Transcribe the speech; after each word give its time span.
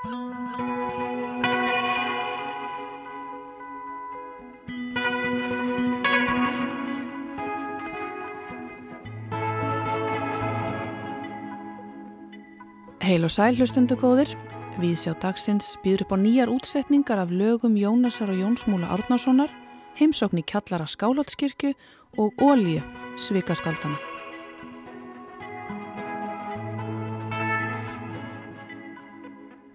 Heil 0.00 0.08
og 0.08 0.12
sæl 13.28 13.58
hlustundu 13.58 13.98
góðir, 14.00 14.32
við 14.80 14.96
sjá 14.96 15.12
dagsins 15.20 15.76
býður 15.84 16.06
upp 16.06 16.14
á 16.16 16.18
nýjar 16.24 16.48
útsetningar 16.48 17.20
af 17.20 17.28
lögum 17.28 17.76
Jónasar 17.76 18.32
og 18.32 18.40
Jónsmúla 18.40 18.88
Árnasonar, 18.96 19.52
heimsókn 20.00 20.40
í 20.40 20.46
kjallara 20.48 20.88
Skálhaldskirkju 20.88 21.74
og 22.16 22.32
Ólíu, 22.40 22.80
Svikaskaldana. 23.20 24.09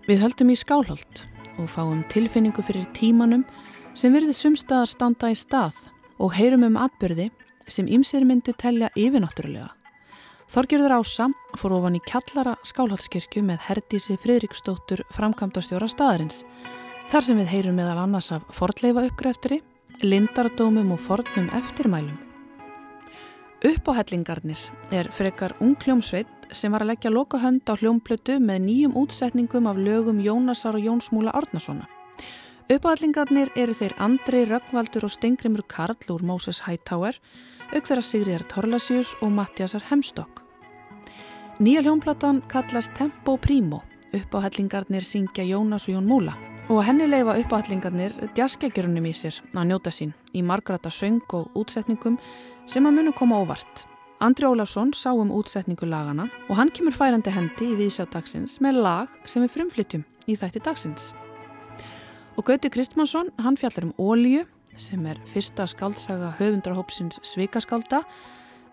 Við 0.05 0.19
höldum 0.21 0.51
í 0.53 0.55
Skálhald 0.59 1.23
og 1.57 1.69
fáum 1.71 2.03
tilfinningu 2.13 2.61
fyrir 2.61 2.85
tímanum 2.93 3.41
sem 3.97 4.13
verði 4.13 4.35
sumstaðar 4.37 4.91
standa 4.91 5.31
í 5.33 5.37
stað 5.39 5.79
og 6.21 6.35
heyrum 6.37 6.67
um 6.67 6.77
atbyrði 6.77 7.31
sem 7.65 7.89
ímsir 7.89 8.21
myndu 8.21 8.53
telja 8.53 8.91
yfirnáttúrulega. 8.93 9.71
Þorgjörður 10.53 10.93
Ása 10.99 11.25
fór 11.57 11.73
ofan 11.79 11.97
í 11.97 12.03
kjallara 12.05 12.53
skálhaldskirkju 12.69 13.41
með 13.47 13.63
Herdísi 13.65 14.19
Fridriksdóttur 14.21 15.01
framkvæmdastjóra 15.17 15.89
staðarins. 15.89 16.43
Þar 17.09 17.25
sem 17.25 17.41
við 17.41 17.49
heyrum 17.55 17.81
meðal 17.81 18.03
annars 18.03 18.29
af 18.35 18.45
fordleifa 18.53 19.07
uppgreftri, 19.09 19.63
lindardómum 20.05 20.93
og 20.93 21.01
fornum 21.01 21.49
eftirmælum. 21.57 22.21
Uppáhellingarnir 23.65 24.61
er 24.93 25.09
frekar 25.09 25.57
ung 25.65 25.73
hljómsveit 26.45 26.55
sem 26.55 26.71
var 26.71 26.81
að 26.81 26.93
leggja 26.93 27.11
loka 27.11 27.37
hönd 27.37 27.67
á 27.69 27.73
hljómblötu 27.75 28.39
með 28.39 28.59
nýjum 28.65 28.95
útsetningum 28.95 29.67
af 29.67 29.77
lögum 29.77 30.19
Jónasar 30.19 30.75
og 30.75 30.83
Jónsmúla 30.83 31.31
Árnasona. 31.33 31.87
Uppáhellingarnir 32.69 33.51
eru 33.55 33.73
þeir 33.73 33.93
Andrei 33.99 34.45
Röggvaldur 34.45 35.03
og 35.03 35.11
Stengrimur 35.11 35.63
Karl 35.67 35.95
úr 36.09 36.23
Moses 36.23 36.61
Hightower 36.65 37.15
auk 37.73 37.85
þeirra 37.85 38.01
Sigriðar 38.01 38.47
Torlasjus 38.47 39.15
og 39.21 39.31
Mattiasar 39.31 39.83
Hemstokk. 39.89 40.41
Nýja 41.59 41.81
hljónplatan 41.83 42.41
kallast 42.47 42.93
Tempo 42.95 43.37
Primo, 43.37 43.83
uppáhellingarnir 44.13 45.03
syngja 45.03 45.43
Jónas 45.43 45.87
og 45.87 45.95
Jón 45.95 46.07
Múla 46.07 46.35
og 46.69 46.83
henni 46.83 47.05
leifa 47.07 47.37
uppáhellingarnir 47.37 48.13
djaskækjurunum 48.33 49.05
í 49.05 49.13
sér 49.13 49.37
að 49.53 49.67
njóta 49.69 49.91
sín 49.93 50.13
í 50.33 50.41
margrata 50.41 50.89
söng 50.89 51.21
og 51.33 51.53
útsetningum 51.53 52.17
sem 52.65 52.85
að 52.85 52.97
munu 52.97 53.13
koma 53.13 53.37
óvart. 53.37 53.94
Andri 54.23 54.47
Ólafsson 54.47 54.93
sá 54.95 55.11
um 55.11 55.31
útsetningu 55.35 55.85
lagana 55.89 56.29
og 56.47 56.55
hann 56.55 56.69
kemur 56.71 56.95
færandi 56.95 57.33
hendi 57.35 57.73
í 57.73 57.75
viðsjá 57.75 58.05
dagsins 58.13 58.61
með 58.63 58.79
lag 58.85 59.11
sem 59.27 59.43
við 59.43 59.51
frumflytjum 59.57 60.05
í 60.31 60.37
þætti 60.39 60.61
dagsins. 60.63 61.09
Og 62.39 62.47
Gauti 62.47 62.71
Kristmansson, 62.71 63.33
hann 63.43 63.59
fjallar 63.59 63.89
um 63.89 63.93
ólíu 63.99 64.45
sem 64.79 65.03
er 65.07 65.19
fyrsta 65.27 65.67
skaldsaga 65.67 66.31
höfundrahópsins 66.39 67.19
Svikaskálda 67.27 68.05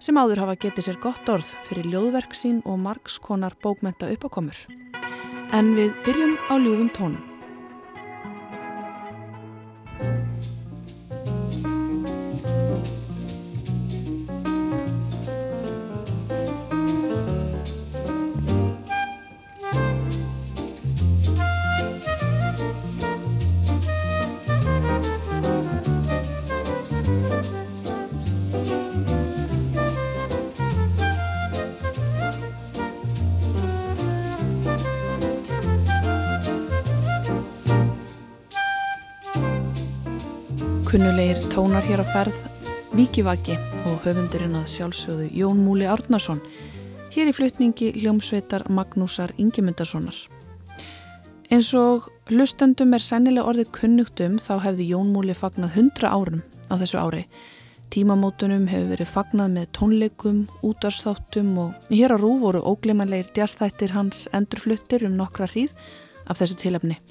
sem 0.03 0.19
áður 0.19 0.45
hafa 0.45 0.57
getið 0.63 0.89
sér 0.89 1.03
gott 1.03 1.27
orð 1.31 1.51
fyrir 1.67 1.91
ljóðverk 1.91 2.39
sín 2.39 2.63
og 2.63 2.79
margskonar 2.87 3.59
bókmenta 3.63 4.11
uppakomur. 4.15 4.63
En 5.51 5.75
við 5.75 5.91
byrjum 6.07 6.39
á 6.51 6.55
ljúfum 6.55 6.95
tónum. 6.95 7.32
Kunnulegir 41.13 41.45
tónar 41.53 41.85
hér 41.85 42.01
á 42.01 42.07
ferð, 42.09 42.39
Víkivaki 42.97 43.53
og 43.85 43.99
höfundurinn 44.01 44.55
að 44.57 44.71
sjálfsögðu 44.73 45.27
Jón 45.37 45.59
Múli 45.61 45.85
Árnason, 45.85 46.41
hér 47.13 47.29
í 47.29 47.35
flutningi 47.37 47.91
hljómsveitar 47.99 48.65
Magnúsar 48.73 49.35
Ingemyndarssonar. 49.37 50.17
Eins 51.53 51.69
og 51.77 52.09
hlustendum 52.33 52.97
er 52.97 53.05
sennilega 53.05 53.45
orðið 53.45 53.71
kunnugtum 53.77 54.41
þá 54.41 54.55
hefði 54.65 54.89
Jón 54.95 55.13
Múli 55.13 55.37
fagnað 55.37 55.77
100 55.85 56.09
árum 56.09 56.41
á 56.73 56.81
þessu 56.81 57.05
ári. 57.05 57.27
Tímamótunum 57.93 58.65
hefur 58.73 58.95
verið 58.97 59.13
fagnað 59.13 59.57
með 59.61 59.71
tónleikum, 59.77 60.45
útvarsþáttum 60.65 61.57
og 61.61 61.93
hér 61.93 62.17
á 62.17 62.19
rú 62.25 62.39
voru 62.41 62.65
óglimanleir 62.65 63.29
djastþættir 63.37 63.93
hans 63.93 64.31
endurfluttir 64.33 65.05
um 65.05 65.21
nokkra 65.21 65.53
hríð 65.53 65.77
af 66.25 66.41
þessu 66.41 66.57
tilefni 66.57 67.03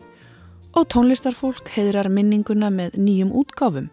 og 0.76 0.88
tónlistarfólk 0.94 1.70
heiðrar 1.76 2.10
minninguna 2.12 2.70
með 2.72 2.96
nýjum 3.00 3.32
útgáfum. 3.42 3.90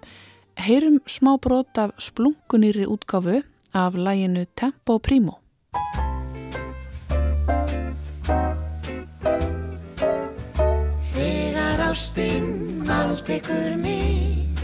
Heyrum 0.59 1.01
smá 1.07 1.37
brot 1.39 1.79
af 1.79 1.95
splungunýri 1.99 2.87
útgáfu 2.87 3.43
af 3.75 3.95
læginu 3.95 4.47
Tempo 4.55 4.99
Primo. 4.99 5.39
Þegar 11.13 11.85
ástinn 11.91 12.87
ykkur 13.29 13.77
mig 13.77 14.59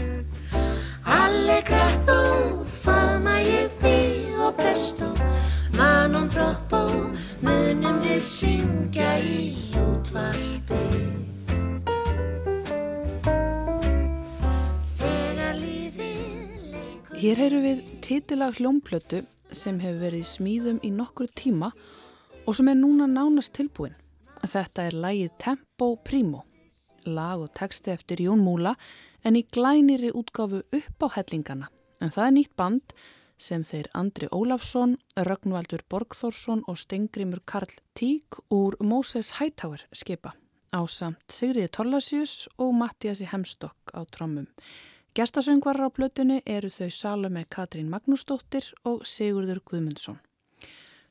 Allegretto, 1.05 2.65
faðma 2.81 3.37
ég 3.43 3.69
þig 3.81 4.39
og 4.41 4.55
presto 4.57 5.11
Manon 5.77 6.29
troppo, 6.31 7.11
munum 7.43 8.01
við 8.01 8.21
syngja 8.23 9.15
í 9.21 9.53
útvarpi 9.75 10.44
Hér 17.35 17.49
heyru 17.49 17.57
við 17.65 17.79
titilag 17.99 18.53
hljómplötu 18.61 19.17
sem 19.51 19.75
hefur 19.83 19.97
verið 20.05 20.21
smíðum 20.29 20.77
í 20.87 20.91
nokkur 20.95 21.27
tíma 21.35 21.67
og 22.47 22.55
sem 22.55 22.69
er 22.71 22.77
núna 22.79 23.09
nánast 23.11 23.51
tilbúin. 23.57 23.97
Þetta 24.39 24.85
er 24.87 24.95
lægið 25.03 25.33
Tempo 25.43 25.89
Primo, 26.07 26.45
lag 27.03 27.43
og 27.43 27.51
texti 27.59 27.91
eftir 27.91 28.23
Jón 28.23 28.39
Múla 28.45 28.77
en 29.27 29.35
í 29.35 29.43
glæniri 29.51 30.13
útgáfu 30.15 30.63
upp 30.63 31.03
á 31.03 31.07
hellingana. 31.17 31.67
En 31.99 32.15
það 32.15 32.29
er 32.29 32.33
nýtt 32.37 32.55
band 32.55 32.95
sem 33.35 33.67
þeir 33.67 33.91
Andri 33.91 34.31
Ólafsson, 34.31 34.95
Rögnvaldur 35.19 35.83
Borgþórsson 35.91 36.63
og 36.71 36.79
Stengrimur 36.79 37.43
Karl 37.43 37.81
Tík 37.99 38.39
úr 38.47 38.79
Moses 38.79 39.35
Hightower 39.41 39.83
skipa 39.91 40.37
á 40.71 40.87
samt 40.87 41.19
Sigriði 41.27 41.67
Torlasjus 41.67 42.45
og 42.55 42.71
Mattiasi 42.79 43.27
Hemstokk 43.27 43.91
á 43.91 44.07
trommum. 44.07 44.47
Gestasöngvarar 45.15 45.87
á 45.87 45.95
blötunni 45.95 46.41
eru 46.43 46.67
þau 46.67 46.89
Salome 46.91 47.45
Katrín 47.47 47.87
Magnúsdóttir 47.87 48.65
og 48.83 49.05
Sigurður 49.07 49.61
Guðmundsson. 49.63 50.17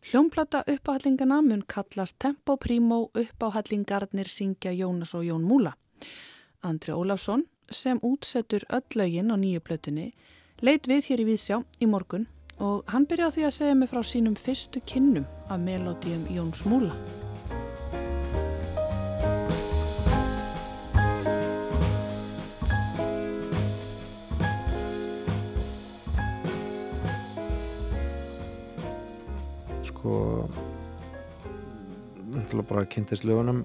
Hljómplata 0.05 0.61
uppáhallingana 0.69 1.39
mun 1.41 1.63
kallast 1.65 2.19
Tempo 2.19 2.59
Primo 2.61 3.09
uppáhallingarnir 3.17 4.29
syngja 4.29 4.75
Jónas 4.77 5.15
og 5.17 5.25
Jón 5.25 5.49
Múla. 5.49 5.73
Andri 6.61 6.93
Ólafsson 6.93 7.47
sem 7.71 7.99
útsettur 8.03 8.69
öll 8.69 8.85
lögin 8.95 9.33
á 9.33 9.41
nýju 9.41 9.65
blötunni 9.65 10.13
leit 10.61 10.85
við 10.85 11.09
hér 11.09 11.25
í 11.25 11.29
Vísjá 11.33 11.65
í 11.81 11.89
morgun 11.89 12.29
og 12.61 12.85
hann 12.93 13.09
byrjaði 13.09 13.39
því 13.39 13.47
að 13.49 13.57
segja 13.57 13.75
mig 13.75 13.89
frá 13.89 14.03
sínum 14.05 14.37
fyrstu 14.37 14.85
kinnum 14.85 15.25
af 15.49 15.57
melodíum 15.57 16.29
Jóns 16.29 16.67
Múla. 16.69 16.93
Sko 30.05 30.45
bara 32.69 32.85
kynntist 32.85 33.25
lögunum 33.25 33.63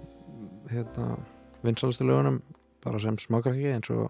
hérna, 0.71 1.17
vinsalastu 1.65 2.05
lögunum 2.07 2.37
bara 2.79 2.99
sem 3.03 3.17
smakar 3.19 3.57
ekki 3.57 3.73
eins 3.73 3.89
og 3.91 4.05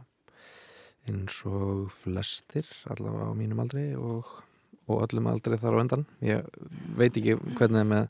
eins 1.09 1.39
og 1.49 1.89
flestir 1.89 2.67
allavega 2.85 3.31
á 3.33 3.33
mínum 3.33 3.63
aldri 3.63 3.95
og, 3.97 4.29
og 4.85 5.01
öllum 5.07 5.31
aldri 5.31 5.57
þar 5.57 5.79
á 5.79 5.81
endan 5.81 6.05
ég 6.21 6.45
veit 6.99 7.17
ekki 7.17 7.39
hvernig 7.57 7.79
það 7.79 7.81
er 7.81 7.89
með 7.95 8.05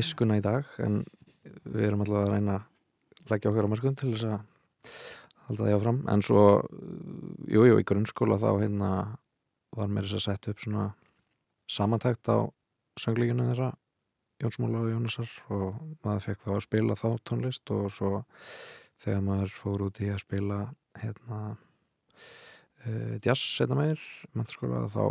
æskuna 0.00 0.40
í 0.40 0.44
dag 0.48 0.74
en 0.82 1.04
við 1.62 1.86
erum 1.92 2.02
allavega 2.02 2.26
að 2.26 2.34
reyna 2.34 2.58
að 2.58 3.30
leggja 3.30 3.52
okkar 3.52 3.70
á 3.70 3.72
mörgum 3.76 3.96
til 4.02 4.10
þess 4.16 4.26
að 4.32 4.38
halda 5.46 5.62
því 5.68 5.78
áfram. 5.78 6.02
En 6.10 6.26
svo, 6.26 6.42
jújú, 7.46 7.70
jú, 7.70 7.78
í 7.78 7.86
grunnskóla 7.86 8.40
þá 8.42 8.50
hérna 8.64 8.90
var 9.76 9.88
mér 9.92 10.10
þess 10.10 10.18
að 10.18 10.26
setja 10.26 10.56
upp 10.56 10.66
svona 10.66 10.90
samantækt 11.70 12.34
á 12.34 12.50
sönglíkjunum 13.00 13.50
þeirra 13.52 13.72
Jónsmóla 14.42 14.80
og 14.82 14.90
Jónasar 14.90 15.30
og 15.54 15.76
maður 16.04 16.24
fekk 16.26 16.42
þá 16.42 16.50
að 16.54 16.64
spila 16.66 16.96
þá 16.98 17.08
tónlist 17.28 17.70
og 17.74 17.84
svo 17.94 18.10
þegar 19.04 19.22
maður 19.28 19.54
fór 19.54 19.86
út 19.86 20.00
í 20.02 20.10
að 20.10 20.22
spila 20.24 20.58
hérna 21.00 21.40
uh, 21.54 23.14
jazz 23.22 23.40
setna 23.54 23.78
meir 23.78 24.02
menturskóla 24.34 24.86
þá 24.90 25.04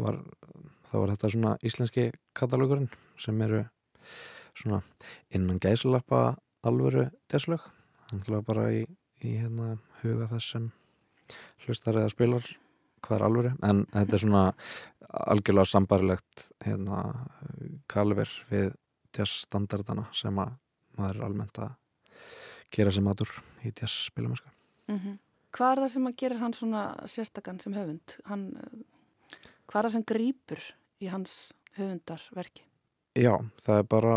var 0.00 0.20
þá 0.94 0.96
var 1.00 1.10
þetta 1.14 1.30
svona 1.34 1.52
íslenski 1.66 2.04
katalókurinn 2.38 2.90
sem 3.18 3.40
eru 3.42 3.64
svona 4.54 4.80
innan 5.34 5.58
gæslappa 5.58 6.36
alvöru 6.62 7.08
jazzlög. 7.32 7.64
Þannig 8.10 8.36
að 8.36 8.44
bara 8.46 8.66
í, 8.70 8.84
í 9.26 9.32
hérna 9.40 9.74
huga 10.04 10.28
þess 10.30 10.54
sem 10.54 10.68
hlustar 11.64 11.98
eða 11.98 12.12
spilar 12.12 12.46
hvað 13.04 13.18
er 13.18 13.26
alvöru 13.28 13.52
en 13.62 13.84
þetta 13.92 14.16
er 14.16 14.24
svona 14.24 14.44
algjörlega 15.34 15.70
sambarilegt 15.70 16.46
hérna 16.64 17.02
kalver 17.90 18.30
við 18.50 18.72
jazzstandardana 19.14 20.08
sem 20.16 20.38
að 20.42 20.56
maður 20.98 21.20
er 21.20 21.28
almennt 21.28 21.60
að 21.62 21.76
gera 22.74 22.94
sem 22.94 23.06
matur 23.06 23.30
í 23.62 23.70
jazzspilumösku 23.70 24.50
mm 24.88 24.98
-hmm. 24.98 25.18
Hvað 25.54 25.70
er 25.70 25.80
það 25.84 25.92
sem 25.92 26.06
að 26.06 26.16
gera 26.16 26.38
hann 26.38 26.54
svona 26.56 26.82
sérstakann 27.06 27.60
sem 27.60 27.74
höfund? 27.74 28.16
Hann, 28.26 28.46
hvað 29.70 29.78
er 29.78 29.86
það 29.86 29.92
sem 29.92 30.04
grýpur 30.10 30.62
í 30.98 31.10
hans 31.12 31.52
höfundarverki? 31.76 32.64
Já, 33.14 33.34
það 33.62 33.78
er 33.78 33.86
bara 33.94 34.16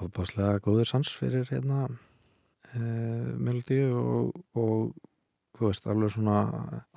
ofbáslega 0.00 0.62
góður 0.64 0.88
sans 0.88 1.10
fyrir 1.12 1.44
hérna 1.50 1.82
e, 2.72 2.80
melodíu 3.36 3.92
og, 3.98 4.40
og 4.56 4.94
þú 5.58 5.70
veist, 5.70 5.86
alveg 5.90 6.14
svona 6.14 6.40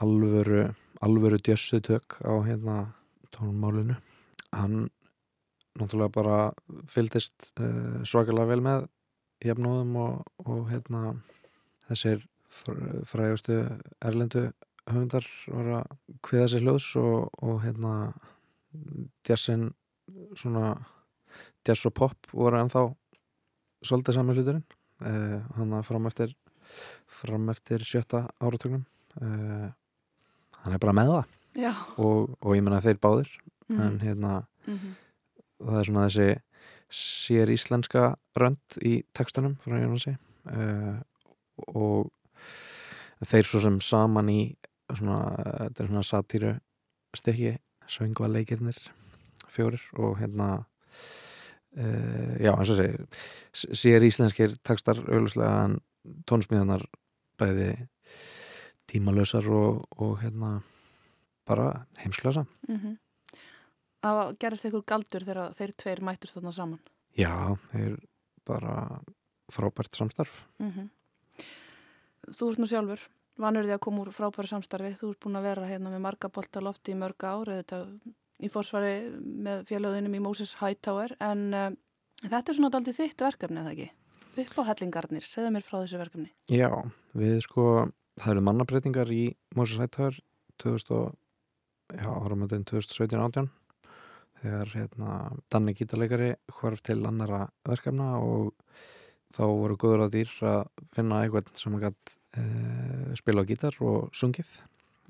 alvöru, 0.02 0.64
alvöru 1.02 1.40
djössu 1.42 1.82
tök 1.82 2.20
á 2.22 2.34
hérna 2.46 2.94
tónmálinu. 3.34 3.98
Hann 4.52 4.90
náttúrulega 5.80 6.12
bara 6.14 6.38
fyldist 6.92 7.54
uh, 7.60 8.04
svakalega 8.04 8.50
vel 8.52 8.62
með 8.66 8.88
jafnóðum 9.42 9.96
og, 9.98 10.18
og 10.46 10.68
hérna 10.70 11.16
þessir 11.88 12.26
frægustu 13.08 13.62
erlendu 14.04 14.50
höfundar 14.90 15.26
var 15.48 15.70
að 15.80 15.94
kviða 16.26 16.50
sér 16.52 16.66
hljóðs 16.66 16.90
og, 17.00 17.30
og 17.40 17.62
hérna 17.64 17.94
jazzin 19.28 19.70
svona 20.36 20.74
jazz 21.68 21.88
og 21.88 21.96
pop 21.96 22.32
voru 22.36 22.60
ennþá 22.60 22.86
svolítið 23.86 24.18
sami 24.18 24.36
hluturinn. 24.36 24.66
Uh, 25.02 25.40
hann 25.58 25.72
að 25.74 25.88
fram 25.88 26.06
eftir 26.06 26.36
fram 27.22 27.50
eftir 27.54 27.84
sjötta 27.86 28.26
áratögnum 28.42 28.86
uh, 29.22 29.70
hann 30.62 30.74
er 30.76 30.82
bara 30.82 30.96
með 30.96 31.14
það 31.14 31.38
og, 31.98 32.38
og 32.40 32.56
ég 32.56 32.64
menna 32.64 32.82
þeir 32.82 33.00
báðir 33.02 33.30
mm 33.68 33.78
-hmm. 33.78 33.86
en 33.86 34.00
hérna 34.00 34.34
mm 34.68 34.78
-hmm. 34.78 34.94
það 35.66 35.80
er 35.80 35.86
svona 35.86 36.08
þessi 36.08 36.42
sér 36.92 37.50
íslenska 37.50 38.16
rönd 38.40 38.78
í 38.82 39.04
tekstunum 39.14 39.56
frá 39.64 39.80
Jónasi 39.80 40.18
uh, 40.52 41.00
og 41.68 42.12
þeir 43.26 43.46
svo 43.46 43.60
sem 43.60 43.82
saman 43.82 44.30
í 44.30 44.56
svona, 44.98 45.20
þetta 45.60 45.84
er 45.84 45.88
svona 45.88 46.04
satíru 46.04 46.52
stekki, 47.16 47.58
söngvaleikirnir 47.88 48.78
fjórir 49.52 49.82
og 49.94 50.20
hérna 50.20 50.66
uh, 51.78 52.36
já 52.40 52.52
eins 52.56 52.70
og 52.70 52.78
segi 52.80 52.98
sér 53.54 54.04
íslenskir 54.04 54.58
tekstar 54.64 54.98
auðvuslega 54.98 55.66
en 55.66 55.80
tónsmíðanar 56.30 56.86
bæði 57.40 57.72
tímalösar 58.92 59.48
og, 59.52 59.86
og 59.98 60.18
hérna 60.22 60.60
bara 61.48 61.86
heimsklasa 62.00 62.46
mm 62.68 62.78
-hmm. 62.78 62.98
Það 64.02 64.38
gerist 64.40 64.66
einhver 64.66 64.84
galdur 64.86 65.24
þegar 65.24 65.54
þeir 65.54 65.72
tveir 65.78 66.02
mætust 66.02 66.34
þarna 66.36 66.52
saman 66.52 66.80
Já, 67.18 67.58
þeir 67.72 68.00
bara 68.46 69.02
frábært 69.52 69.96
samstarf 69.96 70.46
mm 70.60 70.72
-hmm. 70.72 70.90
Þú 72.38 72.50
ert 72.50 72.60
nú 72.60 72.68
sjálfur 72.68 73.10
vanur 73.38 73.66
því 73.66 73.76
að 73.76 73.84
koma 73.86 74.02
úr 74.02 74.12
frábæri 74.12 74.48
samstarfi 74.48 74.96
þú 75.00 75.12
ert 75.12 75.24
búin 75.24 75.40
að 75.40 75.48
vera 75.50 75.68
hérna 75.68 75.90
með 75.90 76.00
marga 76.00 76.30
bolta 76.30 76.62
lofti 76.62 76.92
í 76.92 76.96
mörg 76.96 77.24
ári 77.24 77.62
þetta 77.62 77.80
í 78.42 78.50
fórsvari 78.50 78.94
með 79.22 79.66
félöðinum 79.70 80.18
í 80.18 80.20
Moses 80.20 80.56
Hightower 80.60 81.16
en 81.20 81.54
uh, 81.54 81.72
þetta 82.22 82.52
er 82.52 82.58
svona 82.58 82.72
aldrei 82.74 82.94
þitt 82.94 83.22
verkefni 83.22 83.62
eða 83.62 83.74
ekki? 83.76 83.90
Upp 84.32 84.60
á 84.64 84.64
hellingarnir, 84.72 85.26
segðu 85.28 85.52
mér 85.52 85.66
frá 85.66 85.82
þessu 85.82 86.00
verkefni. 86.00 86.30
Já, 86.48 86.70
við 87.18 87.42
sko 87.44 87.66
það 88.22 88.34
eru 88.36 88.44
mannabreitingar 88.48 89.12
í 89.12 89.24
Moses 89.60 89.82
Hightower 89.82 90.16
2000 90.62 91.12
já, 91.98 92.08
áramöndin 92.08 92.64
2017-18 92.70 93.50
þegar 94.42 94.74
hérna 94.74 95.18
Danni 95.52 95.76
gítarleikari 95.78 96.32
hvarf 96.58 96.82
til 96.86 97.02
annara 97.06 97.46
verkefna 97.68 98.16
og 98.24 98.54
þá 99.36 99.44
voru 99.48 99.78
góður 99.80 100.08
á 100.08 100.14
dýr 100.14 100.32
að 100.48 100.62
finna 100.96 101.22
eitthvað 101.24 101.52
sem 101.60 101.78
að 101.78 101.90
e, 101.92 102.46
spila 103.20 103.46
á 103.46 103.50
gítar 103.50 103.78
og 103.84 104.10
sungið 104.18 104.50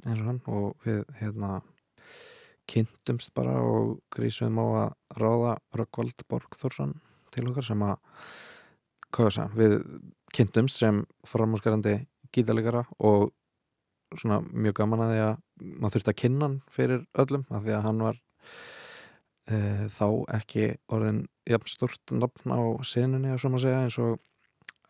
eins 0.05 0.21
og 0.21 0.27
hann 0.27 0.41
og 0.49 0.85
við 0.85 1.03
hérna 1.21 1.61
kynntumst 2.71 3.33
bara 3.37 3.57
og 3.61 3.99
grísum 4.13 4.59
á 4.61 4.65
að 4.85 5.19
ráða 5.21 5.57
Rökkvald 5.77 6.25
Borgþórsson 6.29 6.95
til 7.31 7.47
okkar 7.49 7.65
sem 7.65 7.83
að 7.85 7.97
það 9.15 9.55
við 9.57 9.77
kynntumst 10.35 10.81
sem 10.81 11.03
framhúsgarandi 11.27 11.97
gítarleikara 12.31 12.85
og 12.99 13.31
svona 14.17 14.41
mjög 14.43 14.75
gaman 14.81 15.03
að 15.05 15.13
því 15.13 15.21
að 15.25 15.33
maður 15.61 15.95
þurfti 15.95 16.11
að 16.11 16.19
kynna 16.21 16.47
hann 16.47 16.57
fyrir 16.71 17.03
öllum 17.23 17.45
af 17.49 17.63
því 17.65 17.75
að 17.75 17.85
hann 17.87 18.03
var 18.05 18.19
e, 19.47 19.57
þá 19.91 20.07
ekki 20.39 20.67
orðin 20.91 21.21
jafn 21.47 21.71
stort 21.71 22.13
nafn 22.15 22.55
á 22.55 22.59
að 22.59 23.65
segja 23.65 23.83
eins 23.85 23.99
og 24.01 24.19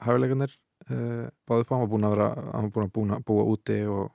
hafileikandir 0.01 0.55
e, 0.87 1.29
báði 1.45 1.65
upp 1.65 1.73
á, 1.73 1.75
hann 1.75 1.83
var 1.83 1.91
búin 1.93 2.07
að 2.07 2.15
vera 2.15 2.29
var 2.35 2.71
búin 2.71 2.87
að, 2.87 2.93
búin 2.97 3.15
að 3.17 3.25
búa 3.29 3.47
úti 3.53 3.79
og 3.89 4.13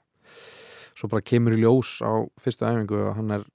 svo 0.97 1.11
bara 1.11 1.25
kemur 1.25 1.55
í 1.55 1.61
ljós 1.61 1.99
á 2.03 2.11
fyrstu 2.41 2.67
æfingu 2.67 3.03
og 3.05 3.15
hann 3.19 3.37
er 3.37 3.47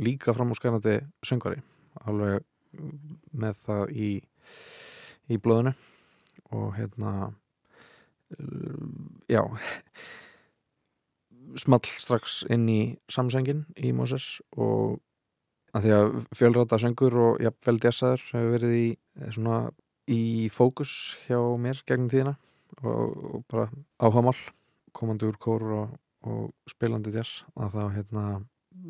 líka 0.00 0.34
framhúsgarandi 0.34 1.00
söngari 1.26 1.60
alveg 2.08 2.42
með 3.38 3.62
það 3.66 3.94
í 3.94 4.10
í 5.28 5.38
blóðinu 5.42 5.74
og 6.54 6.72
hérna 6.76 7.32
já 9.28 9.42
small 11.56 11.84
strax 11.88 12.42
inn 12.52 12.66
í 12.68 12.80
samsengin 13.10 13.64
í 13.76 13.92
Moses 13.96 14.38
og 14.56 14.98
að 15.76 15.84
því 15.84 15.94
að 15.96 16.18
fjölrata 16.36 16.78
söngur 16.80 17.16
og 17.22 17.40
jafnvel 17.44 17.78
djassaður 17.80 18.24
hefur 18.32 18.52
verið 18.56 18.76
í 18.76 18.86
svona 19.34 19.58
í 20.08 20.22
fókus 20.52 20.92
hjá 21.26 21.40
mér 21.60 21.80
gegnum 21.88 22.10
tíðina 22.12 22.34
og, 22.82 23.16
og 23.34 23.42
bara 23.50 23.68
áhagamál 24.00 24.36
komandi 24.96 25.28
úr 25.28 25.38
kór 25.40 25.64
og, 25.78 25.96
og 26.28 26.70
spilandi 26.70 27.12
djass 27.14 27.44
að 27.56 27.76
það 27.76 27.94
hérna 27.96 28.24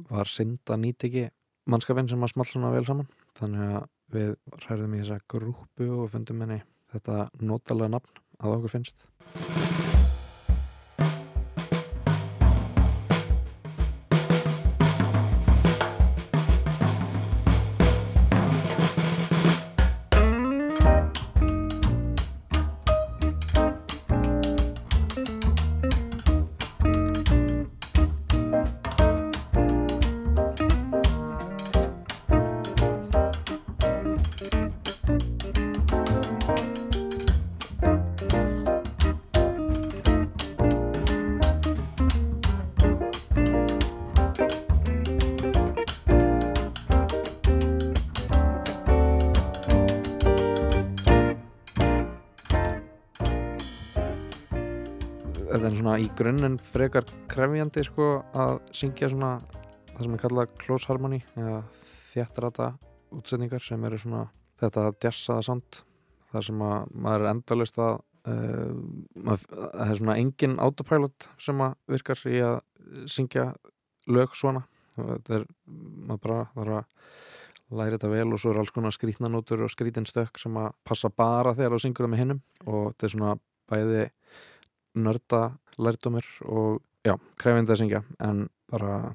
var 0.08 0.30
synd 0.30 0.70
að 0.70 0.82
nýti 0.84 1.08
ekki 1.08 1.24
mannskapin 1.68 2.08
sem 2.10 2.22
að 2.22 2.32
small 2.32 2.48
svona 2.48 2.72
vel 2.72 2.84
saman. 2.88 3.08
Þannig 3.38 3.72
að 3.78 3.86
við 4.14 4.34
ræðum 4.64 4.96
í 4.96 5.02
þessa 5.02 5.20
grúpu 5.28 5.90
og 5.98 6.10
fundum 6.14 6.44
henni 6.44 6.60
þetta 6.94 7.28
notalega 7.44 7.96
nafn 7.96 8.22
að 8.38 8.58
okkur 8.58 8.76
finnst 8.78 9.97
í 55.98 56.08
grunninn 56.18 56.58
frekar 56.62 57.06
krefjandi 57.30 57.82
sko 57.86 58.08
að 58.36 58.58
syngja 58.76 59.10
svona 59.12 59.36
það 59.94 60.02
sem 60.04 60.14
er 60.14 60.22
kallað 60.22 60.52
close 60.60 60.90
harmony 60.90 61.20
eða 61.34 61.62
þjættrata 62.12 62.68
útsetningar 63.14 63.64
sem 63.64 63.84
eru 63.88 63.98
svona 64.00 64.26
þetta 64.60 64.90
djassaða 64.98 65.46
samt 65.46 65.80
þar 66.32 66.46
sem 66.48 66.62
að 66.66 66.92
maður 66.94 67.24
er 67.24 67.30
endalist 67.32 67.80
að 67.82 67.94
uh, 68.28 68.76
maður, 69.16 69.46
það 69.48 69.84
er 69.88 70.00
svona 70.00 70.18
engin 70.22 70.56
autopilot 70.62 71.28
sem 71.40 71.64
virkar 71.88 72.24
í 72.28 72.42
að 72.44 72.60
syngja 73.08 73.50
lög 74.08 74.36
svona. 74.36 74.64
Er 74.98 75.44
maður 75.68 76.22
bara 76.24 76.38
þarf 76.54 76.76
að 76.78 77.78
læri 77.78 77.96
þetta 77.96 78.12
vel 78.12 78.28
og 78.32 78.40
svo 78.40 78.52
er 78.52 78.60
alls 78.62 78.72
konar 78.74 78.94
skrítnanótur 78.96 79.66
og 79.66 79.72
skrítinstökk 79.72 80.40
sem 80.40 80.54
að 80.56 80.70
passa 80.88 81.10
bara 81.12 81.52
þegar 81.56 81.76
þú 81.76 81.82
syngur 81.84 82.06
það 82.06 82.12
með 82.14 82.22
hinnum 82.22 82.40
og 82.64 82.86
þetta 82.88 83.06
er 83.06 83.14
svona 83.14 83.34
bæði 83.68 84.04
nörda 84.94 85.58
lærdumir 85.78 86.26
og 86.44 86.80
já, 87.06 87.14
krefindi 87.38 87.72
að 87.74 87.80
syngja 87.82 88.02
en 88.24 88.48
bara 88.70 89.14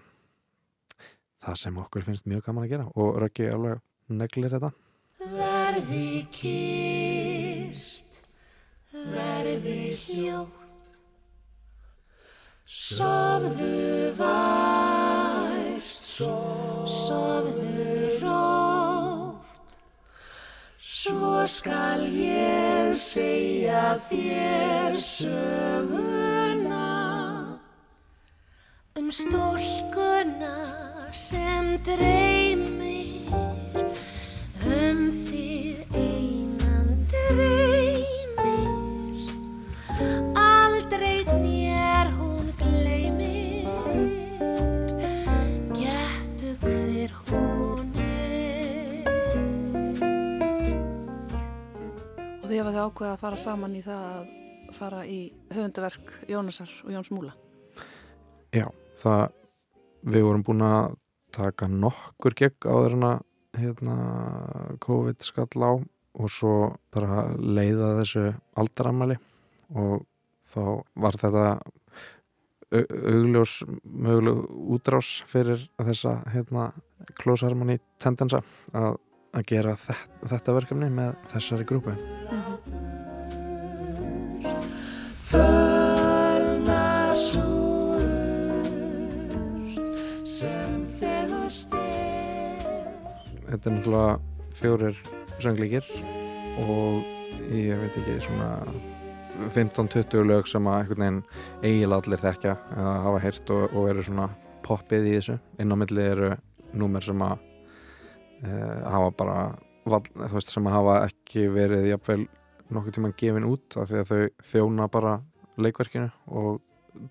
það 1.44 1.60
sem 1.60 1.78
okkur 1.84 2.06
finnst 2.08 2.28
mjög 2.30 2.46
gaman 2.48 2.66
að 2.66 2.74
gera. 2.74 2.88
Og 2.96 3.18
Röggi 3.22 3.50
alveg 3.52 3.82
neglir 4.14 4.54
þetta. 4.54 4.72
Verði 5.34 6.28
kýrt, 6.36 8.22
verði 8.94 9.80
hljótt. 10.06 10.60
Sofðu 12.74 14.14
vært, 14.18 15.90
sofðu 16.96 18.13
Svo 21.04 21.44
skal 21.52 22.06
ég 22.16 22.94
segja 22.96 24.00
þér 24.08 24.96
söguna. 25.04 26.86
Um 28.96 29.12
stúlkuna 29.12 30.56
sem 31.12 31.76
dreymir 31.84 32.93
Hefði 52.64 52.78
þið 52.78 52.86
ákveðið 52.88 53.12
að 53.12 53.20
fara 53.20 53.38
saman 53.42 53.74
í 53.76 53.80
það 53.84 54.04
að 54.08 54.28
fara 54.78 55.00
í 55.04 55.18
höfundaverk 55.52 56.12
Jónasar 56.32 56.70
og 56.86 56.92
Jóns 56.94 57.10
Múla. 57.12 57.34
Já, 58.56 58.64
það 59.02 59.24
við 60.14 60.24
vorum 60.24 60.46
búin 60.48 60.64
að 60.64 60.94
taka 61.36 61.68
nokkur 61.68 62.38
áður 62.64 62.96
en 62.96 63.04
að 63.10 63.26
hérna, 63.60 63.96
COVID 64.80 65.28
skall 65.28 65.60
á 65.60 65.72
og 65.76 66.32
svo 66.32 66.54
bara 66.96 67.26
leiða 67.36 67.98
þessu 68.00 68.24
aldaramæli 68.56 69.18
og 69.76 70.06
þá 70.48 70.64
var 71.04 71.20
þetta 71.20 71.44
au- 71.60 72.88
augljós 73.12 73.58
möguleg 73.84 74.40
útrás 74.78 75.12
fyrir 75.28 75.68
þessa 75.84 76.16
hérna, 76.32 76.72
close 77.20 77.44
harmony 77.44 77.82
tendensa 78.00 78.40
að, 78.72 78.96
að 79.36 79.46
gera 79.52 79.76
þetta, 79.76 80.00
þetta 80.38 80.58
verkefni 80.62 80.90
með 80.96 81.14
þessari 81.36 81.68
grúpu 81.68 81.98
Þetta 93.54 93.70
er 93.70 93.74
náttúrulega 93.76 94.14
fjórir 94.58 94.96
söngleikir 95.44 95.90
og 96.64 97.04
ég 97.54 97.78
veit 97.78 97.98
ekki 98.00 98.16
svona 98.26 98.48
15-20 99.54 100.26
lög 100.26 100.50
sem 100.50 100.70
að 100.72 100.80
einhvern 100.80 101.04
veginn 101.04 101.20
eiginlega 101.62 102.00
allir 102.00 102.24
þekkja 102.24 102.56
eða 102.74 102.96
hafa 103.04 103.20
heyrt 103.28 103.52
og, 103.54 103.76
og 103.78 103.86
eru 103.92 104.08
svona 104.08 104.26
poppið 104.66 105.06
í 105.06 105.14
þessu. 105.20 105.38
Inn 105.62 105.70
á 105.70 105.78
milli 105.78 106.08
eru 106.16 106.32
númer 106.82 107.06
sem 107.06 107.22
að 107.28 107.46
e, 108.42 108.58
hafa 108.96 109.14
bara 109.22 109.38
þú 109.86 110.34
veist, 110.34 110.50
sem 110.50 110.72
að 110.72 110.78
hafa 110.80 110.98
ekki 111.12 111.46
verið 111.54 111.92
jafnvel 111.92 112.20
nokkuð 112.74 112.98
tíma 112.98 113.16
gefin 113.22 113.50
út 113.54 113.78
af 113.78 113.94
því 113.94 114.02
að 114.02 114.14
þau 114.16 114.50
þjóna 114.50 114.92
bara 114.98 115.16
leikverkinu 115.62 116.10
og 116.34 116.62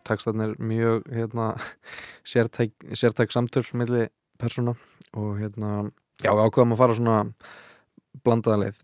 textarnir 0.02 0.58
mjög 0.58 1.06
hérna, 1.06 1.52
sértæk, 2.34 2.75
sértæk 2.99 3.30
samtöl 3.30 3.68
milli 3.78 4.08
persóna 4.42 4.75
og 5.14 5.37
hérna 5.38 5.92
já, 6.23 6.31
við 6.31 6.47
ákveðum 6.47 6.75
að 6.75 6.81
fara 6.81 6.97
svona 6.99 7.19
blandaða 8.23 8.64
leið. 8.64 8.83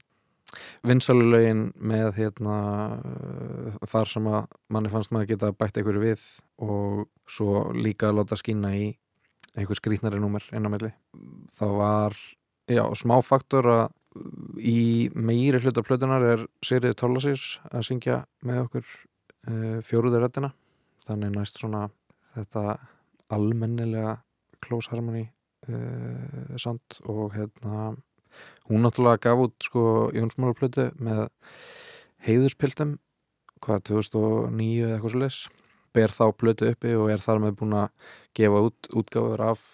Vinsalu 0.88 1.26
lögin 1.28 1.66
með 1.76 2.16
hérna 2.16 2.56
uh, 2.96 3.76
þar 3.90 4.10
sem 4.10 4.28
að 4.30 4.46
manni 4.72 4.92
fannst 4.92 5.12
maður 5.14 5.34
geta 5.34 5.52
bætt 5.52 5.78
einhverju 5.78 6.02
við 6.02 6.24
og 6.64 7.04
svo 7.28 7.68
líka 7.76 8.08
að 8.08 8.20
láta 8.20 8.38
skína 8.40 8.72
í 8.78 8.88
einhver 9.58 9.78
skrítnari 9.78 10.20
númer 10.22 10.46
inn 10.54 10.66
á 10.66 10.70
milli. 10.72 10.92
Það 11.58 11.74
var, 11.82 12.18
já, 12.70 12.84
smá 12.98 13.18
faktor 13.26 13.70
að 13.74 13.86
í 14.58 15.10
meiri 15.14 15.60
hlutar 15.62 15.84
plötunar 15.86 16.24
er 16.24 16.46
Sigriði 16.64 16.96
Tólasís 16.98 17.58
að 17.68 17.86
syngja 17.90 18.22
með 18.46 18.64
okkur 18.64 18.86
uh, 18.88 19.78
fjóruður 19.84 20.26
röddina. 20.26 20.54
Þannig 21.04 21.34
næst 21.36 21.60
svona 21.60 21.86
þetta 22.34 22.78
almennilega 23.32 24.18
close 24.64 24.90
harmony 24.90 25.28
uh, 25.72 26.56
sound 26.60 27.00
og 27.04 27.34
hérna 27.36 27.92
hún 28.68 28.84
náttúrulega 28.84 29.22
gaf 29.28 29.44
út 29.46 29.56
sko 29.64 29.82
Jónsmála 30.14 30.56
plötu 30.56 30.88
með 31.00 31.26
heiðurspiltum 32.26 32.96
hvað 33.64 33.84
2009 33.90 34.84
eða 34.84 34.96
eitthvað 34.96 35.14
svo 35.14 35.22
leis 35.22 35.40
ber 35.96 36.14
þá 36.14 36.24
plötu 36.36 36.68
uppi 36.70 36.94
og 36.98 37.10
er 37.12 37.22
þar 37.24 37.42
með 37.42 37.56
búin 37.60 37.76
að 37.80 38.12
gefa 38.36 38.64
út 38.68 38.90
útgáfur 39.00 39.44
af 39.48 39.64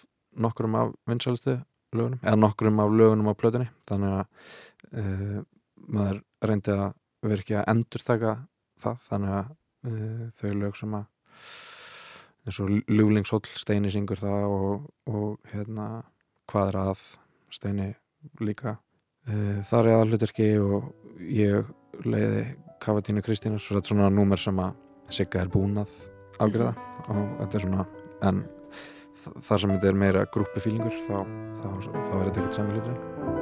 nokkrum 0.45 0.77
af 0.79 0.93
vinsælstu 1.09 1.59
lögunum 1.95 2.21
eða 2.23 2.39
nokkrum 2.39 2.81
af 2.83 2.95
lögunum 2.95 3.31
á 3.31 3.33
plötunni 3.39 3.69
þannig 3.89 4.15
að 4.15 4.25
uh, 5.01 5.39
maður 5.85 6.21
reyndi 6.49 6.75
að 6.75 6.87
vera 7.25 7.43
ekki 7.43 7.57
að 7.59 7.69
endurtaka 7.73 8.35
það 8.81 9.05
þannig 9.09 9.37
að 9.39 9.53
uh, 9.89 10.25
þau 10.39 10.51
lög 10.63 10.79
sem 10.79 10.97
að 10.99 11.07
eins 12.45 12.59
og 12.61 12.71
ljúlingshóll 12.91 13.45
Steini 13.57 13.91
syngur 13.93 14.21
það 14.21 14.47
og, 14.49 14.89
og 15.09 15.53
hérna 15.53 15.87
hvað 16.51 16.71
er 16.71 16.79
að 16.83 17.05
Steini 17.53 17.91
líka. 18.41 18.77
Uh, 19.25 19.61
þar 19.65 19.89
er 19.89 19.99
aðalhuturki 19.99 20.49
og 20.61 20.91
ég 21.25 21.69
leiði 22.05 22.45
Kavatínu 22.83 23.23
Kristínar 23.25 23.63
svo 23.63 23.77
þetta 23.77 23.87
er 23.87 23.93
svona 23.95 24.11
númer 24.13 24.41
sem 24.41 24.59
að 24.61 24.75
Sigga 25.15 25.43
er 25.45 25.49
búin 25.53 25.77
að 25.81 25.93
afgreða 26.41 26.73
og 27.13 27.23
þetta 27.39 27.57
er 27.59 27.65
svona 27.65 27.85
en 28.25 28.43
þar 29.45 29.63
sem 29.63 29.75
þetta 29.75 29.89
er 29.91 30.03
meira 30.05 30.27
grúpufílingur 30.33 31.01
þá, 31.07 31.17
þá, 31.63 31.69
þá 31.95 32.13
er 32.19 32.29
þetta 32.29 32.39
ekkert 32.39 32.61
sami 32.61 33.34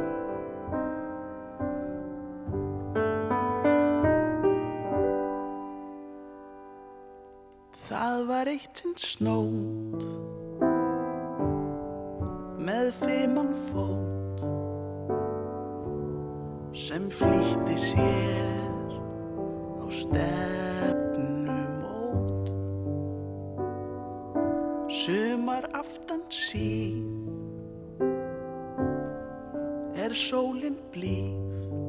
Það 7.84 8.22
var 8.30 8.48
eitt 8.48 8.80
sinn 8.80 8.94
snót. 8.96 10.04
Með 12.64 12.92
fiman 13.02 13.50
fót. 13.74 14.40
Sem 16.72 17.10
flýtti 17.12 17.76
sér 17.76 18.88
á 19.84 19.86
stefnumót. 19.92 20.64
Sumar 24.88 25.68
aftan 25.76 26.24
sín. 26.32 27.28
Er 30.00 30.16
sólin 30.16 30.80
blíð 30.96 31.83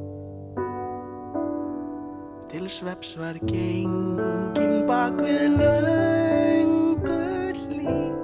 til 2.55 2.69
sveps 2.69 3.19
var 3.19 3.33
gengin 3.47 4.87
bak 4.87 5.17
við 5.19 5.57
löngu 5.59 7.17
hlýð 7.57 8.15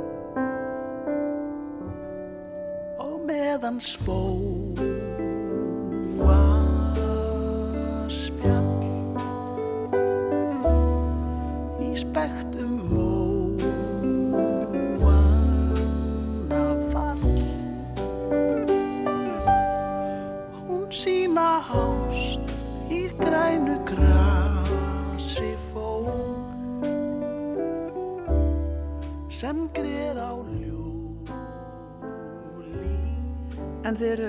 og 3.03 3.17
meðan 3.27 3.79
spóa 3.83 4.87
spjall 8.07 8.87
í 11.83 11.91
spektum 12.05 12.73
móana 12.93 13.43
fall. 16.93 17.35
Hún 20.61 20.87
sína 21.03 21.49
hást 21.67 22.47
í 22.87 23.11
grænu 23.19 23.50
sem 29.41 29.61
grer 29.73 30.17
á 30.21 30.37
ljúli 30.37 30.91
En 33.81 33.95
þið 33.97 34.11
eru 34.13 34.27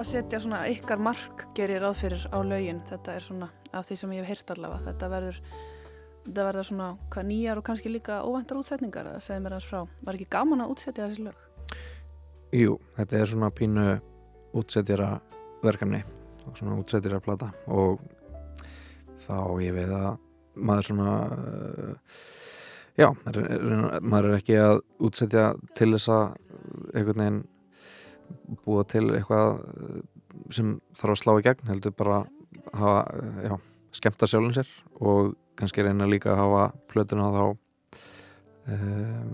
að 0.00 0.06
setja 0.08 0.38
svona 0.40 0.62
ykkar 0.72 1.02
mark 1.04 1.42
gerir 1.56 1.82
ráð 1.84 1.98
fyrir 1.98 2.22
á 2.32 2.40
laugin. 2.40 2.78
Þetta 2.88 3.16
er 3.18 3.26
svona 3.26 3.48
af 3.76 3.84
því 3.84 3.98
sem 4.00 4.14
ég 4.16 4.24
hef 4.24 4.30
heyrt 4.30 4.52
allavega. 4.54 4.86
Þetta 4.86 5.10
verður, 5.12 5.40
þetta 6.24 6.46
verður 6.48 6.68
svona 6.70 6.88
hvað 7.12 7.28
nýjar 7.28 7.60
og 7.60 7.66
kannski 7.68 7.92
líka 7.92 8.22
óvæntar 8.24 8.62
útsetningar 8.62 9.12
að 9.12 9.20
segja 9.26 9.44
mér 9.44 9.58
hans 9.58 9.68
frá. 9.68 9.84
Var 10.08 10.16
ekki 10.16 10.30
gaman 10.32 10.64
að 10.64 10.72
útsetja 10.72 11.10
þessi 11.10 11.26
lög? 11.28 11.44
Jú, 12.56 12.80
þetta 12.96 13.20
er 13.20 13.32
svona 13.34 13.52
pínu 13.60 13.86
útsetjara 14.56 15.10
verkefni 15.60 16.00
og 16.46 16.56
svona 16.56 16.80
útsetjara 16.80 17.20
plata 17.20 17.52
og 17.68 18.00
þá 19.26 19.36
ég 19.60 19.76
veið 19.76 19.98
að 20.00 20.12
maður 20.56 20.94
svona 20.94 21.18
uh, 21.28 22.14
já, 23.00 23.08
maður 24.02 24.28
er 24.30 24.36
ekki 24.36 24.58
að 24.60 24.82
útsetja 25.00 25.46
til 25.78 25.90
þess 25.94 26.12
að 26.12 26.24
einhvern 26.94 27.22
veginn 27.22 27.40
búa 28.64 28.84
til 28.88 29.06
eitthvað 29.14 29.60
uh, 29.60 30.00
sem 30.54 30.76
þarf 30.98 31.14
að 31.14 31.20
slá 31.22 31.32
í 31.38 31.44
gegn 31.46 31.70
heldur 31.70 31.94
bara 31.96 32.20
hafa, 32.74 33.00
uh, 33.14 33.40
já, 33.46 33.54
skemmta 33.96 34.28
sjálfum 34.30 34.54
sér 34.54 34.70
og 35.00 35.34
kannski 35.58 35.84
reyna 35.84 36.08
líka 36.08 36.34
að 36.34 36.42
hafa 36.44 36.66
plötuna 36.90 37.30
þá 37.34 37.42
um, 38.74 39.32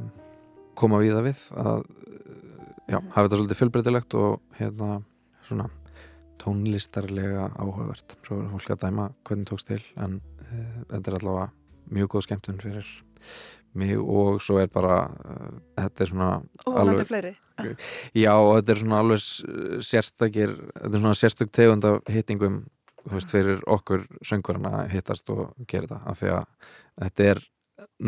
koma 0.79 1.01
við 1.03 1.17
það 1.17 1.29
við 1.29 1.43
að 1.63 1.83
já, 2.87 2.99
hafa 3.01 3.27
þetta 3.27 3.41
svolítið 3.41 3.61
fullbreytilegt 3.63 4.17
og 4.21 4.61
hérna 4.61 5.01
svona 5.47 5.69
tónlistarlega 6.43 7.47
áhugavert. 7.57 8.17
Svo 8.27 8.43
er 8.43 8.51
fólk 8.53 8.73
að 8.75 8.83
dæma 8.85 9.07
hvernig 9.27 9.49
tókst 9.49 9.71
til 9.71 9.83
en 9.97 10.19
uh, 10.21 10.81
þetta 10.93 11.13
er 11.13 11.19
allavega 11.21 11.51
mjög 11.97 12.17
góð 12.17 12.27
skemmtun 12.27 12.63
fyrir 12.63 12.89
mig 13.77 13.97
og 13.99 14.41
svo 14.45 14.61
er 14.63 14.71
bara 14.73 15.03
uh, 15.09 15.51
þetta 15.77 16.05
er 16.05 16.13
svona 16.13 16.31
og 16.67 16.79
þetta 16.79 17.03
er 17.03 17.11
fleiri. 17.11 17.35
Já 18.17 18.33
og 18.37 18.55
þetta 18.59 18.73
er 18.75 18.83
svona 18.85 19.03
alveg 19.03 19.27
sérstakir 19.91 20.57
þetta 20.57 20.95
er 20.95 21.05
svona 21.05 21.19
sérstök 21.19 21.53
tegund 21.57 21.89
af 21.89 22.01
hittingum 22.13 22.65
þú 23.07 23.15
veist 23.15 23.33
fyrir 23.33 23.61
okkur 23.71 24.07
söngurinn 24.27 24.67
að 24.71 24.91
hittast 24.97 25.31
og 25.31 25.53
gera 25.71 25.87
þetta 25.87 26.01
af 26.11 26.23
því 26.23 26.33
að 26.35 26.73
þetta 27.05 27.29
er 27.33 27.45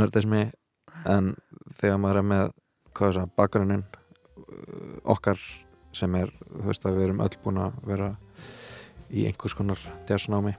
nördismi 0.01 0.43
en 1.07 1.35
þegar 1.79 2.03
maður 2.03 2.21
er 2.23 2.29
með 2.33 2.51
hvað 2.99 3.11
er 3.13 3.19
það, 3.21 3.33
bakgrunnin 3.39 3.85
okkar 5.09 5.39
sem 5.97 6.15
er, 6.19 6.33
þú 6.49 6.65
veist 6.67 6.87
að 6.87 6.99
við 6.99 7.07
erum 7.09 7.23
öll 7.25 7.37
búin 7.45 7.61
að 7.63 7.79
vera 7.89 8.09
í 9.09 9.25
einhvers 9.29 9.55
konar 9.57 9.81
jazznámi 10.09 10.55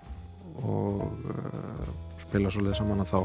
og 0.65 1.03
uh, 1.03 1.91
spila 2.19 2.51
svolítið 2.51 2.79
saman 2.79 3.03
að 3.03 3.13
þá, 3.13 3.19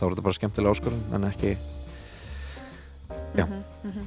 þá 0.00 0.06
er 0.06 0.14
þetta 0.14 0.26
bara 0.26 0.38
skemmtilega 0.38 0.74
áskorun 0.74 1.02
en 1.14 1.28
ekki 1.28 1.56
já. 3.36 3.44
Mm 3.44 3.52
-hmm, 3.52 3.62
mm 3.84 3.92
-hmm. 3.92 4.06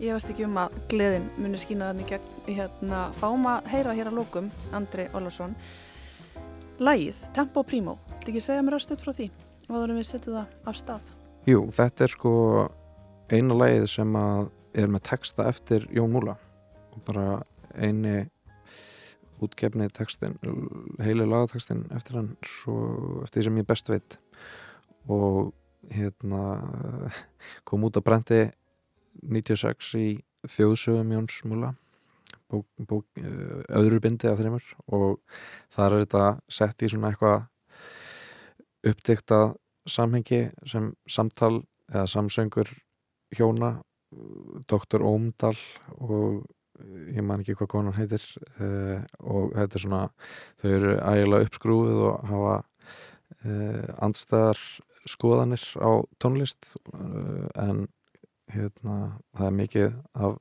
Ég 0.00 0.12
veist 0.12 0.30
ekki 0.30 0.44
um 0.44 0.56
að 0.56 0.72
gleðin 0.88 1.30
muni 1.38 1.58
skýna 1.58 1.92
þannig 1.92 2.08
gegn 2.08 2.56
hérna, 2.56 3.12
fáum 3.12 3.46
að 3.46 3.66
heyra 3.66 3.94
hér 3.94 4.06
að 4.06 4.18
lókum 4.18 4.50
Andri 4.72 5.08
Ólarsson 5.14 5.54
Lægið, 6.78 7.16
Tempo 7.32 7.62
Primo 7.62 7.98
Þetta 8.26 8.28
ekki 8.28 8.40
segja 8.40 8.62
mér 8.62 8.74
ástuð 8.74 9.02
frá 9.04 9.12
því? 9.12 9.30
Og 9.68 9.76
þá 9.76 9.82
erum 9.84 9.96
við 9.96 10.06
setjuð 10.06 10.34
það 10.34 10.46
af 10.66 10.76
stað. 10.76 11.02
Jú, 11.46 11.60
þetta 11.70 12.04
er 12.04 12.10
sko 12.10 12.32
eina 13.30 13.54
lægið 13.54 13.86
sem 13.86 14.16
að 14.18 14.48
er 14.74 14.88
með 14.88 15.02
texta 15.02 15.46
eftir 15.46 15.86
Jón 15.94 16.10
Múla 16.10 16.34
og 16.92 17.04
bara 17.06 17.42
eini 17.78 18.26
útgefni 19.42 19.86
textin 19.92 20.34
heilu 21.02 21.26
lagatekstin 21.28 21.84
eftir 21.94 22.18
hann 22.18 22.30
svo 22.42 22.76
eftir 23.22 23.42
því 23.42 23.44
sem 23.46 23.60
ég 23.60 23.68
best 23.68 23.90
veit 23.92 24.18
og 25.08 25.52
hérna 25.92 26.42
kom 27.64 27.86
út 27.86 27.98
að 27.98 28.06
brendi 28.06 28.40
96 29.22 29.92
í 30.00 30.06
þjóðsögum 30.46 31.12
Jóns 31.14 31.40
Múla 31.46 31.74
bók, 32.50 32.66
bók, 32.78 33.06
eh, 33.18 33.62
öðru 33.74 34.00
bindi 34.00 34.28
af 34.30 34.38
þeimur 34.38 34.66
og 34.86 35.20
þar 35.74 35.92
er 35.92 36.04
þetta 36.04 36.24
sett 36.48 36.82
í 36.82 36.90
svona 36.90 37.10
eitthvað 37.10 37.46
uppdykta 38.86 39.40
samhengi 39.86 40.50
sem 40.66 40.92
samtal 41.08 41.64
eða 41.90 42.06
samsöngur 42.10 42.70
hjóna 43.34 43.80
Dr. 44.70 45.02
Ómdal 45.02 45.56
og 45.98 46.46
ég 47.10 47.24
man 47.24 47.42
ekki 47.42 47.56
hvað 47.58 47.70
konan 47.72 47.96
heitir 47.96 48.22
uh, 48.60 49.02
og 49.24 49.54
þetta 49.56 49.78
er 49.78 49.82
svona 49.82 50.02
þau 50.60 50.68
eru 50.70 50.92
ægilega 51.00 51.48
uppskrúið 51.48 52.02
og 52.06 52.26
hafa 52.30 52.56
uh, 53.46 53.86
andstæðar 54.04 54.60
skoðanir 55.08 55.62
á 55.78 55.90
tónlist 56.22 56.74
uh, 56.94 57.46
en 57.54 57.86
hérna 58.52 59.16
það 59.36 59.48
er 59.48 59.56
mikið 59.60 59.96
af 60.14 60.36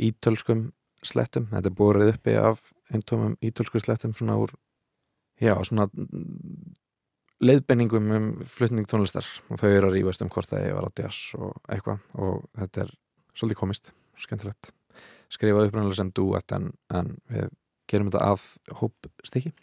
ítölskum 0.00 0.70
slettum, 1.04 1.50
þetta 1.52 1.70
er 1.70 1.76
borið 1.76 2.14
uppi 2.14 2.36
af 2.40 2.62
eintómum 2.94 3.36
ítölsku 3.44 3.82
slettum 3.82 4.14
svona 4.16 4.38
úr, 4.40 4.54
já 5.40 5.52
svona 5.66 5.88
leiðbenningum 7.44 8.14
um 8.16 8.30
flutning 8.48 8.88
tónlistar. 8.88 9.26
Og 9.50 9.60
þau 9.60 9.68
eru 9.70 9.90
að 9.90 9.98
rýfast 9.98 10.24
um 10.24 10.32
hvort 10.32 10.50
það 10.50 10.68
er 10.70 10.88
að 10.88 11.02
jazz 11.02 11.36
og 11.38 11.52
eitthvað. 11.68 12.00
Og 12.20 12.48
þetta 12.62 12.86
er 12.86 12.96
svolítið 13.34 13.60
komist, 13.60 13.92
skemmtilegt. 14.24 14.72
Skrifað 15.32 15.68
uppræðanlega 15.68 16.00
sem 16.00 16.14
duett 16.14 16.56
en, 16.56 16.72
en 16.94 17.14
við 17.32 17.54
gerum 17.90 18.12
þetta 18.12 18.34
að 18.34 18.50
hóp 18.80 19.14
stykki 19.26 19.54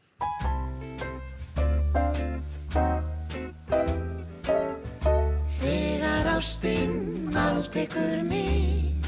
Ástinn 6.41 7.35
allt 7.37 7.75
ykkur 7.77 8.23
mig 8.25 9.05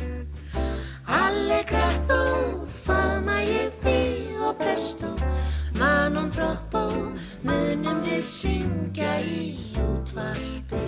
Allegretto 1.09 2.19
faðma 2.85 3.39
ég 3.41 3.73
þig 3.81 4.37
og 4.37 4.59
presto 4.59 5.09
Manon 5.79 6.29
troppo 6.35 6.83
munum 7.41 8.03
við 8.05 8.21
syngja 8.29 9.15
í 9.25 9.47
útvarpi 9.81 10.83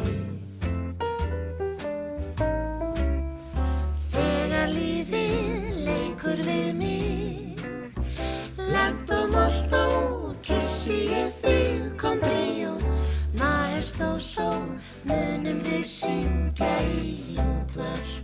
munum 15.46 15.60
við 15.62 15.84
syngja 15.86 16.70
í 16.90 17.38
útvarpi 17.38 18.15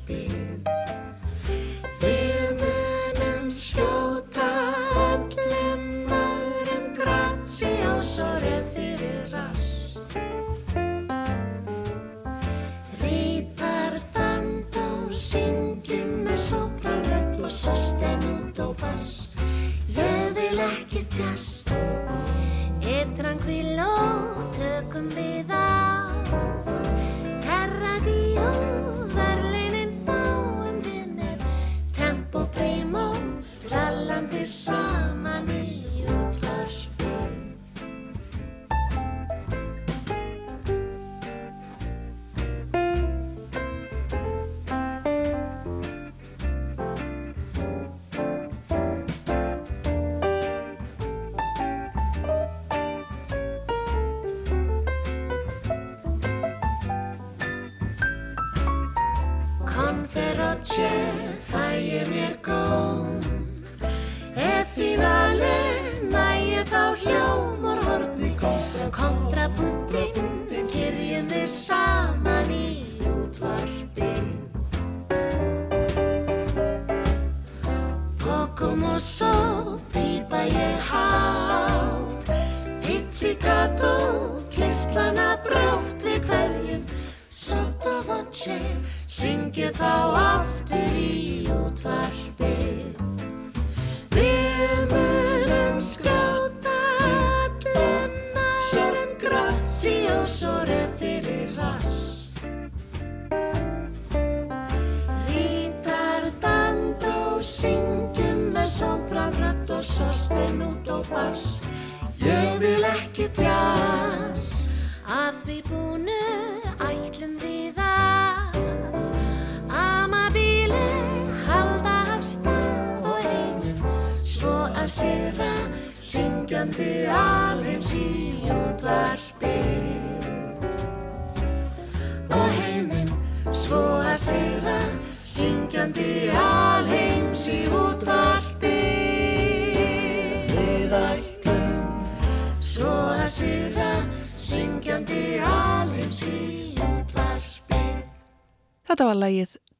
look 69.91 70.30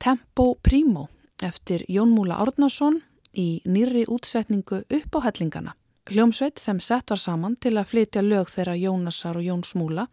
Tempo 0.02 0.56
Primo 0.56 1.10
eftir 1.42 1.86
Jón 1.88 2.10
Múla 2.10 2.40
Árnason 2.42 2.96
í 3.38 3.62
nýri 3.70 4.08
útsetningu 4.10 4.80
upp 4.82 5.14
á 5.14 5.20
hellingana. 5.28 5.76
Hljómsveit 6.10 6.58
sem 6.58 6.80
sett 6.82 7.14
var 7.14 7.22
saman 7.22 7.54
til 7.62 7.76
að 7.78 7.92
flytja 7.92 8.24
lög 8.26 8.50
þeirra 8.50 8.74
Jónasar 8.82 9.38
og 9.38 9.46
Jóns 9.46 9.76
Múla 9.78 10.08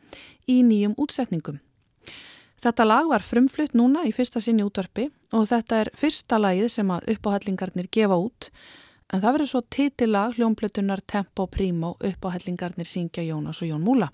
í 0.45 0.59
nýjum 0.61 0.93
útsetningum. 1.01 1.63
Þetta 2.61 2.85
lag 2.85 3.09
var 3.09 3.25
frumflutt 3.25 3.73
núna 3.73 4.05
í 4.05 4.13
fyrsta 4.13 4.45
sinni 4.45 4.67
útvarpi 4.69 5.09
og 5.33 5.49
þetta 5.49 5.81
er 5.81 5.95
fyrsta 5.97 6.37
lagið 6.37 6.69
sem 6.77 6.93
að 6.93 7.09
uppáhellingarnir 7.17 7.89
gefa 7.89 8.21
út 8.21 8.53
en 9.09 9.23
það 9.23 9.33
verður 9.33 9.53
svo 9.55 9.67
titilag 9.73 10.37
hljómblötunar 10.37 11.01
Tempo 11.01 11.49
Primo 11.49 11.97
uppáhellingarnir 11.97 12.85
syngja 12.85 13.25
Jónas 13.25 13.65
og 13.65 13.73
Jón 13.73 13.89
Múla. 13.89 14.13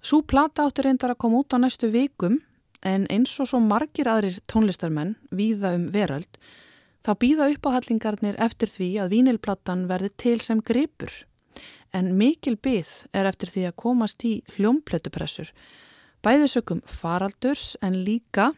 Sú 0.00 0.24
plata 0.24 0.64
átti 0.64 0.88
reyndar 0.88 1.12
að 1.12 1.26
koma 1.26 1.44
út 1.44 1.52
á 1.52 1.60
næstu 1.60 1.92
vikum 1.92 2.40
en 2.86 3.06
eins 3.12 3.32
og 3.40 3.50
svo 3.50 3.60
margir 3.60 4.08
aðrir 4.08 4.40
tónlistarmenn 4.50 5.16
víða 5.30 5.74
um 5.76 5.90
veröld 5.92 6.40
þá 7.04 7.12
býða 7.20 7.48
uppáhellingarnir 7.54 8.38
eftir 8.40 8.70
því 8.70 8.88
að 9.02 9.12
vínilplattan 9.14 9.86
verði 9.90 10.10
til 10.20 10.38
sem 10.44 10.60
gripur. 10.60 11.12
En 11.92 12.12
mikil 12.18 12.56
byð 12.60 12.90
er 13.16 13.28
eftir 13.30 13.50
því 13.50 13.66
að 13.68 13.78
komast 13.82 14.24
í 14.24 14.34
hljómplötupressur. 14.56 15.50
Bæðisökum 16.22 16.82
faraldurs 16.86 17.74
en 17.82 17.96
líka, 18.04 18.52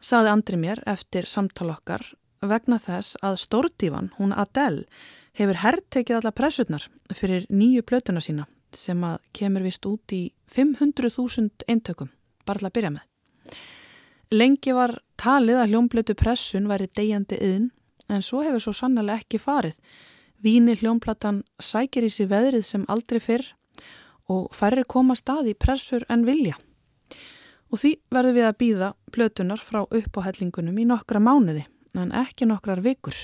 saði 0.00 0.32
Andri 0.32 0.58
mér 0.58 0.82
eftir 0.88 1.28
samtal 1.28 1.70
okkar, 1.74 2.02
vegna 2.40 2.78
þess 2.80 3.18
að 3.22 3.38
stórdífan, 3.44 4.12
hún 4.16 4.32
Adele, 4.32 4.86
hefur 5.36 5.60
herrtekið 5.62 6.18
alla 6.18 6.34
pressurnar 6.34 6.88
fyrir 7.14 7.46
nýju 7.52 7.84
plötuna 7.86 8.22
sína 8.24 8.48
sem 8.74 9.00
að 9.04 9.20
kemur 9.36 9.64
vist 9.64 9.86
út 9.88 10.12
í 10.12 10.28
500.000 10.52 11.68
eintökum, 11.68 12.10
bara 12.44 12.60
til 12.60 12.68
að 12.68 12.74
byrja 12.76 12.94
með. 12.96 13.06
Lengi 14.30 14.74
var 14.76 14.98
talið 15.16 15.62
að 15.62 15.72
hljómblötu 15.72 16.14
pressun 16.18 16.68
væri 16.68 16.90
degjandi 16.94 17.40
yðin, 17.40 17.70
en 18.08 18.24
svo 18.24 18.42
hefur 18.44 18.62
svo 18.62 18.76
sannlega 18.76 19.18
ekki 19.22 19.40
farið. 19.40 19.76
Víni 20.44 20.76
hljómplatan 20.78 21.42
sækir 21.58 22.06
í 22.06 22.12
sig 22.12 22.28
veðrið 22.30 22.64
sem 22.64 22.86
aldrei 22.88 23.20
fyrr 23.20 23.46
og 24.28 24.52
færri 24.54 24.84
koma 24.86 25.16
stað 25.18 25.52
í 25.52 25.58
pressur 25.58 26.04
en 26.08 26.26
vilja 26.28 26.58
og 27.68 27.82
því 27.82 27.94
verður 28.12 28.36
við 28.36 28.46
að 28.48 28.58
býða 28.62 28.92
plötunar 29.12 29.62
frá 29.62 29.82
uppáhellingunum 29.84 30.78
í 30.80 30.86
nokkra 30.88 31.20
mánuði 31.20 31.66
en 31.98 32.12
ekki 32.16 32.48
nokkrar 32.48 32.80
vikur. 32.84 33.16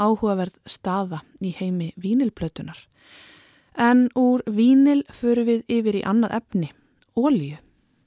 Áhugaverð 0.00 0.56
staða 0.66 1.22
í 1.44 1.52
heimi 1.56 1.92
vínilplötunar. 2.00 2.78
En 3.76 4.08
úr 4.18 4.42
vínil 4.46 5.02
förum 5.12 5.48
við 5.48 5.64
yfir 5.68 6.00
í 6.00 6.06
annað 6.08 6.36
efni, 6.40 6.70
ólíu. 7.16 7.58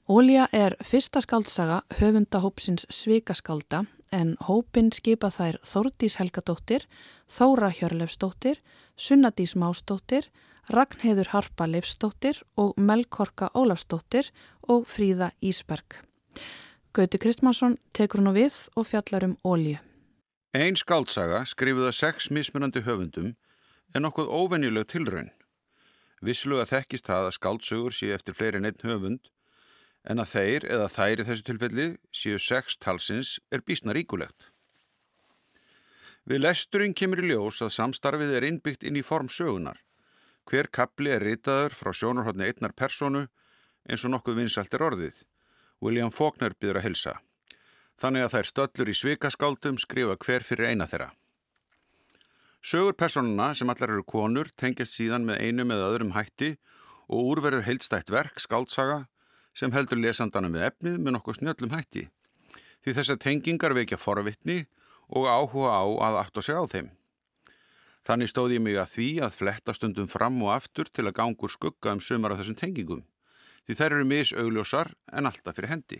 Ólíja 0.06 0.44
er 0.54 0.76
fyrsta 0.86 1.18
skaldsaga 1.18 1.80
höfundahópsins 1.98 2.84
Svikaskalda 2.94 3.80
en 4.14 4.36
hópin 4.46 4.92
skipa 4.94 5.32
þær 5.34 5.58
Þórdís 5.66 6.14
Helgadóttir, 6.20 6.84
Þóra 7.26 7.72
Hjörlefsdóttir, 7.74 8.60
Sunnadís 8.94 9.56
Másdóttir, 9.58 10.30
Ragnheður 10.70 11.32
Harpa 11.34 11.66
Leifsdóttir 11.66 12.38
og 12.54 12.78
Melkorka 12.78 13.50
Ólafsdóttir 13.50 14.30
og 14.62 14.86
Fríða 14.86 15.32
Ísberg. 15.42 15.98
Gauti 16.94 17.18
Kristmansson 17.18 17.74
tekur 17.90 18.22
á 18.22 18.30
við 18.30 18.62
og 18.78 18.86
fjallar 18.86 19.26
um 19.26 19.36
ólíu. 19.42 19.82
Einn 20.54 20.78
skaldsaga 20.78 21.42
skrifuða 21.50 21.90
sex 21.90 22.30
mismunandi 22.30 22.86
höfundum 22.86 23.34
er 23.90 24.06
nokkuð 24.06 24.30
óvenjuleg 24.30 24.86
tilraun. 24.86 25.32
Vissluga 26.22 26.62
þekkist 26.64 27.10
það 27.10 27.26
að 27.26 27.40
skaldsögur 27.42 27.92
séu 27.92 28.14
eftir 28.14 28.38
fleiri 28.38 28.62
neitt 28.62 28.86
höfund 28.86 29.34
en 30.06 30.22
að 30.22 30.32
þeir 30.32 30.66
eða 30.76 30.90
þær 30.92 31.22
í 31.22 31.26
þessu 31.28 31.46
tilfelli 31.46 31.86
séu 32.14 32.38
sex 32.42 32.78
talsins 32.82 33.36
er 33.50 33.64
bísna 33.66 33.94
ríkulegt. 33.96 34.50
Við 36.26 36.42
lesturinn 36.42 36.94
kemur 36.94 37.22
í 37.22 37.28
ljós 37.30 37.60
að 37.62 37.74
samstarfið 37.76 38.32
er 38.38 38.46
innbyggt 38.48 38.86
inn 38.86 38.98
í 38.98 39.04
form 39.06 39.28
sögunar. 39.30 39.78
Hver 40.46 40.70
kapli 40.70 41.12
er 41.14 41.22
ritaður 41.22 41.74
frá 41.74 41.92
sjónarhóttni 41.94 42.48
einnar 42.48 42.74
personu 42.74 43.26
eins 43.86 44.04
og 44.06 44.14
nokkuð 44.14 44.40
vinsalt 44.40 44.74
er 44.74 44.84
orðið. 44.86 45.20
William 45.82 46.10
Faulkner 46.10 46.54
byrður 46.58 46.80
að 46.80 46.86
hilsa. 46.88 47.14
Þannig 47.96 48.26
að 48.26 48.34
þær 48.34 48.50
stöllur 48.50 48.90
í 48.90 48.96
svikaskáldum 48.98 49.78
skrifa 49.80 50.16
hver 50.20 50.44
fyrir 50.46 50.70
eina 50.72 50.86
þeirra. 50.90 51.10
Sögur 52.66 52.96
personuna 52.98 53.52
sem 53.54 53.70
allar 53.70 53.92
eru 53.94 54.02
konur 54.02 54.50
tengjast 54.58 54.98
síðan 54.98 55.26
með 55.28 55.42
einu 55.46 55.66
með 55.68 55.84
öðrum 55.86 56.14
hætti 56.16 56.56
og 57.06 57.30
úrverður 57.30 57.66
heildstætt 57.68 58.10
verk 58.10 58.42
skáltsaga 58.42 59.04
sem 59.56 59.72
heldur 59.72 60.00
lesandanum 60.02 60.52
með 60.52 60.68
efnið 60.70 61.00
með 61.00 61.16
nokkuð 61.16 61.40
snjöllum 61.40 61.72
hætti. 61.72 62.04
Því 62.84 62.96
þessar 62.98 63.20
tengingar 63.24 63.74
vekja 63.76 63.98
forvitni 63.98 64.66
og 65.08 65.26
áhuga 65.26 65.72
á 65.72 65.84
að 66.10 66.18
aft 66.20 66.38
og 66.38 66.46
segja 66.46 66.62
á 66.62 66.66
þeim. 66.68 66.90
Þannig 68.06 68.30
stóð 68.30 68.52
ég 68.54 68.62
mig 68.62 68.76
að 68.78 68.92
því 68.92 69.06
að 69.26 69.38
fletta 69.40 69.74
stundum 69.74 70.10
fram 70.10 70.36
og 70.44 70.52
aftur 70.54 70.90
til 70.92 71.08
að 71.08 71.16
gangur 71.18 71.50
skugga 71.50 71.96
um 71.96 72.02
sumar 72.04 72.34
af 72.34 72.42
þessum 72.42 72.58
tengingum, 72.60 73.00
því 73.66 73.78
þær 73.80 73.96
eru 73.96 74.10
misaugljósar 74.12 74.92
en 75.10 75.26
alltaf 75.26 75.56
fyrir 75.56 75.72
hendi. 75.72 75.98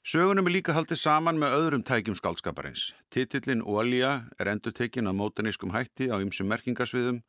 Sögunum 0.00 0.48
er 0.48 0.54
líka 0.54 0.72
haldið 0.72 0.96
saman 0.96 1.36
með 1.36 1.54
öðrum 1.58 1.82
tækjum 1.84 2.16
skaldskaparins. 2.16 2.94
Titillin 3.12 3.60
Ólíja 3.60 4.30
er 4.40 4.48
endur 4.48 4.72
tekinn 4.72 5.10
að 5.10 5.18
mótanískum 5.18 5.74
hætti 5.74 6.08
á 6.08 6.16
ymsum 6.16 6.48
merkingarsviðum, 6.48 7.20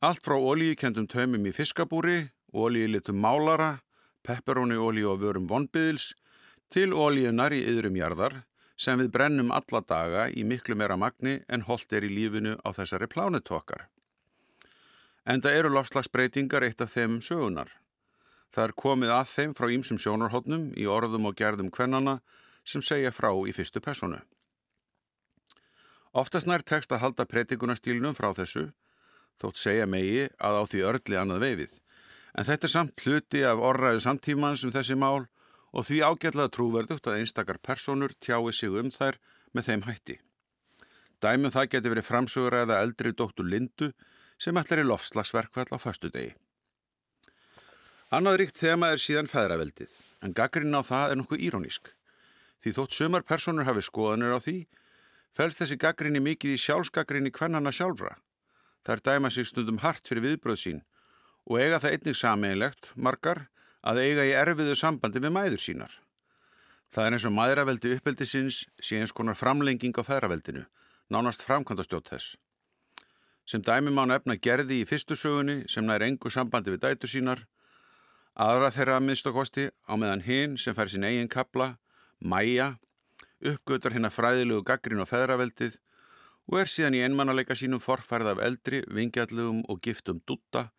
allt 0.00 0.24
frá 0.24 0.38
ólíukendum 0.40 1.04
taumum 1.04 1.44
í 1.44 1.52
fiskabúri, 1.52 2.30
ólíulitum 2.54 3.18
málara, 3.20 3.82
pepperóni 4.22 4.78
ólíu 4.78 5.10
og 5.12 5.20
vörum 5.20 5.48
vonbyðils, 5.50 6.14
til 6.70 6.94
ólíunar 6.94 7.52
í 7.52 7.64
yðrum 7.66 7.98
jarðar, 7.98 8.44
sem 8.76 8.98
við 8.98 9.12
brennum 9.14 9.52
alla 9.54 9.82
daga 9.86 10.28
í 10.30 10.44
miklu 10.46 10.74
meira 10.78 10.96
magni 10.96 11.40
en 11.48 11.66
holdt 11.68 11.92
er 11.92 12.06
í 12.06 12.10
lífinu 12.10 12.56
á 12.66 12.74
þessari 12.74 13.06
plánutokkar. 13.10 13.88
Enda 15.24 15.52
eru 15.56 15.70
lofslagsbreytingar 15.72 16.66
eitt 16.66 16.82
af 16.84 16.92
þeim 16.92 17.20
sögunar. 17.24 17.70
Það 18.54 18.64
er 18.64 18.74
komið 18.78 19.12
að 19.14 19.30
þeim 19.30 19.54
frá 19.56 19.70
ýmsum 19.72 19.98
sjónarhóttnum 19.98 20.66
í 20.78 20.86
orðum 20.86 21.30
og 21.30 21.38
gerðum 21.38 21.70
kvennana 21.74 22.18
sem 22.64 22.82
segja 22.82 23.12
frá 23.12 23.30
í 23.32 23.54
fyrstu 23.56 23.80
personu. 23.82 24.20
Oftast 26.14 26.46
nær 26.46 26.62
tekst 26.62 26.92
að 26.94 27.02
halda 27.02 27.26
predikunastílnum 27.26 28.14
frá 28.14 28.28
þessu, 28.36 28.68
þótt 29.40 29.58
segja 29.58 29.86
megi 29.90 30.28
að 30.38 30.60
á 30.60 30.62
því 30.70 30.84
örli 30.90 31.18
annað 31.18 31.42
veifið. 31.46 31.72
En 32.34 32.46
þetta 32.46 32.66
er 32.66 32.72
samt 32.72 33.02
hluti 33.04 33.44
af 33.46 33.62
orraðu 33.62 34.00
samtímans 34.02 34.64
um 34.66 34.72
þessi 34.74 34.96
mál 34.98 35.26
og 35.74 35.86
því 35.86 36.00
ágætlega 36.02 36.50
trúverdugt 36.54 37.06
að 37.06 37.20
einstakar 37.20 37.60
personur 37.62 38.14
tjái 38.18 38.52
sig 38.52 38.70
um 38.70 38.90
þær 38.90 39.18
með 39.54 39.68
þeim 39.68 39.84
hætti. 39.86 40.16
Dæmum 41.22 41.54
það 41.54 41.70
geti 41.72 41.92
verið 41.92 42.08
framsugur 42.08 42.56
eða 42.58 42.80
eldri 42.82 43.14
dóttur 43.14 43.46
Lindu 43.46 43.92
sem 44.38 44.56
ætlar 44.58 44.82
í 44.82 44.86
lofslagsverkvall 44.86 45.70
á 45.70 45.78
fastu 45.78 46.10
degi. 46.10 46.34
Annað 48.14 48.40
ríkt 48.42 48.58
þema 48.60 48.90
er 48.94 49.02
síðan 49.02 49.30
feðraveldið, 49.30 49.90
en 50.22 50.34
gaggrinn 50.34 50.76
á 50.78 50.82
það 50.86 51.10
er 51.10 51.18
nokkuð 51.18 51.44
írónísk. 51.48 51.88
Því 52.62 52.74
þótt 52.76 52.98
sumar 52.98 53.24
personur 53.26 53.66
hafi 53.66 53.82
skoðanir 53.82 54.34
á 54.36 54.38
því, 54.42 54.58
fælst 55.34 55.62
þessi 55.62 55.78
gaggrinni 55.80 56.22
mikið 56.22 56.54
í 56.54 56.60
sjálfsgaggrinni 56.62 57.32
kvennana 57.34 57.72
sjálfra. 57.74 58.18
Það 58.84 58.94
er 58.94 59.04
dæma 59.08 59.30
sig 59.34 59.48
stundum 59.48 59.80
hart 59.82 60.06
fyrir 60.06 60.26
viðbröð 60.28 60.60
sín 60.60 60.82
og 61.50 61.60
eiga 61.60 61.80
það 61.82 61.96
einnig 61.96 62.18
sameinlegt, 62.18 62.90
margar, 62.96 63.46
að 63.84 64.00
eiga 64.04 64.24
í 64.24 64.32
erfiðu 64.36 64.76
sambandi 64.78 65.20
við 65.20 65.34
mæður 65.34 65.60
sínar. 65.60 65.98
Það 66.94 67.06
er 67.06 67.16
eins 67.16 67.26
og 67.28 67.34
mæðraveldi 67.34 67.92
uppeldisins 67.98 68.60
sé 68.80 69.00
eins 69.00 69.12
konar 69.12 69.36
framlenging 69.36 69.96
á 69.98 70.02
feðraveldinu, 70.06 70.64
nánast 71.12 71.44
framkvæmdastjótt 71.44 72.12
þess. 72.12 72.36
Sem 73.44 73.60
dæmi 73.60 73.92
má 73.92 74.06
nefna 74.08 74.38
gerði 74.40 74.80
í 74.80 74.86
fyrstu 74.88 75.16
sögunni 75.18 75.64
sem 75.68 75.84
nær 75.84 76.06
engu 76.06 76.30
sambandi 76.32 76.72
við 76.72 76.84
dætu 76.86 77.10
sínar, 77.10 77.42
aðra 78.34 78.70
þeirra 78.72 78.96
að 78.96 79.08
minnstakosti 79.08 79.66
á 79.84 79.92
meðan 80.00 80.24
hinn 80.24 80.54
sem 80.56 80.74
fær 80.74 80.88
sín 80.88 81.04
eigin 81.04 81.28
kapla, 81.28 81.74
mæja, 82.24 82.76
uppgötar 83.44 83.92
hérna 83.92 84.08
fræðilegu 84.08 84.64
gaggrin 84.64 85.02
á 85.04 85.06
feðraveldið 85.10 85.76
og 86.48 86.60
er 86.60 86.70
síðan 86.70 86.96
í 86.96 87.02
einmannalega 87.04 87.56
sínum 87.56 87.82
forfærð 87.82 88.32
af 88.32 88.40
eldri, 88.46 88.80
vingjallugum 88.88 89.62
og 89.68 89.82
giftum 89.84 90.22
dutta 90.24 90.70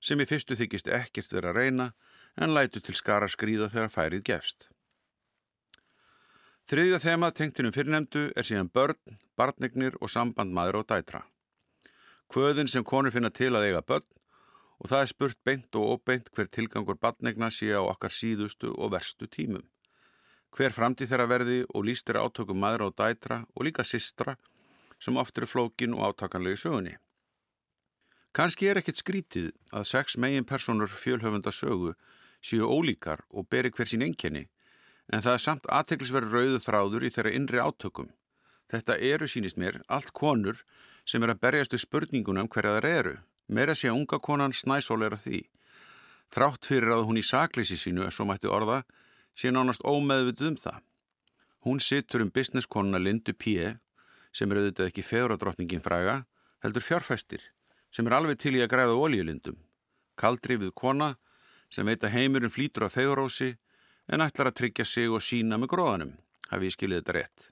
sem 0.00 0.20
í 0.20 0.26
fyrstu 0.28 0.56
þykist 0.58 0.88
ekkert 0.92 1.32
vera 1.32 1.52
að 1.52 1.60
reyna 1.60 1.90
en 2.36 2.54
lætu 2.54 2.80
til 2.80 2.94
skara 2.94 3.28
skrýða 3.28 3.70
þegar 3.72 3.92
færið 3.92 4.24
gefst. 4.30 4.68
Þriðja 6.66 6.98
þema 6.98 7.30
tengtinum 7.30 7.72
fyrirnemdu 7.72 8.24
er 8.34 8.46
síðan 8.46 8.72
börn, 8.74 9.18
barnignir 9.38 9.94
og 10.00 10.10
samband 10.10 10.50
maður 10.50 10.80
og 10.80 10.88
dætra. 10.90 11.22
Kvöðin 12.26 12.66
sem 12.66 12.84
konur 12.84 13.14
finna 13.14 13.30
til 13.30 13.52
að 13.54 13.68
eiga 13.68 13.84
börn 13.86 14.08
og 14.82 14.90
það 14.90 15.04
er 15.04 15.12
spurt 15.12 15.38
beint 15.46 15.78
og 15.78 15.94
óbeint 15.94 16.28
hver 16.34 16.50
tilgangur 16.50 16.98
barnigna 17.00 17.52
sé 17.54 17.70
á 17.70 17.80
okkar 17.80 18.12
síðustu 18.12 18.74
og 18.74 18.92
verstu 18.96 19.30
tímum. 19.30 19.62
Hver 20.56 20.74
framtíð 20.74 21.12
þeirra 21.12 21.28
verði 21.30 21.62
og 21.68 21.86
lístir 21.86 22.18
átökum 22.18 22.58
maður 22.60 22.88
og 22.88 22.96
dætra 22.98 23.44
og 23.54 23.66
líka 23.68 23.84
sistra 23.84 24.36
sem 24.98 25.16
oft 25.16 25.38
eru 25.38 25.46
flókin 25.46 25.94
og 25.94 26.10
átakanlegi 26.10 26.64
sögunni. 26.64 26.96
Kanski 28.36 28.66
er 28.68 28.76
ekkit 28.76 28.98
skrítið 29.00 29.46
að 29.72 29.86
sex 29.88 30.18
megin 30.20 30.44
personur 30.44 30.90
fjölhöfunda 30.92 31.48
sögu 31.48 31.94
séu 32.44 32.66
ólíkar 32.68 33.22
og 33.32 33.46
beri 33.48 33.70
hver 33.72 33.88
sín 33.88 34.04
enkenni, 34.04 34.42
en 35.08 35.24
það 35.24 35.38
er 35.38 35.42
samt 35.44 35.70
aðteglisverð 35.72 36.34
rauðu 36.34 36.60
þráður 36.60 37.06
í 37.08 37.12
þeirra 37.14 37.32
innri 37.38 37.62
átökum. 37.64 38.10
Þetta 38.68 38.98
eru, 38.98 39.28
sínist 39.30 39.56
mér, 39.56 39.80
allt 39.88 40.12
konur 40.12 40.60
sem 41.08 41.24
er 41.24 41.32
að 41.32 41.40
berjast 41.46 41.72
við 41.72 41.84
spurningunum 41.86 42.52
hverja 42.52 42.76
þær 42.76 42.90
eru. 42.90 43.14
Meira 43.48 43.78
sé 43.78 43.88
að 43.88 44.02
unga 44.02 44.20
konan 44.20 44.52
snæsól 44.52 45.00
er 45.06 45.16
að 45.16 45.24
því. 45.24 45.42
Þrátt 46.34 46.68
fyrir 46.68 46.92
að 46.92 47.08
hún 47.08 47.22
í 47.22 47.24
sakleysi 47.24 47.80
sínu, 47.80 48.10
svo 48.10 48.28
mætti 48.28 48.52
orða, 48.52 48.82
sé 49.32 49.48
nánast 49.48 49.86
ómeðvituð 49.86 50.52
um 50.52 50.60
það. 50.60 50.80
Hún 51.64 51.80
sittur 51.80 52.26
um 52.26 52.34
businesskonuna 52.34 53.00
Lindu 53.00 53.32
P 53.32 53.56
sem 54.36 54.50
er 54.50 54.60
auðvitað 54.60 54.90
ekki 54.90 55.06
fegradrottningin 55.06 55.80
fræga, 55.80 56.24
heldur 56.60 56.84
fjárfæstir, 56.84 57.40
sem 57.96 58.06
er 58.06 58.16
alveg 58.18 58.36
til 58.42 58.58
í 58.58 58.60
að 58.60 58.72
græða 58.74 58.96
oljulindum. 59.00 59.56
Kaldrifið 60.20 60.74
kona 60.76 61.14
sem 61.72 61.88
veit 61.88 62.04
að 62.04 62.12
heimurinn 62.12 62.52
flýtur 62.52 62.84
á 62.84 62.92
fegurósi 62.92 63.54
en 64.12 64.24
ætlar 64.24 64.50
að 64.50 64.58
tryggja 64.60 64.84
sig 64.84 65.08
og 65.08 65.24
sína 65.24 65.56
með 65.56 65.72
gróðanum, 65.72 66.12
hafi 66.50 66.68
ég 66.68 66.74
skilið 66.76 67.00
þetta 67.00 67.14
rétt. 67.16 67.46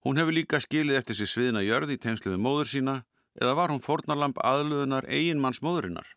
Hún 0.00 0.16
hefur 0.16 0.32
líka 0.32 0.60
skilið 0.64 1.02
eftir 1.02 1.18
sig 1.18 1.28
sviðna 1.28 1.60
jörði 1.60 1.98
í 1.98 2.00
tengslu 2.00 2.32
við 2.32 2.40
móður 2.40 2.70
sína 2.70 2.94
eða 3.36 3.56
var 3.58 3.74
hún 3.74 3.84
fornarlamp 3.84 4.40
aðluðunar 4.40 5.04
eiginmanns 5.06 5.60
móðurinnar. 5.60 6.08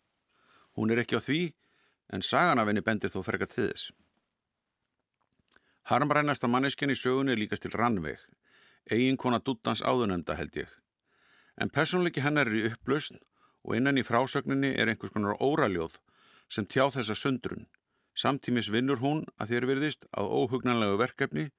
Hún 0.80 0.94
er 0.96 1.04
ekki 1.04 1.20
á 1.20 1.22
því 1.22 1.42
en 2.16 2.24
sagan 2.24 2.62
af 2.64 2.72
henni 2.72 2.86
bendir 2.86 3.12
þó 3.12 3.20
ferga 3.28 3.50
til 3.52 3.68
þess. 3.68 3.92
Harmrænasta 5.92 6.48
mannesken 6.48 6.94
í 6.94 6.96
sögunni 6.96 7.36
líkast 7.36 7.68
til 7.68 7.76
rannveg 7.76 8.24
eigin 8.92 9.20
kona 9.20 9.40
Duttans 9.40 9.84
áðunemda 9.84 10.36
held 10.40 10.56
ég. 10.64 10.72
En 11.62 11.70
personleiki 11.70 12.24
hennar 12.24 12.50
er 12.50 12.58
í 12.58 12.66
upplausn 12.72 13.20
og 13.64 13.76
innan 13.78 14.00
í 14.00 14.06
frásögninni 14.06 14.74
er 14.74 14.90
einhvers 14.92 15.14
konar 15.14 15.40
óraljóð 15.40 16.00
sem 16.50 16.66
tjá 16.66 16.90
þessa 16.94 17.16
sundrun. 17.16 17.68
Samtímis 18.14 18.70
vinnur 18.74 19.02
hún 19.02 19.24
að 19.42 19.54
þér 19.54 19.70
virðist 19.70 20.08
að 20.12 20.32
óhugnanlegu 20.38 20.98
verkefni 21.02 21.50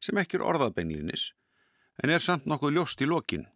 sem 0.00 0.18
ekki 0.20 0.40
er 0.40 0.46
orðaðbeinlínis 0.48 1.30
en 2.02 2.12
er 2.12 2.20
samt 2.20 2.48
nokkuð 2.48 2.76
ljóst 2.76 3.00
í 3.00 3.08
lokin 3.08 3.46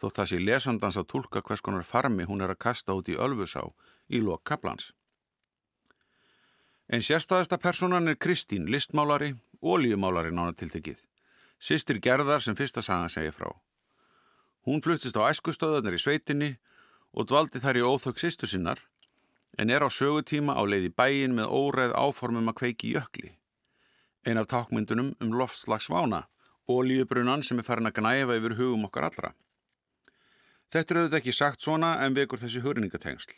þótt 0.00 0.16
það 0.16 0.30
sé 0.30 0.38
lesandans 0.40 0.96
að 0.96 1.08
tólka 1.12 1.42
hvers 1.44 1.62
konar 1.64 1.84
farmi 1.84 2.24
hún 2.28 2.40
er 2.44 2.54
að 2.54 2.62
kasta 2.64 2.96
út 2.96 3.10
í 3.12 3.18
Ölfusá 3.20 3.66
í 4.08 4.20
lok 4.24 4.42
kaplans. 4.48 4.92
En 6.88 7.04
sérstæðasta 7.06 7.58
personan 7.60 8.08
er 8.10 8.18
Kristín, 8.18 8.66
listmálari, 8.66 9.34
ólíumálari 9.62 10.32
nánatiltekið. 10.34 10.98
Sistir 11.60 12.00
gerðar 12.02 12.42
sem 12.42 12.56
fyrsta 12.56 12.82
sagan 12.82 13.12
segir 13.12 13.36
frá. 13.36 13.52
Hún 14.66 14.82
fluttist 14.84 15.16
á 15.16 15.24
æskustöðunar 15.24 15.96
í 15.96 16.00
sveitinni 16.00 16.50
og 17.16 17.28
dvaldi 17.30 17.62
þær 17.62 17.80
í 17.80 17.84
óþökk 17.86 18.20
sýstu 18.20 18.48
sinnar 18.50 18.82
en 19.58 19.70
er 19.72 19.82
á 19.82 19.88
sögutíma 19.88 20.54
á 20.54 20.62
leiði 20.68 20.90
bæin 20.92 21.34
með 21.36 21.48
óreð 21.48 21.94
áformum 21.96 22.50
að 22.52 22.58
kveiki 22.60 22.92
jökli. 22.94 23.32
Ein 24.26 24.38
af 24.38 24.50
tákmyndunum 24.52 25.14
um 25.20 25.32
loftslagsvána 25.32 26.26
og 26.68 26.84
líðubrunnan 26.86 27.42
sem 27.42 27.58
er 27.58 27.66
farin 27.66 27.88
að 27.88 27.96
gnæfa 27.98 28.36
yfir 28.36 28.56
hugum 28.58 28.84
okkar 28.88 29.08
allra. 29.08 29.32
Þetta 30.70 30.94
er 30.94 31.00
auðvitað 31.00 31.18
ekki 31.18 31.34
sagt 31.34 31.64
svona 31.64 31.96
en 32.04 32.14
vekur 32.14 32.38
þessi 32.38 32.62
hurningatengsl. 32.62 33.32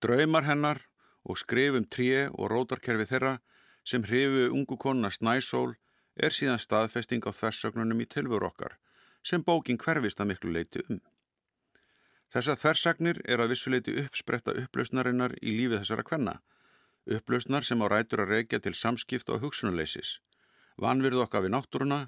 Draumar 0.00 0.46
hennar 0.46 0.86
og 1.26 1.36
skrifum 1.36 1.84
tríi 1.84 2.28
og 2.30 2.48
rótarkerfi 2.54 3.08
þeirra 3.10 3.34
sem 3.84 4.06
hrifu 4.06 4.46
ungu 4.54 4.78
konuna 4.80 5.10
Snæsól 5.12 5.74
er 6.16 6.32
síðan 6.32 6.62
staðfesting 6.62 7.26
á 7.26 7.30
þversögnunum 7.34 8.00
í 8.00 8.08
tilvöru 8.08 8.48
okkar 8.48 8.78
sem 9.22 9.42
bókin 9.44 9.78
hverfist 9.78 10.20
að 10.20 10.32
miklu 10.32 10.52
leiti 10.54 10.82
um. 10.88 11.00
Þessar 12.30 12.58
þversagnir 12.60 13.18
er 13.26 13.42
að 13.42 13.52
vissuleiti 13.54 13.96
uppspretta 14.04 14.54
upplausnarinnar 14.62 15.34
í 15.42 15.56
lífið 15.56 15.80
þessara 15.80 16.06
kvenna, 16.06 16.34
upplausnar 17.10 17.66
sem 17.66 17.82
á 17.82 17.86
rætur 17.90 18.22
að 18.24 18.34
reykja 18.36 18.60
til 18.62 18.76
samskipta 18.78 19.34
og 19.34 19.46
hugsunarleisis, 19.46 20.20
vanvirð 20.78 21.24
okkar 21.24 21.42
við 21.46 21.56
náttúruna 21.56 22.00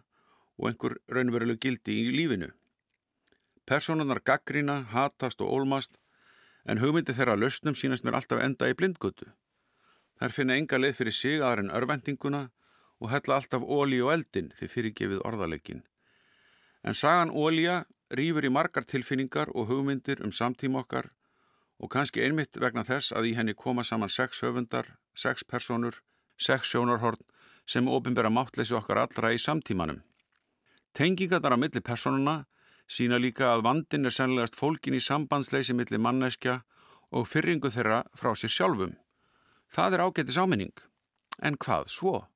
og 0.58 0.68
einhver 0.70 0.98
raunverulegu 1.10 1.58
gildi 1.66 1.98
í 2.04 2.14
lífinu. 2.14 2.52
Personunar 3.66 4.22
gaggrína, 4.22 4.82
hatast 4.94 5.42
og 5.42 5.50
ólmast, 5.50 5.98
en 6.64 6.78
hugmyndi 6.78 7.14
þeirra 7.16 7.38
lausnum 7.38 7.74
sínast 7.74 8.06
mér 8.06 8.20
alltaf 8.20 8.42
enda 8.42 8.70
í 8.70 8.76
blindgötu. 8.78 9.26
Þær 10.22 10.34
finna 10.36 10.54
enga 10.58 10.78
leið 10.78 10.98
fyrir 11.00 11.16
sig 11.18 11.40
aðra 11.42 11.64
en 11.64 11.74
örvendinguna 11.74 12.42
og 13.02 13.10
hella 13.10 13.40
alltaf 13.40 13.64
óli 13.66 13.98
og 14.02 14.12
eldin 14.14 14.52
því 14.54 14.68
fyrirgefið 14.70 15.24
orðalegin. 15.26 15.82
En 16.82 16.94
sagan 16.94 17.30
ólja 17.30 17.84
rýfur 18.10 18.44
í 18.44 18.50
margar 18.50 18.84
tilfinningar 18.84 19.52
og 19.54 19.68
hugmyndir 19.70 20.22
um 20.24 20.32
samtíma 20.32 20.82
okkar 20.82 21.10
og 21.82 21.90
kannski 21.90 22.22
einmitt 22.22 22.58
vegna 22.62 22.84
þess 22.86 23.14
að 23.16 23.28
í 23.30 23.34
henni 23.34 23.54
koma 23.58 23.82
saman 23.84 24.10
sex 24.10 24.42
höfundar, 24.42 24.86
sex 25.14 25.42
personur, 25.44 25.98
sex 26.38 26.70
sjónarhorn 26.70 27.22
sem 27.66 27.88
ofinbera 27.88 28.30
máttleysi 28.30 28.74
okkar 28.78 29.02
allra 29.04 29.32
í 29.34 29.38
samtímanum. 29.38 30.02
Tengingarnar 30.94 31.56
á 31.56 31.58
milli 31.58 31.80
personuna 31.80 32.44
sína 32.86 33.18
líka 33.18 33.52
að 33.54 33.64
vandin 33.66 34.06
er 34.06 34.14
sennilegast 34.14 34.58
fólkin 34.58 34.98
í 34.98 35.00
sambandsleysi 35.00 35.74
milli 35.74 35.98
manneskja 35.98 36.60
og 37.10 37.28
fyrringu 37.28 37.70
þeirra 37.72 38.02
frá 38.18 38.34
sér 38.36 38.52
sjálfum. 38.52 38.94
Það 39.72 39.94
er 39.94 40.04
ágættis 40.04 40.38
áminning. 40.38 40.74
En 41.42 41.56
hvað 41.56 41.88
svo? 41.88 42.26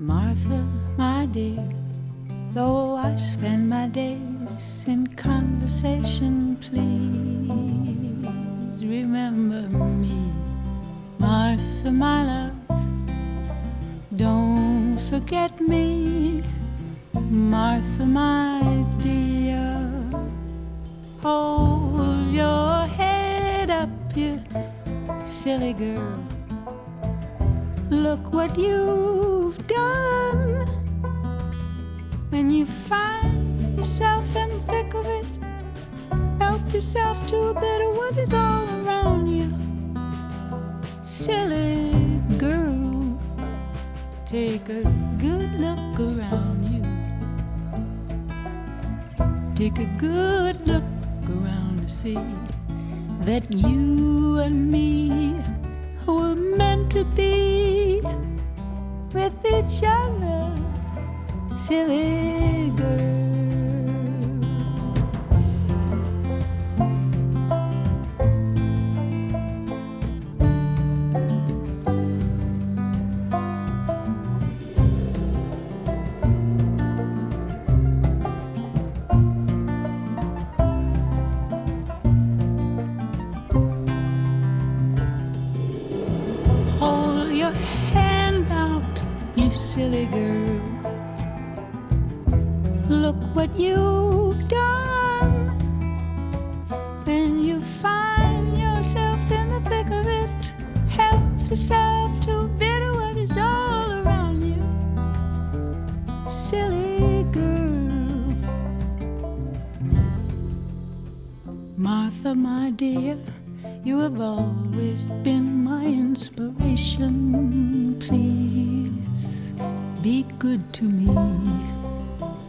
Martha, 0.00 0.66
my 0.96 1.26
dear, 1.26 1.62
though 2.54 2.96
I 2.96 3.16
spend 3.16 3.68
my 3.68 3.86
days 3.86 4.86
in 4.88 5.06
conversation, 5.08 6.56
please 6.56 8.24
remember 8.82 9.68
me. 9.76 10.32
Martha, 11.18 11.90
my 11.90 12.24
love, 12.24 12.54
don't 14.16 14.98
forget 15.10 15.60
me. 15.60 16.42
Martha, 17.28 18.06
my 18.06 18.82
dear, 19.02 19.76
hold 21.20 22.32
your 22.32 22.86
head 22.86 23.68
up, 23.68 23.90
you 24.16 24.42
silly 25.26 25.74
girl. 25.74 26.24
Look 27.90 28.32
what 28.32 28.58
you've 29.50 29.66
done. 29.66 30.66
When 32.30 32.50
you 32.50 32.66
find 32.66 33.76
yourself 33.76 34.36
in 34.36 34.48
the 34.48 34.60
thick 34.70 34.94
of 34.94 35.06
it, 35.06 35.26
help 36.38 36.72
yourself 36.72 37.26
to 37.28 37.36
a 37.48 37.54
bit 37.54 37.80
of 37.82 37.96
what 37.96 38.16
is 38.16 38.32
all 38.32 38.68
around 38.80 39.26
you. 39.26 39.50
Silly 41.02 41.90
girl, 42.38 43.18
take 44.24 44.68
a 44.68 44.82
good 45.18 45.52
look 45.58 45.98
around 45.98 46.60
you. 46.72 46.82
Take 49.56 49.78
a 49.78 49.90
good 49.98 50.64
look 50.64 50.84
around 51.28 51.82
to 51.82 51.88
see 51.88 52.18
that 53.22 53.50
you 53.50 54.38
and 54.38 54.70
me 54.70 55.34
were 56.06 56.36
meant 56.36 56.92
to 56.92 57.04
be 57.04 58.00
with 59.12 59.34
each 59.44 59.82
other, 59.82 60.54
silly 61.56 62.70
girl. 62.76 63.29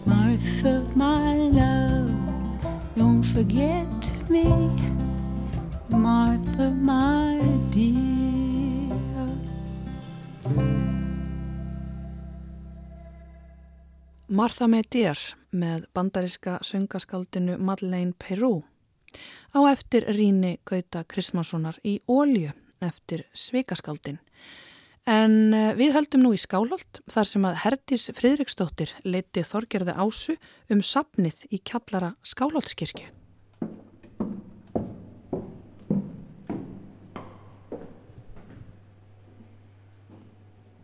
Martha, 0.06 0.84
my 0.96 1.38
love, 1.38 2.12
don't 2.96 3.24
forget 3.24 4.12
me. 4.30 4.46
Martha, 5.90 6.70
my 6.70 7.40
dear. 7.72 8.22
Martha 14.32 14.68
með 14.72 14.86
dér 14.96 15.20
með 15.52 15.86
bandaríska 15.92 16.60
söngaskáldinu 16.64 17.58
Madeleine 17.60 18.14
Peru 18.16 18.62
á 19.52 19.60
eftir 19.68 20.08
Ríni 20.08 20.54
Gauta 20.64 21.04
Kristmanssonar 21.04 21.76
í 21.84 21.98
Ólju 22.08 22.54
eftir 22.80 23.26
Svikaskaldin. 23.36 24.22
En 25.10 25.54
eh, 25.58 25.72
við 25.74 25.96
höldum 25.96 26.22
nú 26.22 26.30
í 26.36 26.38
Skálholt 26.38 27.00
þar 27.10 27.26
sem 27.26 27.46
að 27.50 27.56
Herdís 27.64 28.04
Fridriksdóttir 28.14 28.92
leiti 29.02 29.42
Þorgerði 29.42 29.96
Ásu 29.98 30.36
um 30.70 30.84
sapnið 30.86 31.48
í 31.50 31.58
kjallara 31.58 32.12
Skálholtskirkju. 32.22 33.08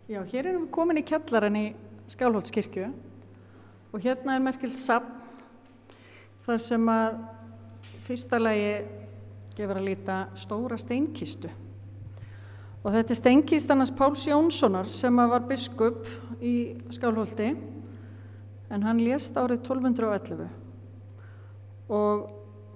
Já, 0.07 0.23
hér 0.23 0.47
erum 0.47 0.65
við 0.65 0.73
komin 0.73 0.97
í 0.97 1.05
kjallaran 1.05 1.59
í 1.59 1.65
Skálholtskirkju 2.09 2.89
og 3.93 4.01
hérna 4.01 4.39
er 4.39 4.45
merkilt 4.47 4.79
sapn 4.81 5.13
þar 6.47 6.63
sem 6.63 6.89
að 6.89 7.21
fyrsta 8.07 8.41
lagi 8.41 8.73
gefur 9.53 9.77
að 9.77 9.89
líta 9.91 10.19
stóra 10.39 10.79
steinkistu 10.79 11.51
og 12.87 12.93
þetta 12.95 13.11
er 13.11 13.19
steinkistannars 13.19 13.89
Páls 13.91 14.21
Jónssonar 14.29 14.87
sem 14.87 15.17
var 15.19 15.43
biskup 15.43 16.05
í 16.39 16.79
Skálholti 16.95 17.49
en 18.71 18.85
hann 18.87 19.01
lést 19.03 19.35
árið 19.35 19.59
1211 19.59 20.47
og 21.91 22.29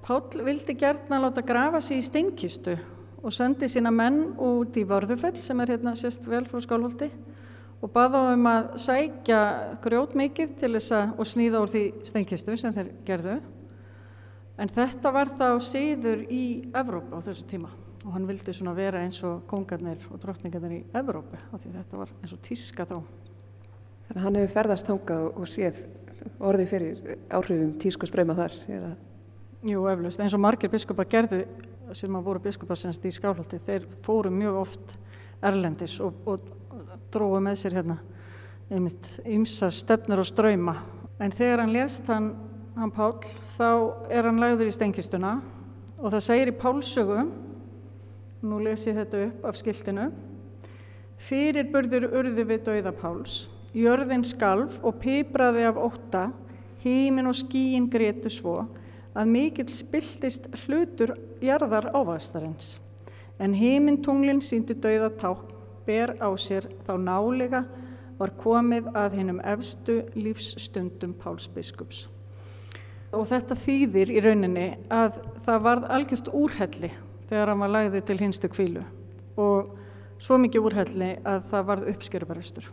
Pál 0.03 0.43
vildi 0.43 0.75
gertna 0.75 1.21
láta 1.21 1.43
grafa 1.45 1.79
sig 1.79 2.01
í 2.01 2.03
steinkistu 2.03 2.75
og 3.21 3.31
sendi 3.31 3.69
sína 3.71 3.91
menn 3.93 4.33
út 4.35 4.75
í 4.75 4.83
Vörðufell 4.89 5.39
sem 5.45 5.59
er 5.63 5.77
hérna 5.77 5.93
sérst 5.95 6.27
vel 6.27 6.43
frá 6.49 6.59
Skálholti 6.59 7.07
og 7.79 7.93
baða 7.95 8.33
um 8.33 8.49
að 8.51 8.67
sækja 8.83 9.41
grjót 9.83 10.17
mikið 10.19 10.57
til 10.59 10.73
þess 10.75 10.95
að 10.97 11.13
og 11.15 11.29
snýða 11.29 11.61
úr 11.63 11.71
því 11.71 11.85
steinkistu 12.09 12.57
sem 12.59 12.75
þeir 12.75 12.91
gerðu. 13.07 13.37
En 14.59 14.69
þetta 14.69 15.13
var 15.15 15.31
þá 15.37 15.47
síður 15.63 16.25
í 16.29 16.43
Evrópa 16.75 17.17
á 17.17 17.25
þessu 17.29 17.47
tíma 17.49 17.71
og 18.01 18.13
hann 18.15 18.27
vildi 18.29 18.53
svona 18.53 18.73
vera 18.77 19.01
eins 19.05 19.19
og 19.27 19.43
kongarnir 19.49 20.01
og 20.09 20.21
drottningarnir 20.21 20.77
í 20.79 20.83
Evrópu 20.97 21.37
af 21.51 21.61
því 21.61 21.75
þetta 21.75 21.99
var 22.01 22.13
eins 22.21 22.33
og 22.33 22.41
tíska 22.45 22.87
þá 22.89 22.97
Þannig 24.11 24.25
að 24.25 24.25
hann 24.27 24.37
hefur 24.41 24.51
ferðast 24.51 24.87
þangað 24.89 25.25
og 25.29 25.45
séð 25.47 25.77
orðið 26.43 26.67
fyrir 26.67 26.97
áhrifum 27.31 27.69
tísku 27.79 28.07
ströyma 28.09 28.33
þar. 28.35 28.57
Eða... 28.67 28.89
Jú, 29.69 29.85
eflaust, 29.87 30.19
eins 30.19 30.35
og 30.35 30.41
margir 30.43 30.71
biskupar 30.73 31.07
gerðu 31.07 31.45
sem 31.95 32.17
að 32.19 32.25
voru 32.25 32.41
biskupar 32.43 32.79
semst 32.79 33.05
í 33.07 33.11
Skálholti 33.15 33.61
þeir 33.63 33.85
fóru 34.03 34.33
mjög 34.35 34.57
oft 34.65 34.97
erlendis 35.47 35.93
og, 36.03 36.19
og 36.27 36.43
dróðu 37.13 37.39
með 37.45 37.61
sér 37.61 37.77
hérna 37.79 37.97
einmitt 38.71 39.07
ymsa 39.23 39.71
stefnur 39.71 40.25
og 40.25 40.27
ströyma 40.27 40.75
en 41.23 41.31
þegar 41.35 41.63
hann 41.63 41.71
lést 41.71 42.11
hann, 42.11 42.33
hann 42.75 42.91
Pál 42.95 43.15
þá 43.55 43.69
er 44.11 44.27
hann 44.27 44.43
lagður 44.43 44.67
í 44.67 44.75
stenkistuna 44.75 45.37
og 46.01 46.11
það 46.11 46.27
segir 46.27 46.51
í 46.51 46.57
Pálsögu 46.59 47.25
nú 48.41 48.59
les 48.61 48.85
ég 48.87 48.97
þetta 48.97 49.23
upp 49.27 49.47
af 49.49 49.57
skiltinu. 49.59 50.09
Fyrirburður 51.21 52.07
urði 52.19 52.45
við 52.49 52.63
dauða 52.67 52.93
Páls. 52.97 53.41
Jörðin 53.77 54.25
skalf 54.27 54.79
og 54.83 54.97
pipraði 55.01 55.67
af 55.69 55.79
ótta. 55.79 56.27
Hímin 56.81 57.29
og 57.29 57.37
skíin 57.37 57.89
gretu 57.93 58.31
svo 58.33 58.63
að 59.13 59.27
mikill 59.29 59.69
spiltist 59.75 60.47
hlutur 60.63 61.13
jarðar 61.43 61.91
ávastarins 61.93 62.79
en 63.41 63.53
hímintunglinn 63.57 64.41
síndi 64.45 64.75
dauða 64.77 65.09
ták 65.17 65.45
ber 65.85 66.13
á 66.21 66.29
sér 66.37 66.67
þá 66.85 66.93
nálega 67.01 67.63
var 68.19 68.33
komið 68.37 68.91
að 68.93 69.15
hennum 69.17 69.39
efstu 69.41 70.01
lífsstundum 70.13 71.15
Páls 71.17 71.47
biskups. 71.49 72.05
Og 73.11 73.25
þetta 73.27 73.57
þýðir 73.65 74.11
í 74.13 74.21
rauninni 74.23 74.67
að 74.93 75.17
það 75.47 75.63
varð 75.65 75.87
algjörst 75.97 76.29
úrhelli 76.37 76.91
þegar 77.31 77.53
hann 77.53 77.63
var 77.63 77.71
lagðið 77.71 78.05
til 78.09 78.19
hinstu 78.19 78.49
kvílu 78.51 78.83
og 79.39 79.69
svo 80.21 80.37
mikið 80.41 80.65
úrhelli 80.67 81.11
að 81.23 81.45
það 81.51 81.67
varð 81.69 81.91
uppskerubaristur. 81.93 82.65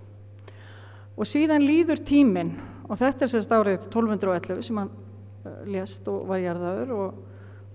Og 1.19 1.27
síðan 1.27 1.65
líður 1.67 2.03
tíminn 2.07 2.57
og 2.89 2.99
þetta 2.99 3.25
er 3.25 3.31
sérst 3.33 3.55
árið 3.55 3.87
1211 3.87 4.65
sem 4.67 4.81
hann 4.83 4.91
uh, 4.91 5.61
lést 5.71 6.11
og 6.11 6.27
var 6.29 6.43
jarðaður 6.43 6.93
og, 6.97 7.23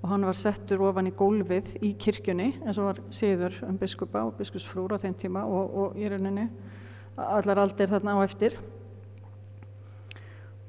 og 0.01 0.11
hann 0.11 0.27
var 0.27 0.39
settur 0.39 0.83
ofan 0.89 1.07
í 1.09 1.15
gólfið 1.15 1.71
í 1.87 1.93
kirkjunni 1.99 2.49
eins 2.61 2.79
og 2.79 2.91
var 2.91 3.01
síður 3.15 3.57
um 3.67 3.79
biskupa 3.79 4.25
og 4.27 4.35
biskupsfrúr 4.39 4.95
á 4.99 5.03
þeim 5.03 5.15
tíma 5.23 5.45
og, 5.47 5.79
og 5.79 5.97
í 5.99 6.11
rauninni 6.11 6.49
allar 7.15 7.63
aldir 7.63 7.91
þarna 7.91 8.17
á 8.19 8.25
eftir. 8.25 8.59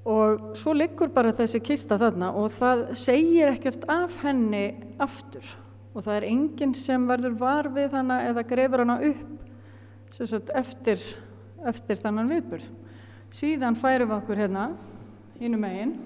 Og 0.05 0.55
svo 0.61 0.75
liggur 0.77 1.11
bara 1.11 1.33
þessi 1.35 1.63
kista 1.65 1.99
þarna 1.99 2.31
og 2.37 2.53
það 2.59 2.87
segir 3.01 3.55
ekkert 3.55 3.87
af 3.91 4.19
henni 4.23 4.67
aftur 5.01 5.47
og 5.95 6.03
það 6.03 6.17
er 6.17 6.27
enginn 6.29 6.75
sem 6.77 7.07
verður 7.07 7.37
var 7.39 7.69
við 7.73 7.95
hana 7.95 8.21
eða 8.29 8.45
grefur 8.51 8.83
hana 8.83 8.99
upp 9.07 10.15
sagt, 10.15 10.51
eftir, 10.55 11.01
eftir 11.67 11.99
þannan 11.99 12.31
viðburð. 12.31 12.67
Síðan 13.35 13.79
færum 13.79 14.13
við 14.13 14.19
okkur 14.21 14.43
hérna 14.43 14.69
hínum 15.41 15.65
megin 15.65 15.97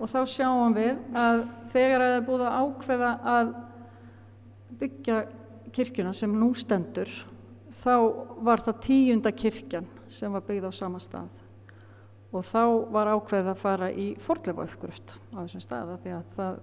og 0.00 0.10
þá 0.10 0.20
sjáum 0.26 0.74
við 0.74 0.96
að 1.14 1.44
þegar 1.74 2.02
það 2.02 2.16
er 2.16 2.26
búið 2.26 2.44
að 2.48 2.58
ákveða 2.62 3.12
að 3.34 3.52
byggja 4.80 5.20
kirkjuna 5.74 6.14
sem 6.14 6.34
nú 6.34 6.50
stendur 6.58 7.10
þá 7.82 7.94
var 8.46 8.62
það 8.64 8.82
tíunda 8.88 9.32
kirkjan 9.34 9.86
sem 10.10 10.34
var 10.34 10.44
byggð 10.46 10.70
á 10.70 10.72
sama 10.74 11.02
stað 11.02 11.43
og 12.34 12.42
þá 12.48 12.62
var 12.90 13.12
ákveðið 13.14 13.50
að 13.52 13.60
fara 13.60 13.88
í 13.94 14.06
forlefa 14.22 14.66
uppgruft 14.66 15.16
á 15.30 15.38
þessum 15.44 15.62
staða 15.62 15.98
því 16.02 16.14
að 16.16 16.24
það 16.34 16.56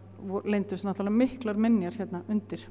leindust 0.51 0.87
náttúrulega 0.87 1.19
miklar 1.21 1.61
minnjar 1.63 1.95
hérna 1.95 2.23
undir. 2.31 2.65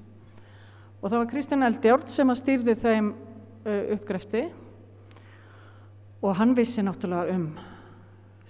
Og 1.01 1.07
það 1.09 1.17
var 1.17 1.31
Kristján 1.31 1.65
Eldjárd 1.65 2.13
sem 2.13 2.29
að 2.29 2.41
stýrði 2.43 2.75
þeim 2.83 3.09
uppgrefti. 3.97 4.43
Og 6.21 6.37
hann 6.37 6.53
vissi 6.57 6.85
náttúrulega 6.85 7.39
um 7.39 7.47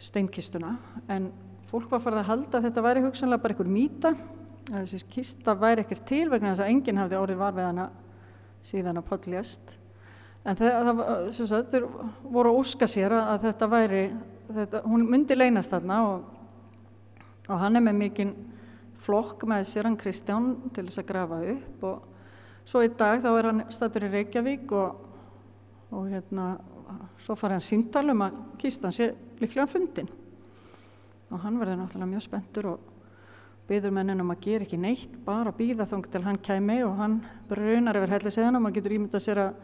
steinkistuna 0.00 0.74
en 1.12 1.30
fólk 1.70 1.90
var 1.92 2.02
farið 2.02 2.24
að 2.24 2.30
halda 2.32 2.58
að 2.58 2.66
þetta 2.66 2.84
væri 2.88 3.04
hugsanlega 3.04 3.42
bara 3.44 3.54
einhver 3.54 3.70
mýta 3.70 4.14
að 4.70 4.80
þessi 4.80 5.10
kista 5.12 5.54
væri 5.58 5.84
ekkert 5.84 6.02
til 6.08 6.24
vegna 6.30 6.54
þess 6.54 6.64
að 6.64 6.72
enginn 6.72 6.98
hafði 6.98 7.20
orðið 7.20 7.40
var 7.44 7.54
við 7.54 7.68
hana 7.68 7.86
síðan 8.66 8.98
að 9.00 9.06
Páll 9.10 9.30
lést. 9.34 9.76
En 10.40 10.56
það, 10.56 10.90
það 10.96 11.48
sagt, 11.52 11.74
voru 12.24 12.50
að 12.50 12.60
óska 12.62 12.88
sér 12.88 13.14
að 13.14 13.42
þetta 13.44 13.68
væri 13.70 14.02
þetta, 14.54 14.82
hún 14.86 15.06
myndi 15.10 15.36
leynast 15.36 15.72
þarna 15.72 15.98
og, 16.08 16.24
og 17.48 17.60
hann 17.62 17.78
er 17.78 17.84
með 17.86 17.98
mikinn 18.00 18.32
flokk 19.00 19.46
með 19.48 19.66
sér 19.68 19.88
hann 19.88 19.98
Kristján 20.00 20.50
til 20.74 20.86
þess 20.86 21.02
að 21.02 21.08
grafa 21.08 21.40
upp 21.54 21.86
og 21.88 22.66
svo 22.68 22.82
í 22.84 22.90
dag 22.92 23.22
þá 23.24 23.30
er 23.32 23.48
hann 23.50 23.64
statur 23.72 24.06
í 24.06 24.12
Reykjavík 24.12 24.74
og, 24.76 25.00
og 25.96 26.10
hérna 26.12 26.52
svo 27.22 27.36
fara 27.38 27.56
hann 27.56 27.64
síntal 27.64 28.06
um 28.12 28.26
að 28.26 28.38
kistan 28.60 28.94
sé 28.94 29.10
líklega 29.40 29.68
fundin 29.70 30.10
og 31.30 31.42
hann 31.44 31.58
verður 31.60 31.80
náttúrulega 31.80 32.12
mjög 32.12 32.26
spenntur 32.26 32.72
og 32.74 32.88
byður 33.70 33.94
mennin 33.94 34.22
um 34.22 34.32
að 34.34 34.42
gera 34.48 34.66
ekki 34.66 34.78
neitt 34.80 35.12
bara 35.24 35.54
býða 35.54 35.86
þóng 35.86 36.08
til 36.10 36.24
hann 36.24 36.40
kæmi 36.42 36.80
og 36.82 36.96
hann 36.98 37.20
brunar 37.48 37.98
yfir 38.00 38.16
helliseðan 38.16 38.58
og 38.58 38.64
maður 38.64 38.80
getur 38.80 38.96
ímyndað 38.96 39.24
sér 39.26 39.42
að 39.44 39.60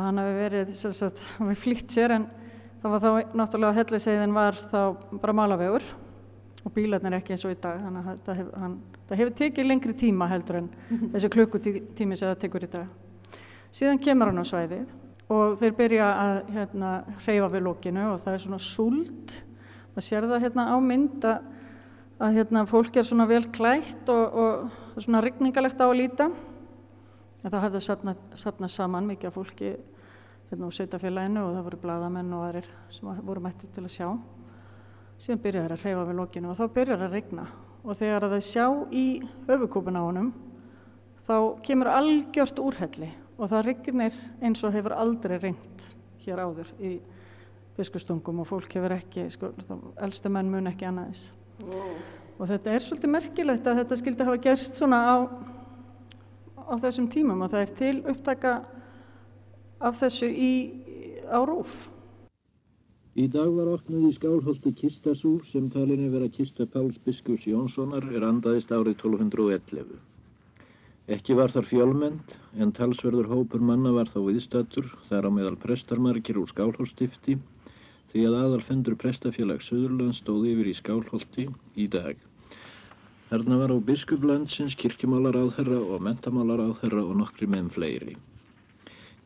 hann 0.00 0.20
hafi 0.20 0.36
verið 0.40 0.72
sagt, 0.76 1.22
við 1.40 1.60
flýtt 1.60 1.92
sér 1.92 2.16
en 2.16 2.26
það 2.86 2.92
var 2.94 3.02
þá 3.04 3.38
náttúrulega 3.40 3.76
helliseiðin 3.80 4.34
var 4.36 4.58
þá 4.70 4.80
bara 5.20 5.34
malavegur 5.36 5.86
og 6.66 6.74
bílarnir 6.74 7.16
ekki 7.18 7.34
eins 7.34 7.44
og 7.46 7.54
í 7.54 7.58
dag 7.62 7.80
þannig 7.82 8.06
að 8.10 8.20
það 8.26 8.38
hefur, 8.40 8.60
hann, 8.62 8.76
það 9.08 9.20
hefur 9.20 9.34
tekið 9.40 9.68
lengri 9.68 9.96
tíma 9.96 10.28
heldur 10.30 10.60
en 10.60 10.70
þessu 11.14 11.30
klukkutími 11.34 12.18
sem 12.18 12.30
það 12.30 12.40
tekur 12.42 12.66
í 12.66 12.70
dag. 12.72 12.94
Síðan 13.74 14.00
kemur 14.02 14.30
hann 14.30 14.42
á 14.42 14.46
svæðið 14.46 14.94
og 15.36 15.58
þeir 15.60 15.76
byrja 15.78 16.08
að 16.22 16.36
hérna, 16.54 16.90
hreyfa 17.24 17.50
við 17.54 17.64
lókinu 17.66 18.06
og 18.12 18.20
það 18.24 18.36
er 18.36 18.44
svona 18.44 18.62
súld. 18.62 19.36
Maður 19.94 20.06
sér 20.08 20.28
það 20.30 20.44
hérna 20.46 20.66
á 20.70 20.76
mynd 20.82 21.26
að, 21.26 21.48
að 22.18 22.38
hérna, 22.40 22.66
fólk 22.70 22.98
er 22.98 23.08
svona 23.08 23.26
vel 23.30 23.42
klætt 23.54 24.12
og, 24.12 24.38
og 24.42 25.02
svona 25.02 25.22
rigningalegt 25.24 25.82
á 25.82 25.86
að 25.86 25.98
líta. 26.02 26.30
En 27.42 27.52
það 27.52 27.78
sapnað, 27.84 28.22
sapnað 28.38 28.74
saman 28.74 29.06
mikið 29.06 29.30
af 29.30 29.38
fólki 29.38 29.76
hérna 30.50 30.70
á 30.70 30.76
sveitafélaginu 30.76 31.42
og 31.42 31.54
það 31.56 31.66
voru 31.68 31.82
bladamenn 31.82 32.34
og 32.36 32.46
aðrir 32.46 32.72
sem 32.94 33.22
voru 33.26 33.44
mætti 33.44 33.70
til 33.74 33.84
að 33.84 33.94
sjá 33.96 34.08
síðan 35.18 35.42
byrjar 35.42 35.68
það 35.68 35.76
að 35.76 35.84
hreyfa 35.84 36.06
við 36.08 36.18
lókinu 36.20 36.50
og 36.52 36.58
þá 36.58 36.66
byrjar 36.76 37.00
það 37.00 37.06
að 37.06 37.16
regna 37.16 37.46
og 37.82 37.98
þegar 38.00 38.26
það 38.26 38.44
sjá 38.46 38.66
í 38.90 39.06
höfukúpun 39.48 39.98
á 39.98 40.02
honum 40.02 40.32
þá 41.26 41.36
kemur 41.66 41.90
algjört 41.90 42.62
úrhelli 42.62 43.10
og 43.36 43.50
það 43.52 43.66
regnir 43.70 44.18
eins 44.40 44.62
og 44.64 44.74
hefur 44.76 44.94
aldrei 44.96 45.36
regnt 45.40 45.86
hér 46.24 46.42
áður 46.42 46.70
í 46.82 46.96
biskustungum 47.76 48.40
og 48.42 48.48
fólk 48.48 48.78
hefur 48.78 48.94
ekki, 48.96 49.26
sko, 49.32 49.52
elstu 50.00 50.32
menn 50.32 50.48
mun 50.50 50.70
ekki 50.70 50.86
annaðis. 50.88 51.28
Wow. 51.60 51.92
Og 52.36 52.48
þetta 52.50 52.72
er 52.72 52.84
svolítið 52.84 53.12
merkilegt 53.12 53.68
að 53.68 53.82
þetta 53.82 53.98
skildi 54.00 54.26
hafa 54.28 54.40
gerst 54.46 54.80
svona 54.80 55.00
á, 55.04 55.16
á 56.56 56.74
þessum 56.80 57.08
tímum 57.12 57.44
og 57.44 57.52
það 57.52 57.64
er 57.64 57.74
til 57.80 57.94
upptaka 58.12 58.54
af 59.80 60.00
þessu 60.00 60.28
í, 60.30 60.52
á 61.28 61.40
rúf. 61.44 61.72
Í 63.16 63.26
dag 63.32 63.48
var 63.48 63.70
opnuð 63.72 64.10
í 64.10 64.12
skálholti 64.16 64.72
kistasúr 64.76 65.44
sem 65.48 65.70
talinni 65.72 66.10
vera 66.12 66.28
kista 66.28 66.66
Páls 66.68 66.98
Biskus 67.04 67.46
Jónssonar 67.48 68.04
er 68.12 68.26
andaðist 68.28 68.72
árið 68.72 68.98
1211. 68.98 69.96
Ekki 71.16 71.36
var 71.38 71.52
þar 71.54 71.68
fjölmend, 71.70 72.36
en 72.58 72.72
talsverður 72.76 73.30
hópur 73.30 73.62
manna 73.62 73.92
var 73.94 74.10
þá 74.10 74.18
viðstatur, 74.26 74.88
þar 75.08 75.28
á 75.28 75.30
meðal 75.32 75.56
prestarmarkir 75.62 76.40
úr 76.40 76.50
skálholtstifti, 76.50 77.38
því 78.12 78.26
að 78.26 78.38
aðalfendur 78.42 78.98
prestafélag 79.00 79.62
Suðurland 79.62 80.16
stóð 80.18 80.48
yfir 80.52 80.72
í 80.72 80.76
skálholti 80.76 81.48
í 81.78 81.86
dag. 81.92 82.18
Þarna 83.30 83.62
var 83.62 83.72
á 83.74 83.78
biskuplandsins 83.86 84.76
kirkjumálar 84.78 85.38
áþherra 85.40 85.78
og 85.82 86.02
mentamálar 86.04 86.64
áþherra 86.68 87.06
og 87.06 87.16
nokkri 87.22 87.48
meðn 87.50 87.72
fleiri. 87.74 88.16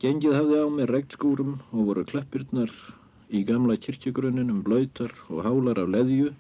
Gengið 0.01 0.33
hafði 0.33 0.59
á 0.65 0.67
með 0.73 0.91
regnskúrum 0.95 1.49
og 1.77 1.81
voru 1.91 2.03
kleppirnar 2.09 2.71
í 3.37 3.43
gamla 3.45 3.75
kirkjugrunninum 3.77 4.63
blöytar 4.65 5.13
og 5.29 5.43
hálar 5.45 5.77
af 5.83 5.91
leðju, 5.93 6.31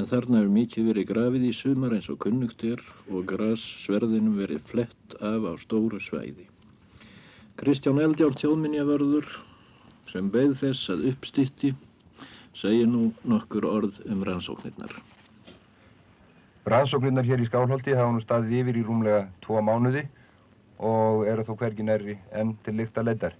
en 0.00 0.08
þarna 0.08 0.38
hefur 0.40 0.54
mikið 0.54 0.86
verið 0.88 1.06
grafið 1.10 1.44
í 1.44 1.50
sumar 1.58 1.92
eins 1.92 2.08
og 2.08 2.16
kunnugt 2.24 2.64
er 2.64 2.80
og 3.12 3.26
grassverðinum 3.28 4.38
verið 4.40 4.62
flett 4.70 5.16
af 5.20 5.44
á 5.44 5.52
stóru 5.60 6.00
svæði. 6.00 6.46
Kristján 7.60 8.00
Eldjárn 8.00 8.38
þjóðminjavörður 8.40 9.28
sem 10.08 10.32
beð 10.32 10.56
þess 10.62 10.88
að 10.96 11.04
uppstýtti 11.12 11.74
segir 12.56 12.88
nú 12.88 13.10
nokkur 13.28 13.68
orð 13.74 14.00
um 14.08 14.24
rannsóknirnar. 14.24 14.96
Rannsóknirnar 16.64 17.28
hér 17.28 17.44
í 17.44 17.52
Skálholti 17.52 17.92
hafa 17.92 18.16
nú 18.16 18.24
staðið 18.24 18.58
yfir 18.62 18.80
í 18.80 18.88
rúmlega 18.88 19.26
tvo 19.44 19.60
mánuði 19.60 20.06
og 20.82 21.24
eru 21.30 21.44
þó 21.46 21.54
hvergi 21.60 21.86
nærri 21.86 22.18
enn 22.34 22.56
til 22.66 22.74
lykta 22.80 23.04
leddar. 23.06 23.36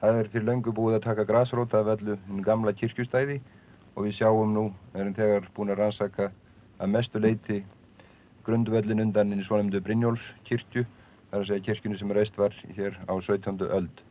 Það 0.00 0.20
er 0.20 0.28
fyrir 0.32 0.46
löngu 0.46 0.74
búið 0.74 0.98
að 0.98 1.06
taka 1.06 1.26
grasróta 1.26 1.80
af 1.82 1.92
öllu 1.94 2.18
gamla 2.46 2.74
kirkjustæði 2.74 3.38
og 3.94 4.04
við 4.06 4.18
sjáum 4.18 4.54
nú, 4.54 4.64
erum 4.94 5.14
þegar 5.14 5.48
búin 5.54 5.72
að 5.74 5.80
rannsaka 5.82 6.30
að 6.78 6.92
mestu 6.94 7.22
leiti 7.22 7.62
grundvöllin 8.46 9.02
undan 9.02 9.32
inn 9.32 9.42
í 9.42 9.46
svonumdu 9.46 9.80
Brynjóls 9.84 10.32
kirkju, 10.48 10.84
þar 11.30 11.40
að 11.40 11.48
segja 11.50 11.66
kirkjunu 11.66 11.98
sem 12.00 12.14
reist 12.16 12.38
var 12.38 12.54
hér 12.76 12.94
á 13.06 13.14
17. 13.18 13.58
öld. 13.66 14.04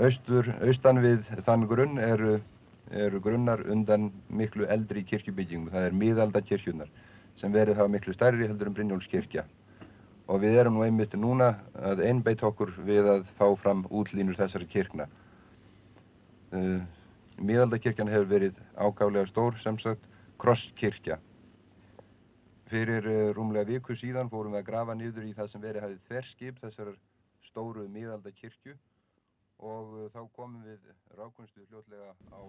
Austur, 0.00 0.48
austan 0.64 1.00
við 1.04 1.28
þann 1.46 1.68
grunn 1.68 2.00
eru, 2.00 2.40
eru 2.90 3.20
grunnar 3.20 3.62
undan 3.68 4.08
miklu 4.28 4.66
eldri 4.72 5.04
kirkjubyggingum, 5.04 5.70
það 5.72 5.88
er 5.90 5.96
miðalda 6.02 6.42
kirkjunar 6.42 6.90
sem 7.36 7.52
verið 7.52 7.78
hafa 7.78 7.92
miklu 7.92 8.12
stærri 8.16 8.48
heldur 8.48 8.68
en 8.68 8.76
Brynjóls 8.76 9.08
kirkja. 9.08 9.44
Og 10.30 10.38
við 10.44 10.60
erum 10.62 10.76
nú 10.78 10.84
einmitt 10.86 11.16
núna 11.18 11.56
að 11.74 12.04
einbeitt 12.06 12.44
okkur 12.46 12.70
við 12.86 13.08
að 13.16 13.24
fá 13.38 13.48
fram 13.58 13.82
útlínur 13.90 14.38
þessari 14.38 14.68
kirkna. 14.70 15.08
Uh, 16.54 16.78
Miðaldakirkjan 17.40 18.10
hefur 18.12 18.28
verið 18.30 18.60
ágálega 18.76 19.26
stór, 19.30 19.56
sem 19.58 19.78
sagt, 19.80 20.06
krosskirkja. 20.38 21.18
Fyrir 22.70 23.08
uh, 23.10 23.32
rúmlega 23.34 23.72
viku 23.72 23.96
síðan 23.98 24.30
fórum 24.30 24.54
við 24.54 24.62
að 24.62 24.68
grafa 24.70 24.96
niður 24.98 25.26
í 25.26 25.34
það 25.34 25.50
sem 25.50 25.64
verið 25.64 25.86
hafið 25.86 26.06
þverskip 26.10 26.62
þessar 26.62 26.94
stóru 27.48 27.88
miðaldakirkju 27.90 28.76
og 29.66 29.94
uh, 29.96 30.06
þá 30.14 30.20
komum 30.36 30.62
við 30.62 30.78
rákunstu 31.18 31.66
hljótlega 31.66 32.14
á... 32.30 32.40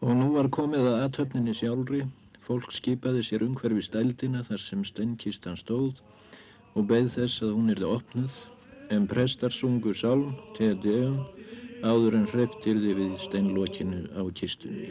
Og 0.00 0.16
nú 0.16 0.32
var 0.38 0.48
komið 0.56 0.88
að 0.88 1.02
aðtöfninni 1.04 1.52
sjálfri, 1.58 2.04
fólk 2.46 2.72
skipaði 2.72 3.26
sér 3.26 3.44
umhverfi 3.44 3.84
stældina 3.84 4.40
þar 4.48 4.62
sem 4.64 4.86
steinkistan 4.88 5.60
stóð 5.60 6.00
og 6.74 6.86
beð 6.90 7.10
þess 7.16 7.42
að 7.46 7.54
hún 7.56 7.72
erði 7.74 7.88
opnuð, 7.96 8.38
en 8.94 9.06
prestar 9.10 9.54
sungu 9.54 9.94
sálm, 9.94 10.32
Te 10.56 10.72
Deum, 10.84 11.20
áður 11.86 12.18
en 12.20 12.28
hreftirði 12.30 12.96
við 12.98 13.14
steinlokinu 13.24 14.04
á 14.18 14.22
kistunni. 14.36 14.90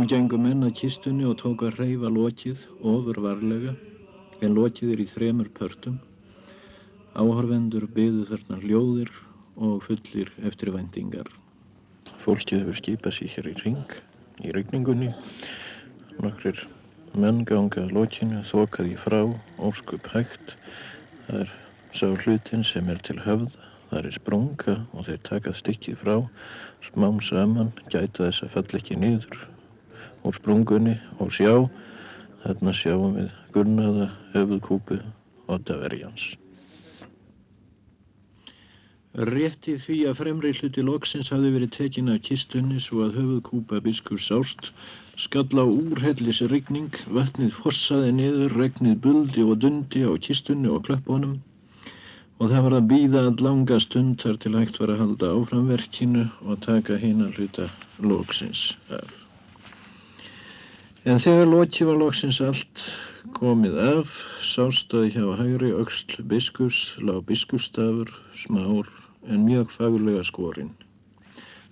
Nú 0.00 0.06
gengur 0.08 0.40
menn 0.40 0.64
að 0.64 0.78
kistunni 0.78 1.26
og 1.28 1.34
tók 1.42 1.60
að 1.66 1.74
reyfa 1.76 2.08
lokið 2.08 2.60
ofur 2.88 3.18
varlega 3.20 3.74
en 4.40 4.54
lokið 4.56 4.94
er 4.94 5.02
í 5.02 5.04
þremur 5.10 5.50
pörtum. 5.58 5.98
Áhörvendur 7.12 7.84
byðu 7.98 8.22
þarna 8.30 8.56
hljóðir 8.62 9.10
og 9.66 9.84
fullir 9.84 10.30
eftir 10.48 10.72
vendingar. 10.72 11.28
Fólkið 12.24 12.62
hefur 12.62 12.80
skipað 12.80 13.16
sér 13.18 13.34
hér 13.34 13.50
í 13.52 13.54
ring, 13.60 13.92
í 14.40 14.54
regningunni. 14.56 15.10
Nokkrir 16.24 16.64
menn 17.12 17.44
ganga 17.44 17.84
að 17.84 17.92
lokinu, 17.98 18.40
þokað 18.54 18.94
í 18.94 18.96
frá, 19.04 19.20
óskup 19.60 20.10
hægt. 20.16 20.56
Það 21.28 21.44
er 21.44 21.56
sá 21.92 22.08
hlutin 22.08 22.64
sem 22.64 22.88
er 22.88 23.04
til 23.04 23.20
höfða. 23.28 23.68
Það 23.92 24.12
er 24.14 24.20
sprunga 24.22 24.80
og 24.96 25.10
þeir 25.12 25.24
taka 25.28 25.56
stikkið 25.60 26.02
frá, 26.06 26.18
smám 26.88 27.20
saman, 27.20 27.74
gæta 27.92 28.30
þess 28.30 28.48
að 28.48 28.54
falla 28.56 28.80
ekki 28.86 29.02
niður 29.04 29.42
úr 30.24 30.36
sprungunni 30.36 30.96
og 31.18 31.32
sjá 31.34 31.54
þarna 32.44 32.74
sjáum 32.76 33.16
við 33.18 33.32
gulnaða 33.54 34.06
höfuðkúpu 34.34 35.00
Ottaverjans. 35.50 36.36
Rétti 39.10 39.74
því 39.82 39.96
að 40.06 40.18
fremri 40.20 40.52
hluti 40.54 40.84
loksins 40.86 41.32
hafi 41.34 41.50
verið 41.50 41.72
tekin 41.74 42.12
af 42.12 42.20
kistunni 42.28 42.78
svo 42.78 43.08
að 43.08 43.16
höfuðkúpa 43.18 43.80
biskur 43.82 44.22
sást, 44.22 44.70
skall 45.18 45.50
á 45.58 45.66
úrhellis 45.66 46.44
regning, 46.52 46.94
vatnið 47.10 47.50
fossaði 47.58 48.14
niður, 48.20 48.54
regnið 48.60 49.00
buldi 49.02 49.42
og 49.42 49.58
dundi 49.64 50.06
á 50.06 50.14
kistunni 50.22 50.70
og 50.70 50.84
klöppunum 50.86 51.40
og 52.40 52.48
það 52.48 52.62
var 52.64 52.76
að 52.78 52.86
býða 52.88 53.22
að 53.28 53.42
langa 53.44 53.76
stund 53.84 54.22
þar 54.22 54.38
til 54.40 54.54
hægt 54.56 54.80
var 54.80 54.94
að 54.94 55.02
halda 55.02 55.32
áframverkinu 55.36 56.28
og 56.46 56.62
taka 56.64 56.96
hinn 57.02 57.26
að 57.26 57.36
hluta 57.36 57.66
loksins 58.00 58.70
af. 58.88 59.19
En 61.08 61.16
þegar 61.16 61.46
loki 61.48 61.86
var 61.88 61.96
loksins 61.96 62.42
allt 62.44 62.80
komið 63.32 63.76
af, 63.80 64.10
sástaði 64.44 65.14
hjá 65.14 65.28
hægri 65.38 65.70
auksl 65.72 66.18
biskus, 66.28 66.98
lág 67.00 67.22
biskustafur, 67.24 68.10
smár 68.36 68.90
en 69.24 69.46
mjög 69.46 69.72
faglega 69.72 70.20
skorinn. 70.28 70.74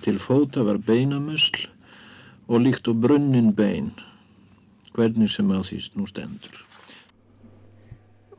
Til 0.00 0.16
fóta 0.16 0.64
var 0.64 0.80
beinamusl 0.80 1.66
og 2.48 2.64
líkt 2.64 2.88
og 2.88 3.02
brunnin 3.04 3.52
bein, 3.52 3.92
hvernig 4.96 5.28
sem 5.34 5.52
að 5.52 5.66
því 5.68 5.82
nú 5.98 6.08
stendur. 6.08 6.64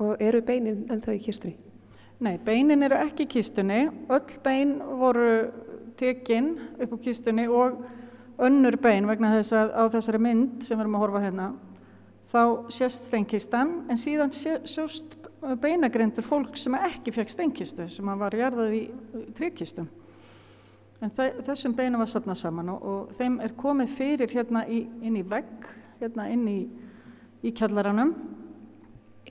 Og 0.02 0.18
eru 0.18 0.42
beinin 0.42 0.88
ennþá 0.90 1.20
í 1.20 1.22
kistunni? 1.22 1.58
Nei, 2.20 2.40
beinin 2.42 2.82
eru 2.88 2.98
ekki 2.98 3.28
í 3.28 3.34
kistunni, 3.38 3.84
öll 4.10 4.42
bein 4.42 4.80
voru 4.82 5.52
tekinn 6.02 6.56
upp 6.82 6.98
á 6.98 7.04
kistunni 7.04 7.46
og 7.46 7.78
önnur 8.48 8.78
bein 8.82 9.08
vegna 9.10 9.34
þess 9.38 9.56
að 9.58 9.74
á 9.76 9.84
þessari 9.96 10.22
mynd 10.24 10.64
sem 10.64 10.78
við 10.78 10.86
erum 10.86 10.98
að 11.00 11.06
horfa 11.06 11.24
hérna 11.26 11.48
þá 12.30 12.44
sést 12.72 13.08
steinkistan 13.10 13.74
en 13.90 14.00
síðan 14.00 14.34
sjóst 14.68 15.18
beinagrindur 15.62 16.28
fólk 16.28 16.60
sem 16.60 16.76
ekki 16.78 17.14
fekk 17.16 17.34
steinkistu 17.34 17.88
sem 17.90 18.14
var 18.22 18.36
jarðað 18.38 18.76
í 18.78 18.84
tryggkistum 19.38 19.90
en 21.00 21.14
þessum 21.16 21.76
beina 21.76 22.00
var 22.00 22.10
sapnað 22.12 22.42
saman 22.42 22.74
og, 22.76 22.84
og 22.84 23.14
þeim 23.20 23.40
er 23.44 23.56
komið 23.58 23.94
fyrir 23.98 24.34
hérna 24.36 24.66
í, 24.68 24.84
inn 25.02 25.20
í 25.20 25.26
vegg 25.26 25.70
hérna 26.00 26.30
inn 26.32 26.46
í, 26.48 26.60
í 27.44 27.52
kjallaranum. 27.56 28.14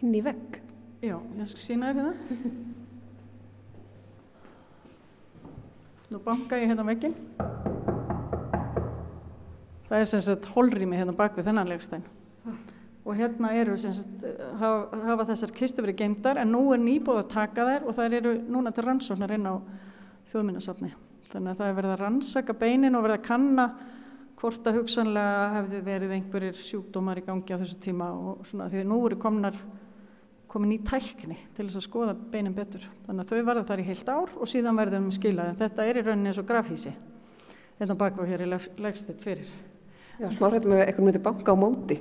Inn 0.03 0.15
í 0.15 0.23
vegg? 0.25 0.61
Já, 1.01 1.17
ég 1.17 1.51
skal 1.51 1.65
sína 1.65 1.93
þér 1.93 1.99
hérna. 2.03 2.15
Nú 6.13 6.17
banka 6.25 6.61
ég 6.61 6.71
hérna 6.71 6.89
veggin. 6.89 7.15
Það 9.89 9.99
er 9.99 10.09
sem 10.11 10.25
sagt 10.25 10.49
holrými 10.53 10.99
hérna 10.99 11.17
bak 11.17 11.37
við 11.39 11.49
þennan 11.49 11.71
legstein. 11.71 12.05
Og 13.09 13.17
hérna 13.17 13.55
eru 13.57 13.77
sem 13.81 13.95
sagt, 13.97 14.25
hafa, 14.61 14.99
hafa 15.09 15.29
þessar 15.31 15.53
kistu 15.57 15.85
verið 15.85 16.03
geimdar 16.03 16.41
en 16.43 16.51
nú 16.53 16.67
er 16.75 16.81
nýbúið 16.83 17.23
að 17.23 17.31
taka 17.33 17.65
þær 17.65 17.87
og 17.89 17.97
þær 17.97 18.17
eru 18.19 18.35
núna 18.53 18.73
til 18.77 18.85
rannsóknar 18.85 19.33
inn 19.33 19.49
á 19.49 19.55
þjóðminnasafni. 20.29 20.91
Þannig 21.33 21.55
að 21.55 21.63
það 21.63 21.71
er 21.71 21.79
verið 21.79 21.95
að 21.95 22.03
rannsaka 22.03 22.57
beinin 22.61 22.99
og 22.99 23.07
verið 23.07 23.17
að 23.19 23.29
kanna 23.31 23.67
hvort 24.39 24.69
að 24.69 24.79
hugsanlega 24.79 25.47
hefði 25.57 25.81
verið 25.89 26.15
einhverjir 26.19 26.61
sjúkdómar 26.63 27.21
í 27.21 27.25
gangi 27.27 27.57
á 27.57 27.61
þessu 27.63 27.79
tíma 27.83 28.11
og 28.13 28.45
svona 28.49 28.69
því 28.71 28.85
nú 28.87 29.01
eru 29.09 29.19
komnar 29.21 29.57
komin 30.49 30.77
í 30.77 30.79
tækni 30.85 31.37
til 31.57 31.67
þess 31.67 31.81
að 31.81 31.87
skoða 31.89 32.15
beinin 32.33 32.57
betur. 32.57 32.85
Þannig 33.07 33.25
að 33.25 33.33
þau 33.33 33.49
verða 33.51 33.65
þar 33.69 33.83
í 33.83 33.89
heilt 33.89 34.13
ár 34.13 34.37
og 34.37 34.53
síðan 34.53 34.79
verðum 34.79 35.09
við 35.09 35.19
skilað. 35.19 35.51
En 35.53 35.59
þetta 35.65 35.89
er 35.89 35.99
í 36.01 36.05
rauninni 36.07 36.33
eins 36.33 36.41
og 36.41 36.49
grafhísi. 36.49 36.95
Þetta 37.81 37.99
bakvað 37.99 38.33
hér 38.33 38.45
í 38.47 38.53
legstitt 38.53 39.21
fyrir. 39.25 39.51
Já, 40.19 40.31
smárættum 40.35 40.75
við 40.75 40.81
eitthvað 40.85 41.07
myndi 41.07 41.21
banka 41.23 41.55
á 41.55 41.57
móti. 41.59 41.99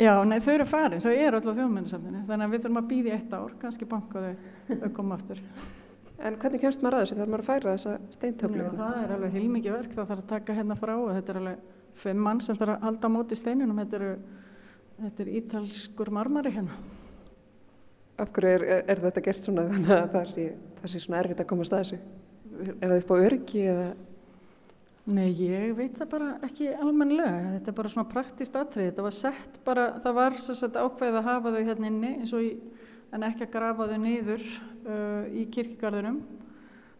Já, 0.00 0.14
nei, 0.24 0.38
þau 0.40 0.54
eru 0.54 0.64
farin. 0.66 1.02
Þau 1.02 1.12
eru 1.12 1.38
alltaf 1.38 1.58
þjóðmennisafninu. 1.58 2.22
Þannig 2.26 2.46
að 2.46 2.54
við 2.54 2.62
þurfum 2.64 2.80
að 2.80 2.88
býði 2.90 3.12
eitt 3.14 3.34
ár, 3.36 3.52
kannski 3.60 3.86
banka 3.88 4.22
þau 4.24 4.78
að 4.80 4.94
koma 4.96 5.18
aftur. 5.18 5.42
En 6.20 6.36
hvernig 6.40 6.62
kemst 6.64 6.82
maður 6.84 6.96
að 6.96 7.04
þessu 7.04 7.18
þegar 7.18 7.30
maður 7.32 7.42
að 7.44 7.50
færa 7.50 7.74
þessa 7.74 7.92
steintöflu? 8.16 8.64
Já, 8.64 8.72
það 8.80 8.96
er 9.02 9.12
alveg 9.16 9.36
heilmikið 9.36 9.76
verk. 9.76 9.92
Það 9.94 10.10
þarf 10.10 10.24
að 10.24 10.30
taka 10.32 10.56
hérna 10.56 10.76
frá 10.80 10.94
og 10.96 11.12
þetta 11.16 11.32
er 11.32 11.40
alveg 11.40 11.68
fimm 12.00 12.24
mann 12.26 12.42
sem 12.44 12.58
þarf 12.60 12.74
að 12.74 12.86
halda 12.88 13.12
á 13.12 13.14
móti 13.14 13.38
steininum. 13.38 13.80
Þetta, 13.84 14.00
eru, 14.00 14.10
þetta 15.04 15.24
er 15.24 15.32
ítalskur 15.40 16.12
marmari 16.16 16.54
hérna. 16.56 16.80
Af 18.20 18.34
hverju 18.36 18.56
er, 18.58 18.66
er, 18.66 18.84
er 18.90 19.04
þetta 19.06 19.24
gert 19.28 19.44
svona 19.46 19.68
þannig 19.70 19.94
að 19.96 20.10
það 20.16 20.30
sé, 20.34 20.46
það 20.80 20.92
sé 20.92 21.04
svona 21.06 21.22
erfitt 21.22 21.44
að 21.44 21.50
komast 21.52 21.76
að 21.76 21.84
þessu? 21.84 22.00
Er 22.74 22.86
það 22.86 22.98
upp 22.98 23.12
á 23.12 23.16
öryggi 23.28 23.66
eða? 23.72 23.90
Nei, 25.10 25.30
ég 25.42 25.72
veit 25.74 25.96
það 25.98 26.10
bara 26.12 26.26
ekki 26.46 26.68
almenlega. 26.70 27.54
Þetta 27.56 27.70
er 27.72 27.76
bara 27.80 27.90
svona 27.90 28.10
praktist 28.12 28.56
atrið. 28.58 28.90
Þetta 28.90 29.06
var 29.06 29.14
sett 29.16 29.56
bara, 29.66 29.86
það 30.04 30.18
var 30.20 30.36
sérstaklega 30.38 30.84
ákveðið 30.86 31.18
að 31.18 31.26
hafa 31.26 31.52
þau 31.54 31.62
hérna 31.66 31.90
inni 31.90 32.10
í, 32.22 32.50
en 33.10 33.26
ekki 33.26 33.46
að 33.46 33.52
grafa 33.56 33.88
þau 33.90 33.96
niður 34.04 34.44
uh, 34.46 35.24
í 35.34 35.46
kirkigarðunum. 35.50 36.20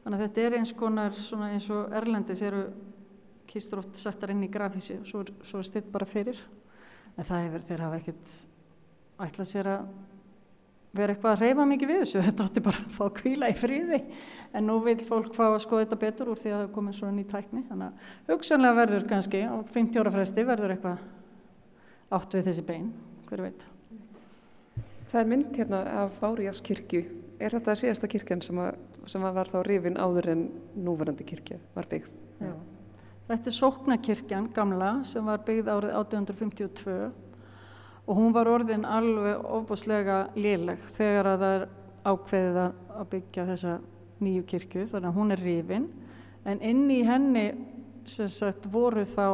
Þannig 0.02 0.16
að 0.16 0.24
þetta 0.24 0.46
er 0.46 0.56
eins 0.58 0.74
konar 0.80 1.14
svona 1.14 1.52
eins 1.54 1.68
og 1.70 1.94
Erlendis 2.00 2.42
eru 2.42 2.64
kistur 3.50 3.84
oft 3.84 3.98
settar 4.00 4.32
inn 4.34 4.42
í 4.46 4.50
grafísi 4.50 4.96
og 4.98 5.06
svo, 5.06 5.22
svo 5.46 5.62
er 5.62 5.70
stilt 5.70 5.90
bara 5.94 6.08
fyrir. 6.08 6.38
En 7.14 7.26
það 7.26 7.44
hefur 7.46 7.66
þeir 7.68 7.84
hafa 7.84 8.00
ekkert 8.00 8.34
ætlað 9.20 9.50
sér 9.52 9.70
að 9.76 9.90
vera 10.97 11.14
eitthvað 11.14 11.36
að 11.36 11.45
reyfa 11.45 11.66
mikið 11.70 11.91
við 11.91 12.01
þessu, 12.03 12.22
þetta 12.26 12.47
átti 12.49 12.64
bara 12.66 12.82
að 12.82 12.97
fá 12.97 13.03
að 13.07 13.14
kvíla 13.20 13.51
í 13.51 13.57
fríði 13.59 14.01
en 14.57 14.66
nú 14.66 14.78
vil 14.84 14.97
fólk 15.07 15.34
fá 15.36 15.45
að 15.49 15.61
skoða 15.64 15.84
þetta 15.84 16.01
betur 16.05 16.32
úr 16.32 16.41
því 16.41 16.51
að 16.51 16.57
það 16.57 16.66
er 16.66 16.74
komin 16.74 16.97
svona 16.97 17.16
ný 17.16 17.26
tækni. 17.30 17.64
Þannig 17.68 17.86
að 17.86 18.34
hugsanlega 18.34 18.78
verður 18.80 19.09
kannski 19.12 19.43
á 19.47 19.55
50 19.76 20.03
ára 20.03 20.14
fresti 20.16 20.47
verður 20.49 20.74
eitthvað 20.74 21.05
átt 22.18 22.34
við 22.34 22.51
þessi 22.51 22.66
bein, 22.66 22.91
hver 23.30 23.45
veit. 23.47 23.64
Það 25.11 25.20
er 25.20 25.30
mynd 25.30 25.57
hérna 25.59 25.80
af 26.03 26.18
Fáriás 26.18 26.61
kirkju 26.62 27.05
er 27.41 27.55
þetta 27.57 27.76
síðasta 27.78 28.11
kirkjan 28.11 28.43
sem, 28.45 28.59
að, 28.61 28.76
sem 29.11 29.24
að 29.24 29.38
var 29.38 29.51
þá 29.51 29.59
rifin 29.66 29.99
áður 29.99 30.28
en 30.34 30.45
núverandi 30.76 31.26
kirkja 31.26 31.59
var 31.74 31.88
byggð? 31.91 32.12
Já. 32.43 32.53
Þetta 33.30 33.51
er 33.51 33.57
Sóknakirkjan 33.57 34.49
gamla 34.55 34.91
sem 35.07 35.26
var 35.26 35.43
byggð 35.47 35.70
árið 35.70 35.97
1852 36.01 36.97
og 38.11 38.18
hún 38.18 38.32
var 38.34 38.48
orðin 38.50 38.82
alveg 38.88 39.44
ofbúslega 39.46 40.18
léleg 40.34 40.82
þegar 40.96 41.28
að 41.30 41.42
það 41.44 41.52
er 41.56 41.66
ákveðið 42.11 42.56
að 42.64 43.04
byggja 43.12 43.44
þessa 43.52 43.74
nýju 44.20 44.46
kirkju 44.50 44.86
þannig 44.90 45.11
að 45.11 45.18
hún 45.20 45.34
er 45.34 45.42
rifin. 45.44 45.84
En 46.42 46.62
inn 46.66 46.88
í 46.90 47.04
henni 47.06 47.44
sagt 48.11 48.66
voru 48.72 49.04
þá 49.06 49.26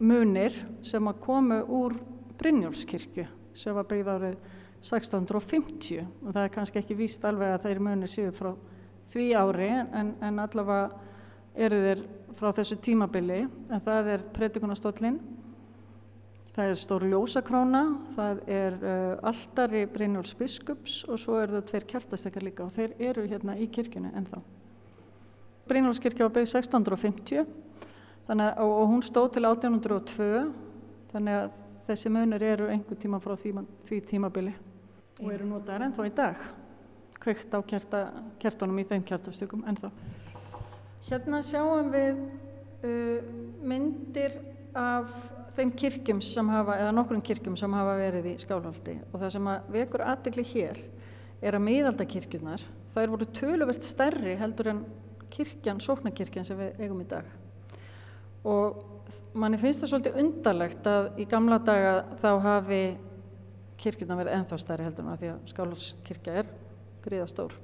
munir 0.00 0.56
sem 0.86 1.10
að 1.10 1.20
komu 1.20 1.58
úr 1.68 1.98
Brynjólfskirkju 2.38 3.26
sem 3.58 3.76
var 3.76 3.88
byggð 3.90 4.10
árið 4.14 4.38
1650 4.78 6.00
og 6.06 6.32
það 6.32 6.42
er 6.44 6.52
kannski 6.54 6.80
ekki 6.80 6.96
víst 6.96 7.24
alveg 7.28 7.56
að 7.56 7.66
þeir 7.66 7.82
munir 7.82 8.08
séu 8.08 8.32
frá 8.32 8.54
því 9.12 9.26
ári 9.36 9.68
en, 9.74 10.14
en 10.22 10.40
allavega 10.40 10.88
eru 11.58 11.82
þeir 11.84 12.06
frá 12.38 12.52
þessu 12.54 12.78
tímabili. 12.80 13.42
En 13.68 13.82
það 13.84 14.14
er 14.14 14.30
predikunastóllin 14.32 15.18
Það 16.58 16.72
er 16.72 16.78
stór 16.80 17.04
ljósakrána, 17.06 17.80
það 18.16 18.38
er 18.50 18.76
uh, 18.82 19.28
aldari 19.30 19.84
Brynjóls 19.86 20.32
biskups 20.34 21.04
og 21.06 21.20
svo 21.22 21.36
eru 21.38 21.54
það 21.54 21.68
tveir 21.68 21.86
kjartastekar 21.92 22.42
líka 22.42 22.64
og 22.64 22.72
þeir 22.74 22.96
eru 22.98 23.26
hérna 23.30 23.54
í 23.62 23.68
kirkjunu 23.70 24.10
ennþá. 24.18 24.40
Brynjóls 25.70 26.02
kirkja 26.02 26.26
var 26.26 26.34
byggð 26.34 26.56
1650 26.56 27.44
að, 27.44 28.42
og, 28.42 28.72
og 28.72 28.90
hún 28.90 29.06
stóð 29.06 29.28
til 29.36 29.44
1802 29.46 30.28
þannig 31.12 31.38
að 31.44 31.54
þessi 31.92 32.14
munir 32.16 32.48
eru 32.50 32.72
einhver 32.74 32.98
tíma 33.06 33.22
frá 33.22 33.38
því, 33.38 33.54
því 33.86 34.02
tímabili 34.10 34.58
og 35.22 35.30
eru 35.30 35.46
notaðar 35.54 35.86
ennþá 35.86 36.10
í 36.10 36.14
dag. 36.18 36.44
Kveikt 37.22 37.54
á 37.54 37.62
kjarta, 37.70 38.04
kjartunum 38.42 38.82
í 38.82 38.88
þeim 38.90 39.06
kjartastökum 39.06 39.62
ennþá. 39.62 39.94
Hérna 41.06 41.44
sjáum 41.46 41.94
við 41.94 42.18
uh, 42.82 43.34
myndir 43.62 44.40
af 44.74 45.37
þeim 45.58 45.72
kirkjum 45.74 46.20
sem 46.22 46.50
hafa, 46.52 46.76
eða 46.78 46.94
nokkrum 46.94 47.22
kirkjum 47.24 47.56
sem 47.58 47.72
hafa 47.74 47.96
verið 47.98 48.30
í 48.30 48.34
skálhaldi 48.38 48.94
og 49.10 49.18
það 49.18 49.32
sem 49.34 49.50
að 49.50 49.72
vekur 49.74 50.04
aðdegli 50.06 50.44
hér 50.52 50.78
er 51.38 51.54
að 51.54 51.64
miðaldakirkjunar, 51.66 52.62
þær 52.94 53.12
voru 53.14 53.28
töluvert 53.34 53.86
stærri 53.86 54.34
heldur 54.38 54.72
en 54.72 54.84
kirkjan, 55.32 55.82
sóknarkirkjan 55.82 56.46
sem 56.46 56.58
við 56.58 56.80
eigum 56.82 57.02
í 57.02 57.06
dag. 57.10 57.26
Og 58.48 58.80
manni 59.38 59.60
finnst 59.60 59.82
það 59.82 59.92
svolítið 59.92 60.18
undarlegt 60.22 60.88
að 60.90 61.10
í 61.22 61.28
gamla 61.30 61.60
daga 61.62 61.94
þá 62.22 62.30
hafi 62.46 62.82
kirkjuna 63.78 64.18
verið 64.18 64.38
enþá 64.38 64.60
stærri 64.62 64.86
heldur 64.88 65.06
en 65.06 65.12
að 65.12 65.22
því 65.22 65.32
að 65.32 65.52
skálhaldskirkja 65.52 66.38
er 66.40 66.52
gríðastór 67.04 67.54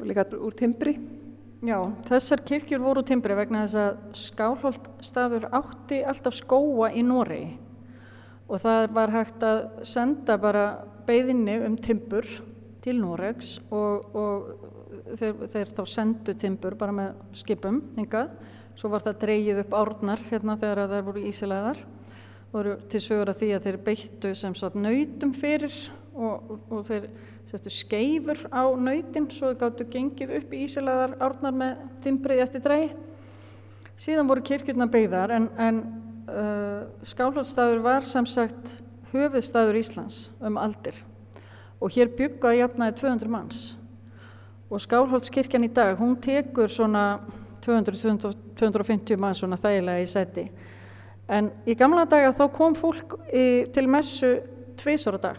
og 0.00 0.08
líka 0.08 0.24
úr 0.38 0.56
timbri 0.58 0.96
Já, 1.60 1.76
þessar 2.08 2.40
kirkjur 2.48 2.80
voru 2.80 3.02
timbri 3.04 3.34
vegna 3.36 3.66
þess 3.66 3.76
að 3.76 3.98
Skálholt 4.16 4.86
átti 5.52 5.98
alltaf 6.08 6.38
skóa 6.38 6.88
í 6.96 7.02
Noregi. 7.04 7.50
Og 8.48 8.62
það 8.62 8.86
var 8.96 9.12
hægt 9.12 9.44
að 9.44 9.60
senda 9.86 10.38
bara 10.40 10.64
beðinni 11.06 11.58
um 11.66 11.76
timbur 11.76 12.26
til 12.80 12.96
Noregs 12.96 13.58
og, 13.68 14.16
og 14.16 14.48
þeir, 15.20 15.36
þeir 15.52 15.72
þá 15.76 15.82
sendu 15.92 16.34
timbur 16.40 16.78
bara 16.80 16.96
með 16.96 17.20
skipum 17.42 17.82
hingað, 17.98 18.32
svo 18.80 18.90
var 18.94 19.04
það 19.04 19.20
dreyið 19.26 19.62
upp 19.66 19.76
árnar 19.76 20.24
hérna 20.30 20.56
þegar 20.56 20.88
það 20.88 21.08
voru 21.10 21.24
ísilegaðar 21.28 21.84
voru 22.50 22.76
til 22.90 23.00
sögur 23.02 23.30
að 23.30 23.42
því 23.42 23.50
að 23.54 23.66
þeir 23.66 23.78
beittu 23.86 24.32
sem 24.38 24.54
sagt 24.58 24.78
nautum 24.78 25.34
fyrir 25.36 25.74
og, 26.14 26.56
og 26.70 26.80
þeir 26.88 27.06
sestu, 27.50 27.72
skeifur 27.74 28.38
á 28.54 28.62
nautin 28.78 29.26
svo 29.32 29.52
þau 29.52 29.58
gáttu 29.64 29.86
gengið 29.90 30.36
upp 30.38 30.54
í 30.54 30.62
Ísilaðar 30.66 31.16
árnar 31.22 31.56
með 31.56 31.82
timbrið 32.04 32.44
eftir 32.44 32.64
drei. 32.64 32.84
Síðan 34.00 34.30
voru 34.30 34.44
kirkjurna 34.46 34.86
beigðar 34.90 35.34
en, 35.36 35.50
en 35.60 35.82
uh, 36.30 36.86
Skálhaldstæður 37.10 37.82
var 37.84 38.06
sem 38.08 38.28
sagt 38.30 38.78
höfuðstæður 39.12 39.80
Íslands 39.82 40.22
um 40.40 40.56
aldir. 40.60 40.96
Og 41.80 41.92
hér 41.96 42.12
byggaði 42.16 42.62
jafnaði 42.62 42.96
200 43.02 43.32
manns. 43.32 43.62
Og 44.70 44.80
Skálhaldskirkjan 44.84 45.66
í 45.66 45.72
dag 45.74 45.98
hún 45.98 46.16
tekur 46.22 46.70
svona 46.70 47.20
200-250 47.64 49.20
manns 49.20 49.42
svona 49.42 49.58
þægilega 49.60 50.04
í 50.04 50.08
seti 50.08 50.46
en 51.30 51.50
í 51.68 51.76
gamla 51.78 52.06
daga 52.10 52.32
þá 52.34 52.44
kom 52.54 52.76
fólk 52.78 53.14
í, 53.30 53.66
til 53.70 53.86
messu 53.90 54.34
tvísor 54.80 55.20
á 55.20 55.30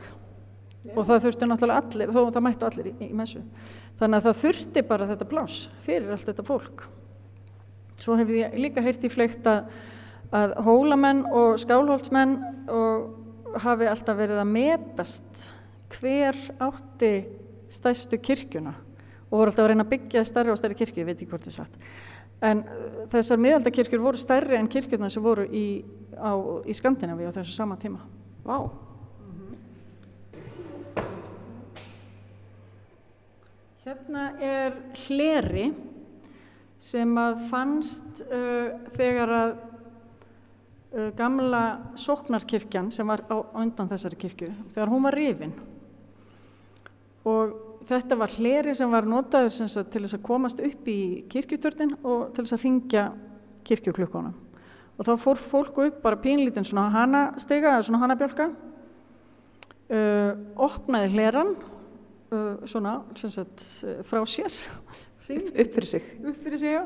dag 0.84 0.98
og 0.98 1.08
það 1.08 1.24
þurfti 1.26 1.48
náttúrulega 1.48 1.84
allir, 1.84 2.12
þó 2.12 2.22
það 2.22 2.46
mættu 2.48 2.68
allir 2.68 2.90
í, 2.90 2.94
í 3.06 3.14
messu. 3.18 3.42
Þannig 4.02 4.18
að 4.18 4.28
það 4.28 4.42
þurfti 4.42 4.84
bara 4.90 5.08
þetta 5.12 5.30
blás 5.30 5.58
fyrir 5.86 6.14
allt 6.16 6.30
þetta 6.30 6.46
fólk. 6.48 6.86
Svo 8.02 8.18
hef 8.18 8.32
ég 8.34 8.56
líka 8.58 8.84
heyrt 8.84 9.04
í 9.06 9.12
fleikt 9.14 9.50
að, 9.50 9.68
að 10.34 10.56
hólamenn 10.66 11.26
og 11.30 11.60
skálholtsmenn 11.62 12.38
og 12.72 13.60
hafi 13.62 13.90
alltaf 13.92 14.18
verið 14.18 14.42
að 14.42 14.54
metast 14.56 15.46
hver 16.00 16.38
átti 16.64 17.14
stæstu 17.72 18.18
kirkjuna 18.22 18.74
og 19.30 19.38
voru 19.38 19.52
alltaf 19.52 19.66
að 19.66 19.72
reyna 19.72 19.86
að 19.86 19.94
byggja 19.94 20.26
stærri 20.28 20.52
og 20.52 20.60
stærri 20.60 20.76
kirkju, 20.80 21.04
ég 21.04 21.08
veit 21.08 21.20
ekki 21.20 21.30
hvort 21.32 21.46
það 21.46 21.54
er 21.54 21.60
satt. 21.62 21.82
En 22.42 22.64
uh, 22.66 23.02
þessar 23.14 23.40
miðaldakirkjur 23.40 24.02
voru 24.02 24.20
stærri 24.20 24.58
en 24.58 24.70
kirkjurna 24.72 25.12
sem 25.14 25.24
voru 25.24 25.46
í, 25.46 25.66
í 25.86 26.76
Skandinavíu 26.76 27.30
á 27.30 27.38
þessu 27.38 27.54
sama 27.54 27.78
tíma. 27.80 28.02
Vá! 28.42 28.56
Wow. 28.58 28.91
Hérna 33.92 34.30
er 34.40 34.76
hleri 35.10 35.66
sem 36.80 37.10
að 37.20 37.42
fannst 37.50 38.22
uh, 38.24 38.78
þegar 38.96 39.32
að 39.36 39.50
uh, 39.58 41.10
gamla 41.18 41.64
sóknarkirkjan 42.00 42.88
sem 42.96 43.10
var 43.12 43.26
á 43.28 43.36
undan 43.60 43.90
þessari 43.90 44.16
kirkju 44.22 44.48
þegar 44.72 44.92
hún 44.94 45.04
var 45.04 45.18
rifin. 45.20 45.52
Og 47.28 47.84
þetta 47.90 48.16
var 48.22 48.32
hleri 48.38 48.78
sem 48.80 48.96
var 48.96 49.10
notaður 49.12 49.52
sem 49.58 49.68
sagt, 49.74 49.92
til 49.92 50.06
þess 50.06 50.16
að 50.22 50.24
komast 50.30 50.64
upp 50.64 50.88
í 50.88 51.02
kirkjutörnin 51.34 51.98
og 52.00 52.32
til 52.32 52.46
þess 52.46 52.56
að 52.62 52.64
ringja 52.70 53.04
kirkjuklukkonum 53.68 54.40
og 54.96 55.10
þá 55.10 55.14
fór 55.26 55.44
fólk 55.50 55.84
upp 55.90 56.00
bara 56.06 56.22
pínlítinn 56.24 56.70
svona 56.70 56.88
hanastega 56.96 57.76
eða 57.76 57.90
svona 57.90 58.06
hanabjálka 58.06 58.48
uh, 59.92 60.32
opnaði 60.56 61.12
hleran 61.18 61.54
uh, 62.32 62.62
svona 62.66 63.00
sem 63.20 63.34
sagt, 63.34 63.66
uh, 63.86 64.02
frá 64.08 64.22
sér. 64.26 64.56
Upp 65.32 65.76
fyrir 65.76 65.88
sig. 65.88 66.04
upp 66.26 66.44
fyrir 66.44 66.60
sig, 66.60 66.74
já. 66.76 66.86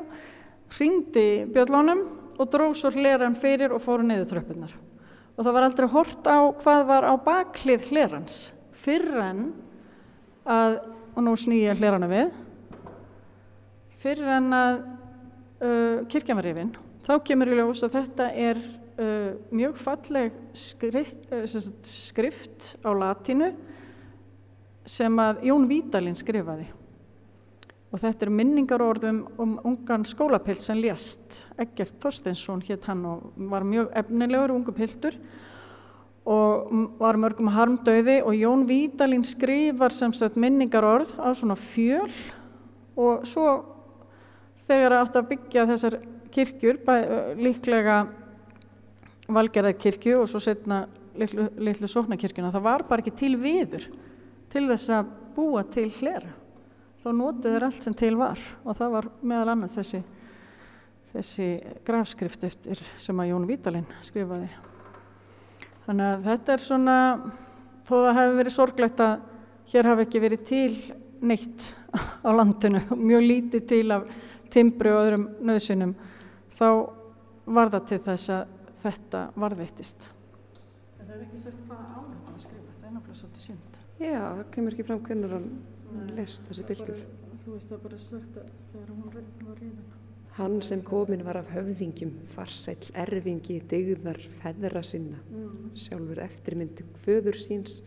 Ringdi 0.78 1.46
bjöllunum 1.54 2.02
og 2.36 2.50
dróð 2.52 2.76
svo 2.78 2.90
hleran 2.94 3.38
fyrir 3.38 3.72
og 3.74 3.82
fóru 3.82 4.04
niður 4.06 4.28
tröppunar 4.34 4.74
og 5.36 5.44
það 5.44 5.52
var 5.52 5.66
aldrei 5.66 5.86
hort 5.92 6.28
á 6.28 6.38
hvað 6.62 6.82
var 6.88 7.04
á 7.04 7.14
baklið 7.20 7.90
hlerans. 7.90 8.36
Fyrr 8.72 9.18
en 9.20 9.40
að, 10.46 10.78
og 11.14 11.24
nú 11.26 11.34
snýja 11.36 11.74
hlerana 11.76 12.08
við 12.08 12.30
fyrr 14.06 14.28
en 14.36 14.52
að 14.54 14.74
uh, 14.80 16.02
kirkjan 16.10 16.38
var 16.38 16.46
rifin 16.46 16.74
þá 17.06 17.14
kemur 17.26 17.50
í 17.50 17.56
ljós 17.58 17.82
að 17.86 17.96
þetta 17.98 18.26
er 18.38 18.60
uh, 18.62 19.32
mjög 19.50 19.80
falleg 19.82 20.36
skrift, 20.56 21.26
uh, 21.34 21.46
skrift 21.86 22.74
á 22.86 22.90
latínu 22.94 23.52
sem 24.86 25.18
að 25.20 25.44
Jón 25.48 25.66
Vítalinn 25.70 26.18
skrifaði. 26.18 26.68
Og 27.94 28.02
þetta 28.02 28.26
er 28.26 28.32
minningarorðum 28.34 29.18
um 29.40 29.56
ungan 29.66 30.04
skólapilt 30.08 30.62
sem 30.64 30.78
lést. 30.80 31.44
Eggert 31.58 31.98
Þorsteinsson 32.02 32.64
hétt 32.66 32.86
hann 32.90 33.04
og 33.08 33.30
var 33.50 33.66
mjög 33.66 33.92
efnilegur 33.96 34.54
ungu 34.56 34.74
piltur 34.76 35.16
og 36.26 36.72
var 36.98 37.18
mörgum 37.22 37.52
harmdauði 37.54 38.18
og 38.26 38.34
Jón 38.34 38.64
Vítalín 38.66 39.22
skrifar 39.24 39.94
sem 39.94 40.12
sagt 40.12 40.36
minningarorð 40.36 41.14
á 41.22 41.30
svona 41.38 41.54
fjöl 41.54 42.10
og 42.98 43.26
svo 43.30 43.46
þegar 44.66 44.98
átt 44.98 45.18
að 45.20 45.28
byggja 45.30 45.66
þessar 45.70 45.98
kirkjur 46.34 46.80
líklega 47.38 48.00
valgerða 49.30 49.76
kirkju 49.78 50.18
og 50.24 50.28
svo 50.30 50.42
setna 50.42 50.84
litlu, 51.18 51.46
litlu 51.62 51.88
sóknarkirkjuna 51.90 52.50
það 52.54 52.66
var 52.66 52.84
bara 52.90 53.04
ekki 53.04 53.14
til 53.22 53.36
viður 53.38 53.86
til 54.52 54.66
þess 54.70 54.92
að 54.96 55.14
búa 55.36 55.64
til 55.72 55.88
hlera. 56.00 56.34
Þá 57.02 57.08
notuðu 57.14 57.54
þeir 57.54 57.66
allt 57.68 57.84
sem 57.84 57.94
til 57.96 58.14
var 58.18 58.40
og 58.64 58.78
það 58.78 58.94
var 58.96 59.10
meðal 59.22 59.52
annars 59.54 59.76
þessi 59.78 60.02
þessi 61.16 61.48
grafskrift 61.86 62.44
eftir 62.44 62.80
sem 63.00 63.20
að 63.20 63.30
Jón 63.30 63.46
Vítalinn 63.48 63.86
skrifaði. 64.04 64.48
Þannig 65.86 66.10
að 66.10 66.26
þetta 66.26 66.54
er 66.54 66.64
svona 66.64 66.96
þó 67.86 67.94
það 67.94 68.18
hefði 68.18 68.38
verið 68.40 68.56
sorglegt 68.56 69.02
að 69.04 69.14
hér 69.72 69.90
hafi 69.90 70.06
ekki 70.06 70.22
verið 70.22 70.44
til 70.50 70.72
neitt 71.26 71.70
á 72.26 72.30
landinu 72.34 72.82
mjög 72.98 73.24
lítið 73.30 73.68
til 73.70 73.86
af 73.94 74.10
timbri 74.52 74.92
og 74.92 75.00
öðrum 75.04 75.28
nöðsynum 75.46 75.94
þá 76.58 76.68
var 77.46 77.72
það 77.72 77.88
til 77.92 78.02
þess 78.08 78.34
að 78.34 78.52
þetta 78.82 79.22
varðveittist. 79.38 80.10
Það 80.98 81.14
er 81.14 81.24
ekki 81.24 81.40
sett 81.40 81.58
hvað 81.66 81.82
ánum 81.96 82.30
að 82.34 82.40
skrifa, 82.44 82.76
það 82.80 82.88
er 82.88 82.96
náttúrulega 82.96 83.20
svolítið 83.22 83.48
synd 83.48 83.85
Já, 83.96 84.20
það 84.20 84.48
kemur 84.54 84.74
ekki 84.74 84.84
fram 84.88 85.04
hvernig 85.06 85.30
hann 85.32 85.46
lest 86.16 86.48
þessi 86.48 86.66
piltur. 86.68 86.98
Þú 87.44 87.54
veist 87.54 87.70
það 87.70 87.86
bara 87.86 88.00
sagt 88.02 88.42
að 88.42 88.50
þegar 88.72 88.90
hún 88.90 89.06
var 89.06 89.60
reyðin 89.62 89.78
Hann 90.36 90.58
sem 90.60 90.82
komin 90.84 91.22
var 91.24 91.38
af 91.40 91.46
höfðingjum, 91.48 92.10
farsæll 92.34 92.90
erfingi, 93.00 93.54
dygðar, 93.70 94.18
feðra 94.42 94.82
sinna, 94.84 95.22
sjálfur 95.72 96.20
eftirmynd 96.26 96.82
föður 97.06 97.38
síns 97.40 97.78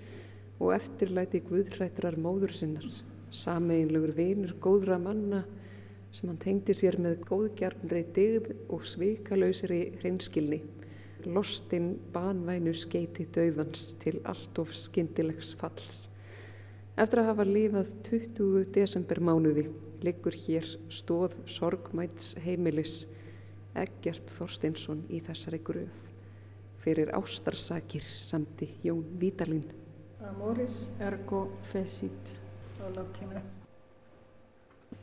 og 0.58 0.74
eftirlæti 0.74 1.44
guðrættrar 1.46 2.18
móður 2.18 2.56
sinnar, 2.58 2.88
sameinlegur 3.30 4.16
vinur 4.18 4.56
góðra 4.66 4.98
manna 4.98 5.44
sem 6.10 6.32
hann 6.32 6.42
tengdi 6.42 6.74
sér 6.74 6.98
með 6.98 7.20
góðgjarnri 7.30 8.02
dygð 8.18 8.50
og 8.74 8.82
svikalausri 8.96 9.84
hreinskilni, 10.00 10.64
lostinn 11.26 11.98
banvænu 12.14 12.74
skeiti 12.78 13.26
döðans 13.36 13.94
til 14.00 14.22
allt 14.24 14.60
of 14.62 14.72
skyndilegs 14.76 15.54
falls. 15.60 16.08
Eftir 17.00 17.22
að 17.22 17.30
hafa 17.32 17.46
lifað 17.48 17.94
20 18.08 18.66
desember 18.76 19.22
mánuði 19.24 19.70
liggur 20.04 20.36
hér 20.36 20.68
stóð 20.92 21.38
sorgmæts 21.48 22.34
heimilis 22.44 23.06
Eggert 23.78 24.32
Þorsteinsson 24.36 25.06
í 25.08 25.22
þessari 25.24 25.62
gröf. 25.64 26.06
Fyrir 26.84 27.12
ástarsakir 27.16 28.04
samti 28.24 28.70
Jón 28.84 29.04
Vítalín. 29.22 29.64
Amoris 30.28 30.90
ergo 31.00 31.46
fecit 31.72 32.36
á 32.84 32.88
latínu. 32.92 33.42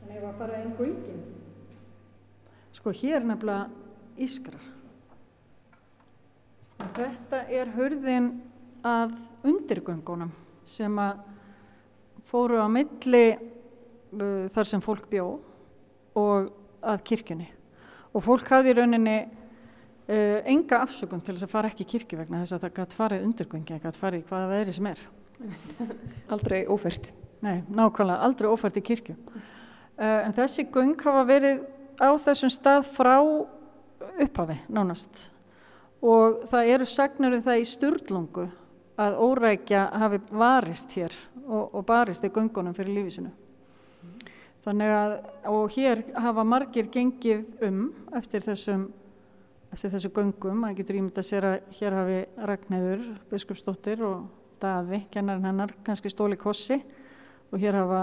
En 0.03 0.13
ég 0.13 0.21
var 0.21 0.33
að 0.33 0.39
fara 0.41 0.61
einn 0.61 0.73
göngin. 0.77 1.21
Sko 2.77 2.93
hér 2.93 3.25
nefnilega 3.25 3.69
ískrar. 4.21 4.76
Og 6.77 6.89
þetta 6.97 7.41
er 7.49 7.71
hurðin 7.73 8.29
að 8.85 9.15
undirgöngunum 9.47 10.31
sem 10.67 10.99
að 11.01 11.23
fóru 12.27 12.59
á 12.59 12.67
milli 12.69 13.25
uh, 13.33 14.47
þar 14.53 14.69
sem 14.69 14.83
fólk 14.83 15.07
bjó 15.11 15.27
og 16.17 16.49
að 16.87 17.03
kirkjunni. 17.07 17.47
Og 18.13 18.23
fólk 18.25 18.49
hafði 18.51 18.73
í 18.73 18.77
rauninni 18.77 19.17
uh, 19.23 20.39
enga 20.47 20.81
afsökun 20.85 21.23
til 21.23 21.35
þess 21.35 21.47
að 21.47 21.53
fara 21.53 21.71
ekki 21.71 21.85
í 21.87 21.91
kirkju 21.93 22.19
vegna 22.21 22.41
þess 22.43 22.57
að 22.57 22.65
það 22.65 22.75
gætt 22.79 22.97
farið 22.97 23.25
undirgöngi, 23.27 23.77
það 23.77 23.87
gætt 23.87 24.01
farið 24.01 24.27
hvaða 24.29 24.51
veðri 24.53 24.75
sem 24.77 24.91
er. 24.91 25.05
Aldrei 26.33 26.59
ófært. 26.65 27.11
Nei, 27.45 27.61
nákvæmlega, 27.69 28.25
aldrei 28.25 28.47
ófært 28.49 28.79
í 28.79 28.85
kirkju. 28.85 29.13
Uh, 29.97 30.23
en 30.25 30.33
þessi 30.37 30.65
göng 30.73 30.95
hafa 31.05 31.23
verið 31.29 31.61
á 32.01 32.09
þessum 32.21 32.49
stað 32.53 32.87
frá 32.95 33.15
upphafi, 34.17 34.57
nánast. 34.73 35.27
Og 36.01 36.43
það 36.51 36.71
eru 36.75 36.85
sagnur 36.85 37.37
um 37.37 37.43
það 37.45 37.61
í 37.61 37.65
Sturlungu 37.65 38.45
að 38.97 39.17
órækja 39.21 39.87
hafi 40.01 40.19
varist 40.29 40.93
hér 40.97 41.13
og, 41.45 41.73
og 41.73 41.85
barist 41.85 42.25
í 42.25 42.31
göngunum 42.33 42.75
fyrir 42.77 42.97
lífisinu. 42.97 43.31
Þannig 44.65 44.93
að, 44.93 45.13
og 45.47 45.75
hér 45.77 46.01
hafa 46.19 46.43
margir 46.43 46.89
gengið 46.91 47.45
um 47.63 47.83
eftir 48.17 48.43
þessum, 48.43 48.87
eftir 49.71 49.93
þessu 49.93 50.11
göngum, 50.11 50.65
að 50.67 50.81
getur 50.81 50.99
ímynda 50.99 51.23
sér 51.23 51.47
að 51.47 51.57
hér 51.77 51.95
hafi 51.95 52.17
Ragnheiður, 52.49 53.05
biskupsdóttir 53.31 54.03
og 54.03 54.25
Daði, 54.57 55.03
kennarinn 55.13 55.45
hennar, 55.45 55.71
kannski 55.85 56.09
stóli 56.09 56.35
kossi 56.41 56.79
og 57.51 57.61
hér 57.61 57.77
hafa 57.77 58.01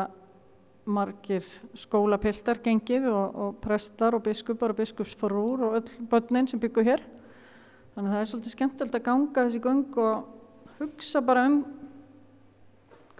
margir 0.84 1.45
skólapiltar 1.78 2.61
gengið 2.62 3.09
og, 3.11 3.34
og 3.34 3.59
prestar 3.64 4.14
og 4.14 4.22
biskupar 4.24 4.72
og 4.72 4.78
biskupsforúr 4.78 5.64
og 5.66 5.76
öll 5.80 6.09
börnin 6.11 6.47
sem 6.49 6.61
byggu 6.62 6.84
hér. 6.86 7.03
Þannig 7.95 8.09
að 8.11 8.14
það 8.14 8.20
er 8.20 8.28
svolítið 8.30 8.55
skemmtilegt 8.55 8.97
að 8.99 9.07
ganga 9.07 9.42
þessi 9.47 9.61
göng 9.62 9.99
og 10.03 10.72
hugsa 10.80 11.20
bara 11.22 11.45
um 11.47 11.61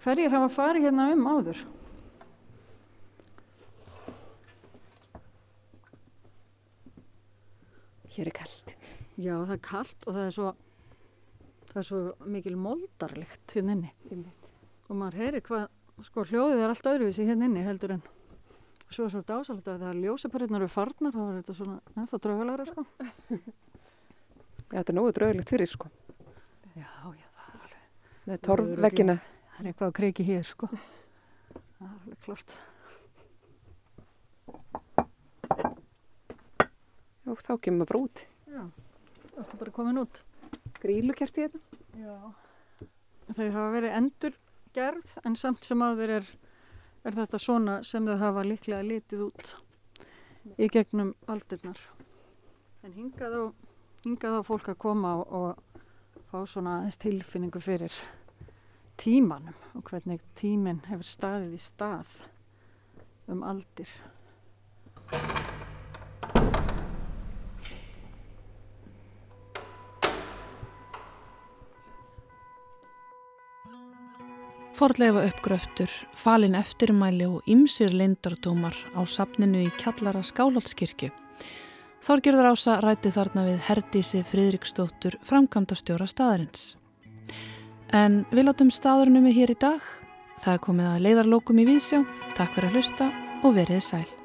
hverjir 0.01 0.33
hafa 0.33 0.49
farið 0.51 0.87
hérna 0.89 1.07
um 1.13 1.29
áður. 1.31 1.61
Hér 8.15 8.31
er 8.31 8.35
kallt. 8.35 8.75
Já, 9.15 9.33
það 9.33 9.55
er 9.55 9.63
kallt 9.63 10.05
og 10.05 10.17
það 10.17 10.25
er 10.25 10.35
svo, 10.35 10.51
það 11.71 11.79
er 11.81 11.87
svo 11.89 12.01
mikil 12.35 12.57
moldarlegt 12.59 13.55
hérna 13.55 13.77
inni. 14.11 14.35
Og 14.89 14.99
maður 14.99 15.21
heyrir 15.23 15.47
hvað, 15.47 15.65
sko 16.03 16.27
hljóðið 16.27 16.65
er 16.65 16.75
allt 16.75 16.91
öðruvísi 16.91 17.27
hérna 17.27 17.47
inni 17.47 17.63
heldur 17.63 17.95
en 17.95 18.05
svo 18.95 19.07
er 19.07 19.11
svo 19.11 19.23
dásalegt 19.25 19.67
að 19.67 19.81
þegar 19.81 20.01
ljósaperurnar 20.03 20.63
eru 20.63 20.71
farnar 20.71 21.15
þá 21.15 21.21
er 21.25 21.37
þetta 21.39 21.55
svona 21.57 21.77
ennþá 21.95 22.19
draugalega 22.23 22.67
sko. 22.69 22.85
Já, 24.71 24.79
þetta 24.81 24.91
er 24.93 24.97
nógu 24.97 25.11
draugilegt 25.15 25.51
fyrir, 25.53 25.69
sko. 25.71 25.89
Já, 26.75 26.87
já, 27.15 27.27
það 27.37 27.49
er 27.49 27.59
alveg, 27.61 27.81
Með 28.31 28.39
torfveggina. 28.47 29.15
það 29.55 29.59
er 29.65 29.69
eitthvað 29.71 29.89
að 29.91 29.97
kreiki 29.99 30.25
hér 30.27 30.47
sko. 30.49 30.69
Það 30.75 31.85
er 31.85 31.91
alveg 31.91 32.23
klart. 32.25 32.55
Og 37.25 37.41
þá 37.41 37.53
kemur 37.65 37.79
maður 37.81 37.89
bara 37.91 38.01
út. 38.05 38.23
Já, 38.51 38.63
það 39.31 39.43
ertu 39.43 39.59
bara 39.61 39.73
komin 39.75 40.01
út. 40.03 40.19
Grílukerti 40.81 41.45
hérna. 41.45 41.61
Já. 41.97 42.17
Þau 43.35 43.47
hafa 43.55 43.69
verið 43.73 43.95
endur 43.97 44.35
gerð 44.75 45.15
en 45.25 45.37
samt 45.39 45.65
sem 45.65 45.81
áður 45.81 46.11
er, 46.19 46.27
er 47.07 47.15
þetta 47.17 47.39
svona 47.41 47.79
sem 47.87 48.05
þau 48.05 48.17
hafa 48.21 48.43
líklega 48.45 48.85
litið 48.85 49.23
út 49.29 49.55
í 50.61 50.67
gegnum 50.69 51.15
aldirnar. 51.31 51.79
En 52.85 52.93
hingað 52.93 53.33
á, 53.33 53.43
hingað 54.05 54.37
á 54.37 54.41
fólk 54.45 54.67
að 54.69 54.81
koma 54.83 55.15
og, 55.17 55.33
og 55.33 56.21
fá 56.29 56.43
svona 56.45 56.83
þess 56.85 57.01
tilfinningu 57.01 57.61
fyrir 57.63 57.95
tímanum 59.01 59.55
og 59.73 59.87
hvernig 59.89 60.21
tíminn 60.37 60.83
hefur 60.85 61.09
staðið 61.09 61.55
í 61.57 61.61
stað 61.63 62.11
um 63.33 63.41
aldir. 63.41 63.89
Forleifa 74.75 75.21
uppgröftur, 75.31 75.91
falin 76.19 76.57
eftirmæli 76.59 77.25
og 77.31 77.45
ymsir 77.49 77.95
lindardómar 77.95 78.75
á 78.93 79.01
sapninu 79.07 79.63
í 79.65 79.69
Kjallara 79.79 80.21
Skálhaldskirkju 80.21 81.13
Þorgjörður 82.05 82.51
ása 82.51 82.73
ræti 82.85 83.09
þarna 83.09 83.43
við 83.47 83.61
Herdísi 83.65 84.19
Fridriksdóttur 84.29 85.15
framkvæmdastjóra 85.25 86.05
staðarins. 86.05 86.75
En 87.89 88.19
við 88.29 88.45
látum 88.45 88.69
staðurinnum 88.69 89.25
við 89.25 89.39
hér 89.39 89.53
í 89.55 89.57
dag. 89.63 89.87
Það 90.43 90.53
er 90.53 90.61
komið 90.67 90.91
að 90.91 91.01
leiðarlókum 91.07 91.63
í 91.63 91.65
vísjá. 91.71 92.03
Takk 92.37 92.53
fyrir 92.53 92.69
að 92.69 92.77
hlusta 92.77 93.09
og 93.41 93.57
verið 93.57 93.81
sæl. 93.87 94.24